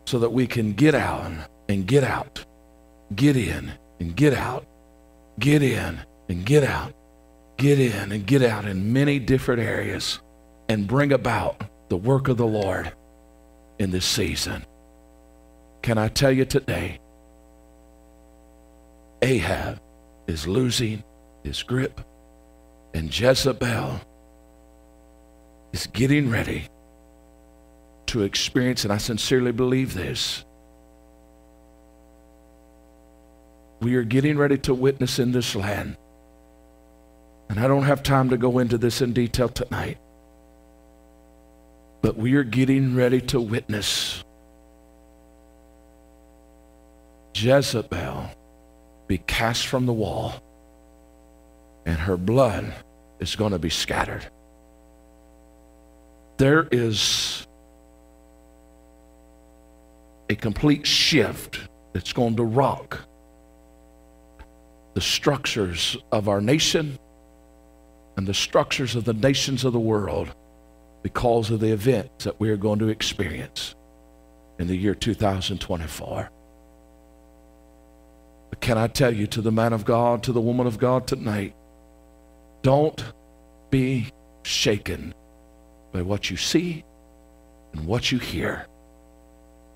so 0.05 0.19
that 0.19 0.29
we 0.29 0.47
can 0.47 0.73
get 0.73 0.95
out 0.95 1.31
and 1.67 1.85
get 1.85 2.03
out, 2.03 2.45
get 3.15 3.35
in 3.35 3.73
and 3.99 4.15
get 4.15 4.33
out 4.33 4.65
get 5.39 5.61
in 5.61 5.99
and 6.29 6.45
get 6.45 6.63
out, 6.63 6.93
get 7.57 7.79
in 7.79 8.11
and 8.11 8.25
get 8.25 8.41
out 8.41 8.65
in 8.65 8.93
many 8.93 9.19
different 9.19 9.61
areas 9.61 10.19
and 10.69 10.87
bring 10.87 11.11
about 11.11 11.61
the 11.89 11.97
work 11.97 12.27
of 12.27 12.37
the 12.37 12.45
Lord 12.45 12.91
in 13.79 13.91
this 13.91 14.05
season. 14.05 14.65
Can 15.81 15.97
I 15.97 16.07
tell 16.07 16.31
you 16.31 16.45
today? 16.45 16.99
Ahab 19.21 19.79
is 20.27 20.47
losing 20.47 21.03
his 21.43 21.63
grip, 21.63 22.01
and 22.93 23.17
Jezebel 23.17 24.01
is 25.71 25.87
getting 25.87 26.29
ready 26.29 26.67
to 28.07 28.23
experience, 28.23 28.83
and 28.83 28.93
I 28.93 28.97
sincerely 28.97 29.51
believe 29.51 29.93
this, 29.93 30.45
we 33.87 33.95
are 33.95 34.03
getting 34.03 34.37
ready 34.37 34.57
to 34.57 34.73
witness 34.73 35.17
in 35.17 35.31
this 35.31 35.55
land. 35.55 35.95
And 37.47 37.57
I 37.57 37.69
don't 37.69 37.83
have 37.83 38.03
time 38.03 38.31
to 38.31 38.37
go 38.37 38.59
into 38.59 38.77
this 38.77 39.01
in 39.01 39.13
detail 39.13 39.47
tonight. 39.47 39.97
But 42.01 42.17
we 42.17 42.35
are 42.35 42.43
getting 42.43 42.97
ready 42.97 43.21
to 43.21 43.39
witness 43.39 44.25
Jezebel 47.33 48.29
be 49.07 49.19
cast 49.19 49.67
from 49.67 49.85
the 49.85 49.93
wall, 49.93 50.33
and 51.85 51.97
her 51.97 52.17
blood 52.17 52.73
is 53.21 53.37
going 53.37 53.53
to 53.53 53.59
be 53.59 53.69
scattered. 53.69 54.27
There 56.35 56.67
is 56.73 57.47
a 60.29 60.35
complete 60.35 60.85
shift 60.85 61.61
that's 61.93 62.11
going 62.11 62.35
to 62.35 62.43
rock 62.43 63.06
the 64.97 65.01
structures 65.01 65.95
of 66.11 66.27
our 66.27 66.41
nation 66.41 66.97
and 68.17 68.25
the 68.25 68.33
structures 68.33 68.95
of 68.95 69.05
the 69.05 69.13
nations 69.13 69.63
of 69.63 69.71
the 69.71 69.79
world 69.79 70.33
because 71.03 71.51
of 71.51 71.59
the 71.59 71.71
events 71.71 72.23
that 72.23 72.39
we 72.39 72.49
are 72.49 72.57
going 72.57 72.79
to 72.79 72.87
experience 72.87 73.75
in 74.57 74.65
the 74.65 74.75
year 74.75 74.95
2024. 74.95 76.31
But 78.49 78.59
can 78.59 78.79
I 78.79 78.87
tell 78.87 79.13
you 79.13 79.27
to 79.27 79.39
the 79.39 79.51
man 79.51 79.71
of 79.71 79.85
God, 79.85 80.23
to 80.23 80.31
the 80.31 80.41
woman 80.41 80.65
of 80.65 80.79
God 80.79 81.05
tonight, 81.05 81.53
don't 82.63 83.03
be 83.69 84.07
shaken 84.41 85.13
by 85.91 86.01
what 86.01 86.31
you 86.31 86.37
see 86.37 86.83
and 87.73 87.85
what 87.85 88.11
you 88.11 88.17
hear. 88.17 88.65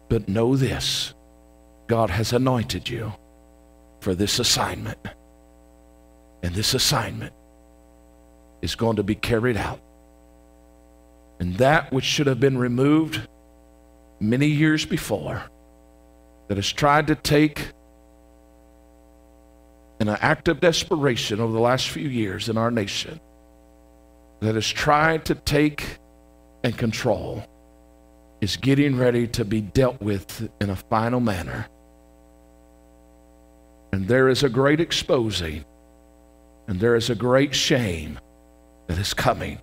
But 0.09 0.27
know 0.27 0.55
this 0.55 1.13
God 1.85 2.09
has 2.09 2.33
anointed 2.33 2.89
you 2.89 3.13
for 4.01 4.13
this 4.13 4.39
assignment. 4.39 4.97
And 6.43 6.53
this 6.53 6.73
assignment 6.73 7.33
is 8.61 8.75
going 8.75 8.97
to 8.97 9.03
be 9.03 9.15
carried 9.15 9.57
out. 9.57 9.79
And 11.39 11.55
that 11.55 11.91
which 11.91 12.03
should 12.03 12.27
have 12.27 12.39
been 12.39 12.57
removed 12.57 13.21
many 14.19 14.47
years 14.47 14.85
before, 14.85 15.43
that 16.47 16.57
has 16.57 16.71
tried 16.71 17.07
to 17.07 17.15
take 17.15 17.69
in 19.99 20.07
an 20.07 20.17
act 20.19 20.47
of 20.47 20.59
desperation 20.59 21.39
over 21.39 21.53
the 21.53 21.59
last 21.59 21.89
few 21.89 22.09
years 22.09 22.49
in 22.49 22.57
our 22.57 22.71
nation, 22.71 23.19
that 24.39 24.55
has 24.55 24.67
tried 24.67 25.25
to 25.25 25.35
take 25.35 25.97
and 26.63 26.77
control, 26.77 27.43
is 28.41 28.57
getting 28.57 28.97
ready 28.97 29.27
to 29.27 29.45
be 29.45 29.61
dealt 29.61 30.01
with 30.01 30.49
in 30.59 30.71
a 30.71 30.75
final 30.75 31.19
manner. 31.19 31.67
And 33.91 34.07
there 34.07 34.29
is 34.29 34.43
a 34.43 34.49
great 34.49 34.79
exposing, 34.79 35.65
and 36.67 36.79
there 36.79 36.95
is 36.95 37.09
a 37.09 37.15
great 37.15 37.53
shame 37.53 38.19
that 38.87 38.97
is 38.97 39.13
coming. 39.13 39.59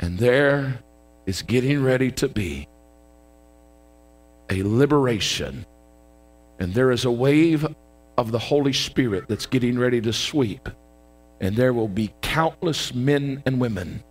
And 0.00 0.18
there 0.18 0.82
is 1.26 1.42
getting 1.42 1.82
ready 1.82 2.10
to 2.12 2.28
be 2.28 2.66
a 4.48 4.62
liberation. 4.62 5.64
And 6.58 6.74
there 6.74 6.90
is 6.90 7.04
a 7.04 7.10
wave 7.10 7.66
of 8.18 8.32
the 8.32 8.38
Holy 8.38 8.72
Spirit 8.72 9.28
that's 9.28 9.46
getting 9.46 9.78
ready 9.78 10.00
to 10.00 10.12
sweep. 10.12 10.68
And 11.40 11.56
there 11.56 11.72
will 11.72 11.88
be 11.88 12.12
countless 12.20 12.94
men 12.94 13.42
and 13.46 13.60
women 13.60 14.02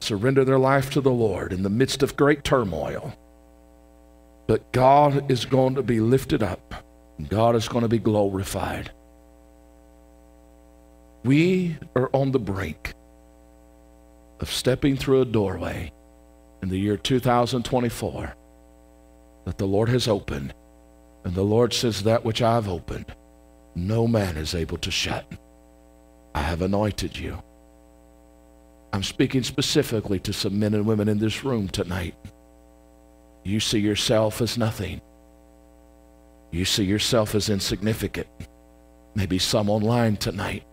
surrender 0.00 0.44
their 0.44 0.58
life 0.58 0.90
to 0.90 1.00
the 1.00 1.10
Lord 1.10 1.52
in 1.52 1.62
the 1.62 1.70
midst 1.70 2.02
of 2.02 2.16
great 2.16 2.44
turmoil. 2.44 3.14
But 4.46 4.72
God 4.72 5.30
is 5.30 5.44
going 5.44 5.74
to 5.74 5.82
be 5.82 6.00
lifted 6.00 6.42
up. 6.42 6.85
God 7.28 7.56
is 7.56 7.68
going 7.68 7.82
to 7.82 7.88
be 7.88 7.98
glorified. 7.98 8.90
We 11.24 11.76
are 11.94 12.10
on 12.12 12.32
the 12.32 12.38
brink 12.38 12.94
of 14.40 14.50
stepping 14.50 14.96
through 14.96 15.22
a 15.22 15.24
doorway 15.24 15.92
in 16.62 16.68
the 16.68 16.78
year 16.78 16.96
2024 16.96 18.34
that 19.44 19.58
the 19.58 19.66
Lord 19.66 19.88
has 19.88 20.08
opened. 20.08 20.54
And 21.24 21.34
the 21.34 21.42
Lord 21.42 21.72
says, 21.72 22.02
That 22.02 22.24
which 22.24 22.42
I've 22.42 22.68
opened, 22.68 23.06
no 23.74 24.06
man 24.06 24.36
is 24.36 24.54
able 24.54 24.78
to 24.78 24.90
shut. 24.90 25.26
I 26.34 26.42
have 26.42 26.62
anointed 26.62 27.18
you. 27.18 27.42
I'm 28.92 29.02
speaking 29.02 29.42
specifically 29.42 30.20
to 30.20 30.32
some 30.32 30.58
men 30.58 30.74
and 30.74 30.86
women 30.86 31.08
in 31.08 31.18
this 31.18 31.44
room 31.44 31.68
tonight. 31.68 32.14
You 33.42 33.60
see 33.60 33.78
yourself 33.78 34.40
as 34.40 34.56
nothing. 34.56 35.00
You 36.56 36.64
see 36.64 36.84
yourself 36.84 37.34
as 37.34 37.50
insignificant. 37.50 38.28
Maybe 39.14 39.38
some 39.38 39.68
online 39.68 40.16
tonight. 40.16 40.64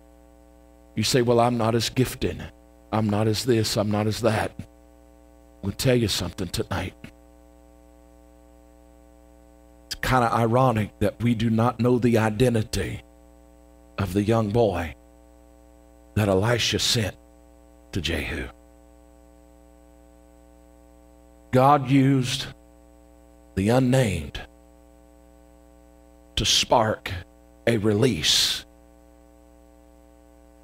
You 0.96 1.04
say, 1.04 1.22
Well, 1.22 1.42
I'm 1.42 1.58
not 1.58 1.76
as 1.76 1.90
gifted. 1.90 2.42
I'm 2.94 3.10
not 3.10 3.28
as 3.28 3.44
this. 3.44 3.76
I'm 3.76 3.92
not 3.92 4.08
as 4.08 4.22
that. 4.22 4.54
I'll 5.62 5.72
tell 5.72 5.96
you 5.96 6.08
something 6.08 6.48
tonight. 6.48 6.94
It's 9.88 9.96
kind 9.96 10.24
of 10.24 10.32
ironic 10.32 10.98
that 11.00 11.22
we 11.22 11.36
do 11.36 11.50
not 11.50 11.82
know 11.82 12.00
the 12.00 12.18
identity 12.18 13.02
of 13.98 14.14
the 14.14 14.24
young 14.24 14.52
boy 14.52 14.96
that 16.16 16.30
Elisha 16.30 16.80
sent 16.80 17.18
to 17.92 18.00
Jehu. 18.00 18.48
God 21.52 21.90
used 21.90 22.48
the 23.56 23.68
unnamed 23.68 24.40
to 26.36 26.46
spark 26.46 27.12
a 27.68 27.78
release 27.78 28.66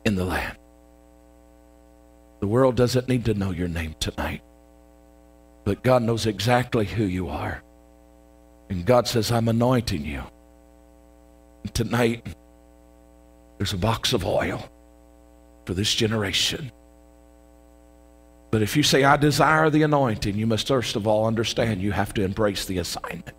in 0.05 0.15
the 0.15 0.25
land. 0.25 0.57
The 2.39 2.47
world 2.47 2.75
doesn't 2.75 3.09
need 3.09 3.25
to 3.25 3.33
know 3.33 3.51
your 3.51 3.67
name 3.67 3.95
tonight, 3.99 4.41
but 5.65 5.83
God 5.83 6.03
knows 6.03 6.25
exactly 6.25 6.85
who 6.85 7.03
you 7.03 7.27
are. 7.29 7.61
And 8.69 8.85
God 8.85 9.07
says, 9.07 9.31
I'm 9.31 9.47
anointing 9.47 10.05
you. 10.05 10.23
And 11.63 11.73
tonight, 11.73 12.25
there's 13.57 13.73
a 13.73 13.77
box 13.77 14.13
of 14.13 14.25
oil 14.25 14.69
for 15.65 15.73
this 15.73 15.93
generation. 15.93 16.71
But 18.51 18.61
if 18.61 18.77
you 18.77 18.83
say, 18.83 19.03
I 19.03 19.17
desire 19.17 19.69
the 19.69 19.83
anointing, 19.83 20.35
you 20.35 20.47
must 20.47 20.67
first 20.67 20.95
of 20.95 21.05
all 21.05 21.25
understand 21.25 21.81
you 21.81 21.91
have 21.91 22.13
to 22.15 22.23
embrace 22.23 22.65
the 22.65 22.77
assignment. 22.79 23.35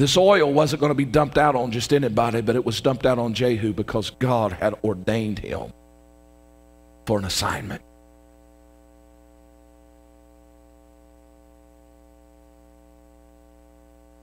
This 0.00 0.16
oil 0.16 0.50
wasn't 0.50 0.80
going 0.80 0.88
to 0.88 0.94
be 0.94 1.04
dumped 1.04 1.36
out 1.36 1.54
on 1.54 1.72
just 1.72 1.92
anybody, 1.92 2.40
but 2.40 2.56
it 2.56 2.64
was 2.64 2.80
dumped 2.80 3.04
out 3.04 3.18
on 3.18 3.34
Jehu 3.34 3.74
because 3.74 4.08
God 4.08 4.52
had 4.52 4.72
ordained 4.82 5.40
him 5.40 5.74
for 7.04 7.18
an 7.18 7.26
assignment. 7.26 7.82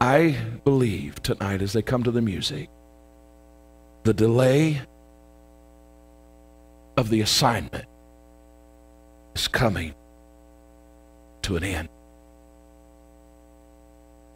I 0.01 0.35
believe 0.63 1.21
tonight 1.21 1.61
as 1.61 1.73
they 1.73 1.83
come 1.83 2.01
to 2.05 2.11
the 2.11 2.23
music, 2.23 2.71
the 4.03 4.15
delay 4.15 4.81
of 6.97 7.11
the 7.11 7.21
assignment 7.21 7.85
is 9.35 9.47
coming 9.47 9.93
to 11.43 11.55
an 11.55 11.63
end. 11.63 11.89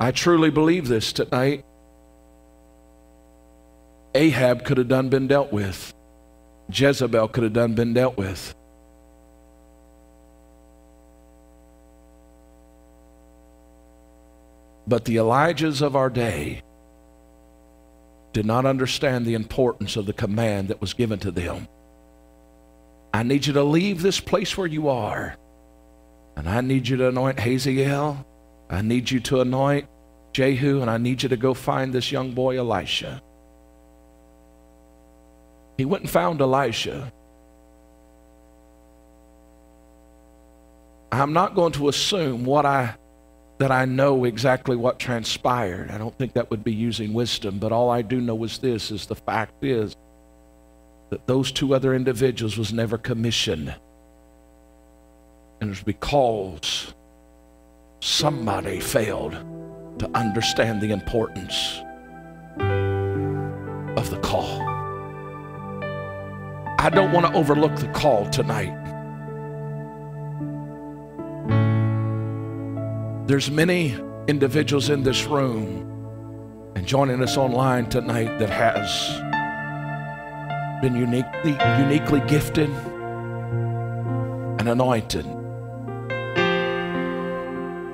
I 0.01 0.09
truly 0.09 0.49
believe 0.49 0.87
this 0.87 1.13
tonight. 1.13 1.63
Ahab 4.15 4.65
could 4.65 4.79
have 4.79 4.87
done 4.87 5.09
been 5.09 5.27
dealt 5.27 5.53
with. 5.53 5.93
Jezebel 6.73 7.27
could 7.27 7.43
have 7.43 7.53
done 7.53 7.75
been 7.75 7.93
dealt 7.93 8.17
with. 8.17 8.55
But 14.87 15.05
the 15.05 15.17
Elijahs 15.17 15.83
of 15.83 15.95
our 15.95 16.09
day 16.09 16.63
did 18.33 18.47
not 18.47 18.65
understand 18.65 19.27
the 19.27 19.35
importance 19.35 19.97
of 19.97 20.07
the 20.07 20.13
command 20.13 20.69
that 20.69 20.81
was 20.81 20.95
given 20.95 21.19
to 21.19 21.29
them. 21.29 21.67
I 23.13 23.21
need 23.21 23.45
you 23.45 23.53
to 23.53 23.63
leave 23.63 24.01
this 24.01 24.19
place 24.19 24.57
where 24.57 24.65
you 24.65 24.89
are. 24.89 25.35
And 26.35 26.49
I 26.49 26.61
need 26.61 26.87
you 26.87 26.97
to 26.97 27.09
anoint 27.09 27.39
Hazael. 27.39 28.25
I 28.71 28.81
need 28.81 29.11
you 29.11 29.19
to 29.19 29.41
anoint 29.41 29.87
Jehu. 30.33 30.81
And 30.81 30.89
I 30.89 30.97
need 30.97 31.23
you 31.23 31.29
to 31.29 31.37
go 31.37 31.53
find 31.53 31.93
this 31.93 32.11
young 32.11 32.31
boy, 32.31 32.57
Elisha. 32.57 33.21
He 35.77 35.85
went 35.85 36.03
and 36.03 36.09
found 36.09 36.41
Elisha. 36.41 37.11
I'm 41.11 41.33
not 41.33 41.55
going 41.55 41.73
to 41.73 41.89
assume 41.89 42.45
what 42.45 42.65
I 42.65 42.95
that 43.57 43.71
I 43.71 43.85
know 43.85 44.23
exactly 44.23 44.75
what 44.75 44.97
transpired. 44.97 45.91
I 45.91 45.99
don't 45.99 46.17
think 46.17 46.33
that 46.33 46.49
would 46.49 46.63
be 46.63 46.73
using 46.73 47.13
wisdom, 47.13 47.59
but 47.59 47.71
all 47.71 47.91
I 47.91 48.01
do 48.01 48.19
know 48.19 48.43
is 48.43 48.57
this 48.57 48.89
is 48.89 49.05
the 49.05 49.15
fact 49.15 49.63
is 49.63 49.95
that 51.11 51.27
those 51.27 51.51
two 51.51 51.75
other 51.75 51.93
individuals 51.93 52.57
was 52.57 52.73
never 52.73 52.97
commissioned. 52.97 53.75
And 55.59 55.67
it 55.67 55.73
was 55.73 55.83
because 55.83 56.95
somebody 58.01 58.79
failed 58.79 59.33
to 59.99 60.09
understand 60.15 60.81
the 60.81 60.91
importance 60.91 61.79
of 63.95 64.09
the 64.09 64.19
call. 64.23 64.59
I 66.79 66.89
don't 66.91 67.11
want 67.11 67.27
to 67.27 67.33
overlook 67.33 67.75
the 67.75 67.87
call 67.89 68.27
tonight. 68.31 68.75
There's 73.27 73.51
many 73.51 73.95
individuals 74.27 74.89
in 74.89 75.03
this 75.03 75.25
room 75.25 75.87
and 76.75 76.87
joining 76.87 77.21
us 77.21 77.37
online 77.37 77.87
tonight 77.87 78.39
that 78.39 78.49
has 78.49 79.21
been 80.81 80.95
uniquely, 80.95 81.55
uniquely 81.79 82.21
gifted 82.21 82.71
and 84.59 84.67
anointed. 84.67 85.40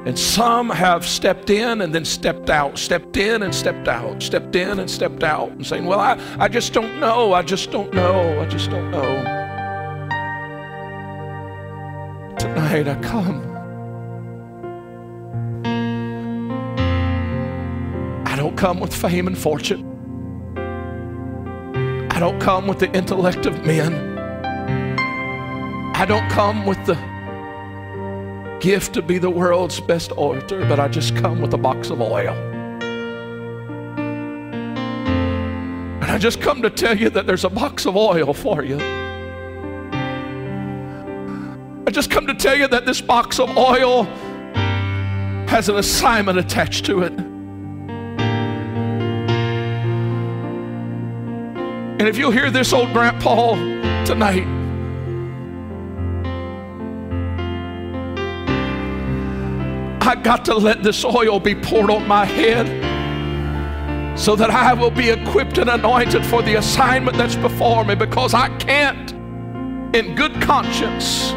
And 0.07 0.17
some 0.17 0.69
have 0.69 1.05
stepped 1.05 1.49
in 1.49 1.81
and 1.81 1.93
then 1.93 2.05
stepped 2.05 2.49
out, 2.49 2.77
stepped 2.77 3.17
in 3.17 3.43
and 3.43 3.53
stepped 3.53 3.89
out, 3.89 4.23
stepped 4.23 4.55
in 4.55 4.79
and 4.79 4.89
stepped 4.89 5.21
out, 5.21 5.51
and 5.51 5.67
saying, 5.67 5.83
Well, 5.83 5.99
I, 5.99 6.17
I 6.39 6.47
just 6.47 6.71
don't 6.71 7.01
know, 7.01 7.33
I 7.33 7.41
just 7.41 7.71
don't 7.71 7.93
know, 7.93 8.39
I 8.39 8.45
just 8.45 8.69
don't 8.69 8.89
know. 8.89 9.03
Tonight 12.39 12.87
I 12.87 12.95
come. 13.01 13.41
I 18.25 18.37
don't 18.37 18.55
come 18.55 18.79
with 18.79 18.95
fame 18.95 19.27
and 19.27 19.37
fortune. 19.37 19.83
I 22.11 22.19
don't 22.21 22.39
come 22.39 22.65
with 22.65 22.79
the 22.79 22.89
intellect 22.95 23.45
of 23.45 23.65
men. 23.65 24.17
I 25.97 26.05
don't 26.05 26.29
come 26.29 26.65
with 26.65 26.81
the 26.85 26.95
gift 28.59 28.93
to 28.93 29.01
be 29.01 29.17
the 29.17 29.29
world's 29.29 29.79
best 29.79 30.11
orator, 30.17 30.59
but 30.67 30.79
I 30.79 30.87
just 30.87 31.15
come 31.15 31.41
with 31.41 31.53
a 31.53 31.57
box 31.57 31.89
of 31.89 32.01
oil. 32.01 32.33
And 36.01 36.11
I 36.11 36.17
just 36.17 36.41
come 36.41 36.61
to 36.61 36.69
tell 36.69 36.97
you 36.97 37.09
that 37.11 37.27
there's 37.27 37.43
a 37.43 37.49
box 37.49 37.85
of 37.85 37.95
oil 37.95 38.33
for 38.33 38.63
you. 38.63 38.79
I 41.85 41.91
just 41.91 42.09
come 42.09 42.27
to 42.27 42.33
tell 42.33 42.57
you 42.57 42.67
that 42.67 42.85
this 42.85 43.01
box 43.01 43.39
of 43.39 43.55
oil 43.57 44.03
has 45.47 45.69
an 45.69 45.75
assignment 45.77 46.37
attached 46.37 46.85
to 46.85 47.03
it. 47.03 47.13
And 51.99 52.07
if 52.07 52.17
you'll 52.17 52.31
hear 52.31 52.51
this 52.51 52.73
old 52.73 52.93
grandpa 52.93 53.55
tonight, 54.05 54.56
I 60.07 60.15
got 60.15 60.45
to 60.45 60.55
let 60.55 60.83
this 60.83 61.03
oil 61.03 61.37
be 61.37 61.53
poured 61.53 61.91
on 61.91 62.07
my 62.07 62.23
head 62.23 62.65
so 64.17 64.37
that 64.37 64.49
I 64.49 64.73
will 64.73 64.89
be 64.89 65.09
equipped 65.09 65.57
and 65.57 65.69
anointed 65.69 66.25
for 66.25 66.41
the 66.41 66.55
assignment 66.55 67.17
that's 67.17 67.35
before 67.35 67.83
me 67.83 67.93
because 67.93 68.33
I 68.33 68.47
can't, 68.55 69.11
in 69.93 70.15
good 70.15 70.41
conscience, 70.41 71.33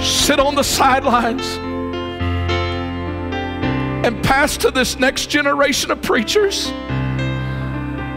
sit 0.00 0.38
on 0.38 0.54
the 0.54 0.62
sidelines 0.62 1.56
and 4.06 4.22
pass 4.22 4.56
to 4.58 4.70
this 4.70 4.96
next 5.00 5.26
generation 5.26 5.90
of 5.90 6.00
preachers 6.02 6.72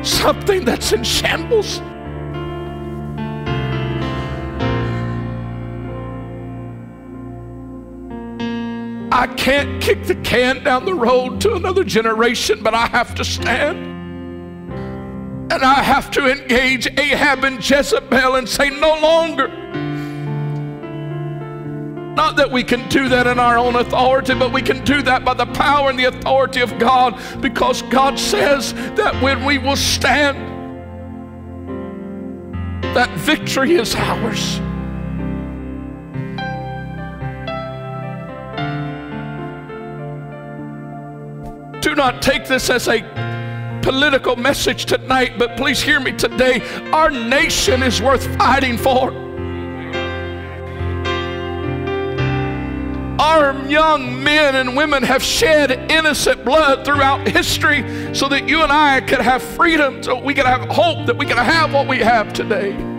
something 0.04 0.64
that's 0.64 0.94
in 0.94 1.04
shambles. 1.04 1.82
I 9.14 9.28
can't 9.28 9.80
kick 9.80 10.06
the 10.06 10.16
can 10.16 10.64
down 10.64 10.86
the 10.86 10.96
road 10.96 11.40
to 11.42 11.54
another 11.54 11.84
generation, 11.84 12.64
but 12.64 12.74
I 12.74 12.88
have 12.88 13.14
to 13.14 13.24
stand. 13.24 13.78
And 15.54 15.64
I 15.64 15.84
have 15.84 16.10
to 16.12 16.32
engage 16.32 16.88
Ahab 17.00 17.44
and 17.44 17.58
Jezebel 17.58 18.38
and 18.38 18.50
say, 18.50 18.72
No 18.72 19.00
longer. 19.00 19.50
Not 22.16 22.38
that 22.38 22.50
we 22.50 22.64
can 22.64 22.90
do 22.90 23.08
that 23.10 23.28
in 23.28 23.38
our 23.38 23.56
own 23.56 23.76
authority, 23.76 24.34
but 24.34 24.52
we 24.52 24.64
can 24.64 24.84
do 24.84 25.04
that 25.04 25.24
by 25.24 25.36
the 25.36 25.46
power 25.46 25.92
and 25.92 26.00
the 26.00 26.06
authority 26.06 26.62
of 26.62 26.80
God 26.80 27.22
because 27.40 27.84
God 27.84 28.18
says 28.18 28.74
that 28.96 29.22
when 29.22 29.46
we 29.46 29.60
will 29.60 29.76
stand, 29.76 30.40
that 32.96 33.12
victory 33.20 33.76
is 33.76 33.94
ours. 33.94 34.60
Do 41.94 41.98
not 41.98 42.24
take 42.24 42.48
this 42.48 42.72
as 42.72 42.88
a 42.88 43.02
political 43.84 44.36
message 44.36 44.88
tonight, 44.88 45.38
but 45.38 45.56
please 45.56 45.80
hear 45.80 46.00
me 46.00 46.12
today. 46.12 46.60
Our 46.92 47.12
nation 47.12 47.84
is 47.84 48.02
worth 48.02 48.36
fighting 48.36 48.80
for. 48.80 49.12
Our 53.22 53.54
young 53.68 54.24
men 54.24 54.56
and 54.56 54.76
women 54.76 55.04
have 55.04 55.22
shed 55.22 55.92
innocent 55.92 56.44
blood 56.44 56.84
throughout 56.84 57.28
history 57.28 58.16
so 58.16 58.28
that 58.28 58.50
you 58.50 58.64
and 58.64 58.72
I 58.72 59.00
could 59.02 59.22
have 59.22 59.44
freedom, 59.44 60.02
so 60.02 60.20
we 60.20 60.34
could 60.34 60.48
have 60.48 60.68
hope, 60.72 61.06
that 61.06 61.16
we 61.16 61.28
could 61.28 61.38
have 61.38 61.74
what 61.74 61.88
we 61.88 62.00
have 62.00 62.34
today. 62.34 62.93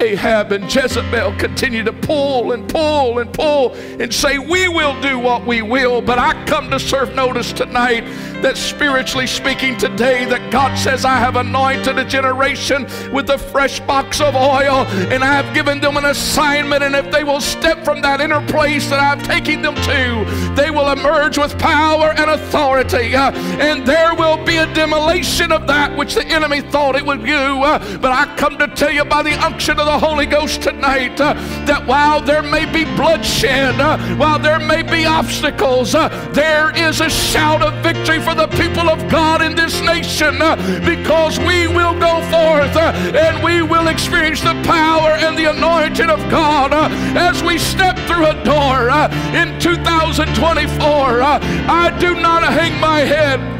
Ahab 0.00 0.52
and 0.52 0.72
Jezebel 0.72 1.34
continue 1.38 1.82
to 1.82 1.92
pull 1.92 2.52
and 2.52 2.68
pull 2.68 3.18
and 3.18 3.32
pull 3.32 3.74
and 3.74 4.12
say, 4.12 4.38
We 4.38 4.68
will 4.68 5.00
do 5.00 5.18
what 5.18 5.46
we 5.46 5.62
will. 5.62 6.00
But 6.00 6.18
I 6.18 6.44
come 6.46 6.70
to 6.70 6.78
serve 6.78 7.14
notice 7.14 7.52
tonight 7.52 8.02
that 8.42 8.56
spiritually 8.56 9.26
speaking 9.26 9.76
today, 9.76 10.24
that 10.26 10.52
God 10.52 10.78
says, 10.78 11.04
I 11.04 11.16
have 11.16 11.36
anointed 11.36 11.98
a 11.98 12.04
generation 12.04 12.84
with 13.12 13.30
a 13.30 13.38
fresh 13.38 13.80
box 13.80 14.20
of 14.20 14.36
oil 14.36 14.86
and 15.10 15.24
I 15.24 15.32
have 15.32 15.52
given 15.54 15.80
them 15.80 15.96
an 15.96 16.04
assignment. 16.04 16.82
And 16.84 16.94
if 16.94 17.10
they 17.10 17.24
will 17.24 17.40
step 17.40 17.84
from 17.84 18.00
that 18.02 18.20
inner 18.20 18.46
place 18.46 18.88
that 18.90 19.00
I'm 19.00 19.20
taking 19.24 19.62
them 19.62 19.74
to, 19.74 20.54
they 20.54 20.70
will 20.70 20.92
emerge 20.92 21.38
with 21.38 21.58
power 21.58 22.12
and 22.16 22.30
authority. 22.30 23.16
Uh, 23.16 23.32
and 23.58 23.84
there 23.84 24.14
will 24.14 24.42
be 24.44 24.56
a 24.56 24.72
demolition 24.74 25.50
of 25.50 25.66
that 25.66 25.96
which 25.96 26.14
the 26.14 26.26
enemy 26.26 26.60
thought 26.60 26.94
it 26.94 27.04
would 27.04 27.24
do. 27.24 27.32
Uh, 27.34 27.98
but 27.98 28.12
I 28.12 28.36
come 28.36 28.56
to 28.58 28.68
tell 28.68 28.92
you 28.92 29.04
by 29.04 29.22
the 29.22 29.34
unction 29.44 29.80
of 29.80 29.87
the 29.88 29.98
Holy 29.98 30.26
Ghost 30.26 30.60
tonight 30.60 31.18
uh, 31.18 31.32
that 31.64 31.86
while 31.86 32.20
there 32.20 32.42
may 32.42 32.70
be 32.70 32.84
bloodshed, 32.84 33.80
uh, 33.80 33.96
while 34.16 34.38
there 34.38 34.58
may 34.58 34.82
be 34.82 35.06
obstacles, 35.06 35.94
uh, 35.94 36.08
there 36.34 36.76
is 36.76 37.00
a 37.00 37.08
shout 37.08 37.62
of 37.62 37.72
victory 37.82 38.20
for 38.20 38.34
the 38.34 38.48
people 38.48 38.90
of 38.90 39.08
God 39.08 39.40
in 39.40 39.54
this 39.54 39.80
nation 39.80 40.42
uh, 40.42 40.56
because 40.84 41.38
we 41.38 41.68
will 41.68 41.98
go 41.98 42.20
forth 42.28 42.76
uh, 42.76 42.92
and 43.16 43.42
we 43.42 43.62
will 43.62 43.88
experience 43.88 44.42
the 44.42 44.60
power 44.68 45.16
and 45.24 45.38
the 45.38 45.48
anointing 45.48 46.10
of 46.10 46.20
God 46.30 46.74
uh, 46.74 46.90
as 47.16 47.42
we 47.42 47.56
step 47.56 47.96
through 48.00 48.26
a 48.26 48.44
door 48.44 48.90
in 49.32 49.58
2024. 49.58 51.22
I 51.22 51.96
do 51.98 52.14
not 52.14 52.44
hang 52.44 52.78
my 52.78 53.00
head 53.00 53.57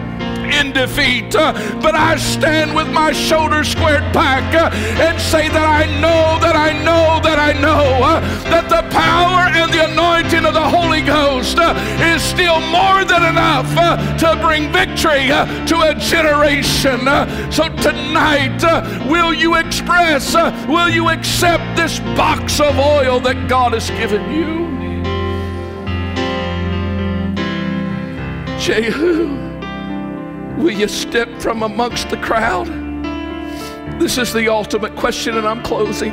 in 0.51 0.73
defeat, 0.73 1.35
uh, 1.35 1.53
but 1.81 1.95
I 1.95 2.17
stand 2.17 2.75
with 2.75 2.89
my 2.91 3.13
shoulders 3.13 3.69
squared 3.69 4.13
back 4.13 4.55
uh, 4.55 4.75
and 5.01 5.21
say 5.21 5.49
that 5.49 5.69
I 5.69 5.87
know, 6.01 6.39
that 6.41 6.57
I 6.57 6.73
know, 6.85 7.21
that 7.23 7.39
I 7.39 7.53
know 7.61 8.03
uh, 8.03 8.21
that 8.51 8.69
the 8.69 8.83
power 8.91 9.49
and 9.55 9.73
the 9.73 9.91
anointing 9.91 10.45
of 10.45 10.55
the 10.55 10.69
Holy 10.69 11.03
Ghost 11.03 11.59
is 11.59 12.23
still 12.23 12.61
more 12.71 13.05
than 13.05 13.25
enough 13.25 13.69
to 14.21 14.37
bring 14.41 14.73
victory 14.73 15.29
to 15.29 15.77
a 15.83 15.95
generation. 15.95 17.01
So 17.53 17.69
tonight, 17.77 18.63
will 19.09 19.33
you 19.33 19.57
express, 19.57 20.35
will 20.67 20.89
you 20.89 21.09
accept 21.11 21.77
this 21.77 22.01
box 22.17 22.61
of 22.61 22.79
oil 22.79 23.21
that 23.21 23.49
God 23.49 23.73
has 23.73 23.91
given 23.91 24.31
you? 24.33 24.69
Jehu. 28.59 29.48
Will 30.59 30.73
you 30.73 30.89
step 30.89 31.29
from 31.41 31.63
amongst 31.63 32.11
the 32.11 32.17
crowd? 32.17 32.67
This 34.01 34.19
is 34.19 34.33
the 34.33 34.49
ultimate 34.49 34.97
question, 34.97 35.39
and 35.39 35.47
I'm 35.47 35.63
closing. 35.63 36.13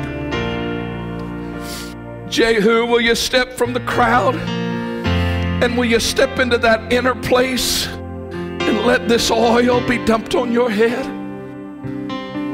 Jehu, 2.28 2.86
will 2.86 3.00
you 3.00 3.16
step 3.16 3.54
from 3.54 3.72
the 3.72 3.80
crowd? 3.80 4.36
And 4.36 5.76
will 5.76 5.84
you 5.84 5.98
step 5.98 6.38
into 6.38 6.58
that 6.58 6.92
inner 6.92 7.16
place 7.16 7.88
and 7.88 8.86
let 8.86 9.08
this 9.08 9.32
oil 9.32 9.84
be 9.88 9.98
dumped 10.04 10.36
on 10.36 10.52
your 10.52 10.70
head? 10.70 11.04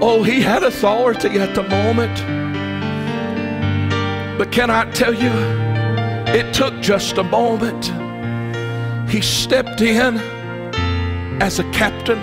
Oh, 0.03 0.23
he 0.23 0.41
had 0.41 0.63
authority 0.63 1.39
at 1.41 1.55
the 1.55 1.63
moment. 1.63 2.17
But 4.39 4.51
can 4.51 4.71
I 4.71 4.91
tell 4.93 5.13
you, 5.13 5.31
it 6.35 6.55
took 6.55 6.81
just 6.81 7.19
a 7.19 7.23
moment. 7.23 7.93
He 9.11 9.21
stepped 9.21 9.83
in 9.83 10.42
as 11.41 11.59
a 11.59 11.65
captain, 11.71 12.21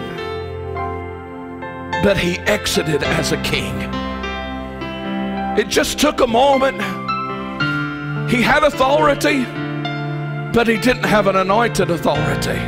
but 2.03 2.17
he 2.17 2.37
exited 2.39 3.03
as 3.03 3.31
a 3.31 3.41
king. 3.41 3.75
It 5.57 5.67
just 5.67 5.99
took 5.99 6.21
a 6.21 6.27
moment. 6.27 6.81
He 8.29 8.41
had 8.41 8.63
authority, 8.63 9.43
but 10.53 10.67
he 10.67 10.77
didn't 10.77 11.05
have 11.05 11.27
an 11.27 11.35
anointed 11.35 11.89
authority. 11.89 12.59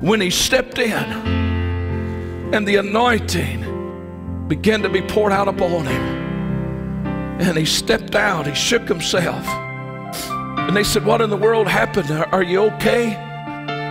When 0.00 0.20
he 0.20 0.30
stepped 0.30 0.78
in 0.78 0.92
and 2.54 2.68
the 2.68 2.76
anointing 2.76 4.46
began 4.48 4.82
to 4.82 4.88
be 4.88 5.02
poured 5.02 5.32
out 5.32 5.48
upon 5.48 5.86
him, 5.86 6.02
and 7.40 7.58
he 7.58 7.64
stepped 7.64 8.14
out, 8.14 8.46
he 8.46 8.54
shook 8.54 8.88
himself 8.88 9.44
And 10.66 10.76
they 10.76 10.84
said, 10.84 11.04
What 11.04 11.20
in 11.20 11.30
the 11.30 11.36
world 11.36 11.68
happened? 11.68 12.10
Are 12.10 12.42
you 12.42 12.62
okay? 12.64 13.14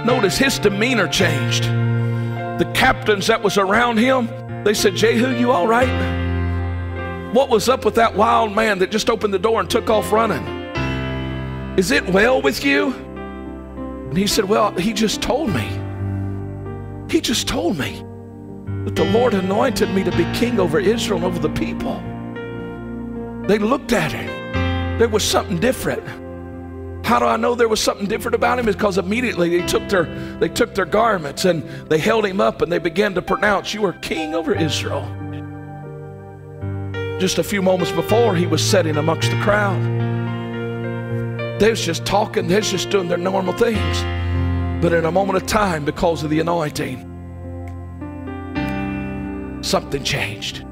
Notice 0.05 0.37
his 0.37 0.59
demeanor 0.59 1.07
changed. 1.07 1.63
The 1.63 2.69
captains 2.73 3.27
that 3.27 3.41
was 3.41 3.57
around 3.57 3.97
him, 3.97 4.27
they 4.63 4.73
said, 4.73 4.95
Jehu, 4.95 5.35
you 5.35 5.51
all 5.51 5.67
right? 5.67 7.31
What 7.33 7.49
was 7.49 7.69
up 7.69 7.85
with 7.85 7.95
that 7.95 8.15
wild 8.15 8.53
man 8.53 8.79
that 8.79 8.91
just 8.91 9.09
opened 9.09 9.33
the 9.33 9.39
door 9.39 9.59
and 9.59 9.69
took 9.69 9.89
off 9.89 10.11
running? 10.11 10.45
Is 11.77 11.91
it 11.91 12.05
well 12.09 12.41
with 12.41 12.63
you? 12.63 12.93
And 12.93 14.17
he 14.17 14.27
said, 14.27 14.45
Well, 14.45 14.71
he 14.71 14.93
just 14.93 15.21
told 15.21 15.49
me. 15.49 15.67
He 17.09 17.21
just 17.21 17.47
told 17.47 17.77
me 17.77 18.03
that 18.85 18.95
the 18.95 19.05
Lord 19.05 19.33
anointed 19.33 19.89
me 19.93 20.03
to 20.03 20.11
be 20.11 20.25
king 20.33 20.59
over 20.59 20.79
Israel 20.79 21.17
and 21.17 21.25
over 21.25 21.39
the 21.39 21.49
people. 21.49 21.95
They 23.47 23.57
looked 23.57 23.93
at 23.93 24.11
him. 24.11 24.99
There 24.99 25.09
was 25.09 25.23
something 25.23 25.59
different. 25.59 26.03
How 27.03 27.19
do 27.19 27.25
I 27.25 27.35
know 27.35 27.53
there 27.53 27.67
was 27.67 27.81
something 27.81 28.07
different 28.07 28.35
about 28.35 28.59
him? 28.59 28.65
Because 28.65 28.97
immediately 28.97 29.49
they 29.49 29.67
took 29.67 29.87
their 29.89 30.05
they 30.39 30.47
took 30.49 30.73
their 30.73 30.85
garments 30.85 31.43
and 31.45 31.63
they 31.89 31.97
held 31.97 32.25
him 32.25 32.39
up 32.39 32.61
and 32.61 32.71
they 32.71 32.79
began 32.79 33.13
to 33.15 33.21
pronounce, 33.21 33.73
"You 33.73 33.85
are 33.85 33.93
king 33.93 34.33
over 34.33 34.53
Israel." 34.53 35.05
Just 37.19 37.37
a 37.39 37.43
few 37.43 37.61
moments 37.61 37.91
before, 37.91 38.35
he 38.35 38.47
was 38.47 38.63
sitting 38.63 38.97
amongst 38.97 39.31
the 39.31 39.37
crowd. 39.41 39.81
They 41.59 41.69
was 41.69 41.85
just 41.85 42.05
talking. 42.05 42.47
They 42.47 42.55
was 42.55 42.71
just 42.71 42.89
doing 42.89 43.07
their 43.09 43.17
normal 43.17 43.53
things. 43.53 44.03
But 44.81 44.93
in 44.93 45.05
a 45.05 45.11
moment 45.11 45.37
of 45.37 45.45
time, 45.45 45.85
because 45.85 46.23
of 46.23 46.29
the 46.29 46.39
anointing, 46.39 47.09
something 49.61 50.03
changed. 50.03 50.65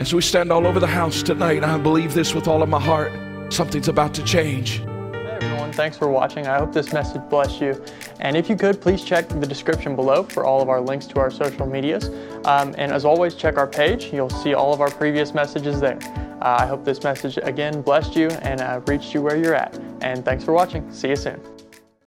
As 0.00 0.12
we 0.12 0.20
stand 0.20 0.52
all 0.52 0.66
over 0.66 0.78
the 0.78 0.86
house 0.86 1.22
tonight, 1.22 1.64
I 1.64 1.78
believe 1.78 2.12
this 2.12 2.34
with 2.34 2.46
all 2.46 2.62
of 2.62 2.68
my 2.68 2.80
heart. 2.80 3.12
Something's 3.50 3.88
about 3.88 4.14
to 4.14 4.24
change. 4.24 4.78
Hey 4.78 5.38
everyone, 5.40 5.72
thanks 5.72 5.96
for 5.96 6.08
watching. 6.08 6.46
I 6.46 6.58
hope 6.58 6.72
this 6.72 6.92
message 6.92 7.22
blessed 7.28 7.60
you. 7.60 7.84
And 8.20 8.36
if 8.36 8.48
you 8.48 8.56
could, 8.56 8.80
please 8.80 9.04
check 9.04 9.28
the 9.28 9.46
description 9.46 9.94
below 9.94 10.22
for 10.22 10.44
all 10.44 10.62
of 10.62 10.68
our 10.68 10.80
links 10.80 11.06
to 11.06 11.20
our 11.20 11.30
social 11.30 11.66
medias. 11.66 12.08
Um, 12.46 12.74
and 12.78 12.92
as 12.92 13.04
always, 13.04 13.34
check 13.34 13.56
our 13.56 13.66
page. 13.66 14.12
You'll 14.12 14.30
see 14.30 14.54
all 14.54 14.72
of 14.72 14.80
our 14.80 14.90
previous 14.90 15.34
messages 15.34 15.80
there. 15.80 15.98
Uh, 16.40 16.56
I 16.60 16.66
hope 16.66 16.84
this 16.84 17.02
message 17.02 17.38
again 17.38 17.80
blessed 17.80 18.16
you 18.16 18.28
and 18.28 18.60
uh, 18.60 18.80
reached 18.86 19.14
you 19.14 19.22
where 19.22 19.36
you're 19.36 19.54
at. 19.54 19.78
And 20.00 20.24
thanks 20.24 20.44
for 20.44 20.52
watching. 20.52 20.90
See 20.92 21.08
you 21.08 21.16
soon. 21.16 21.40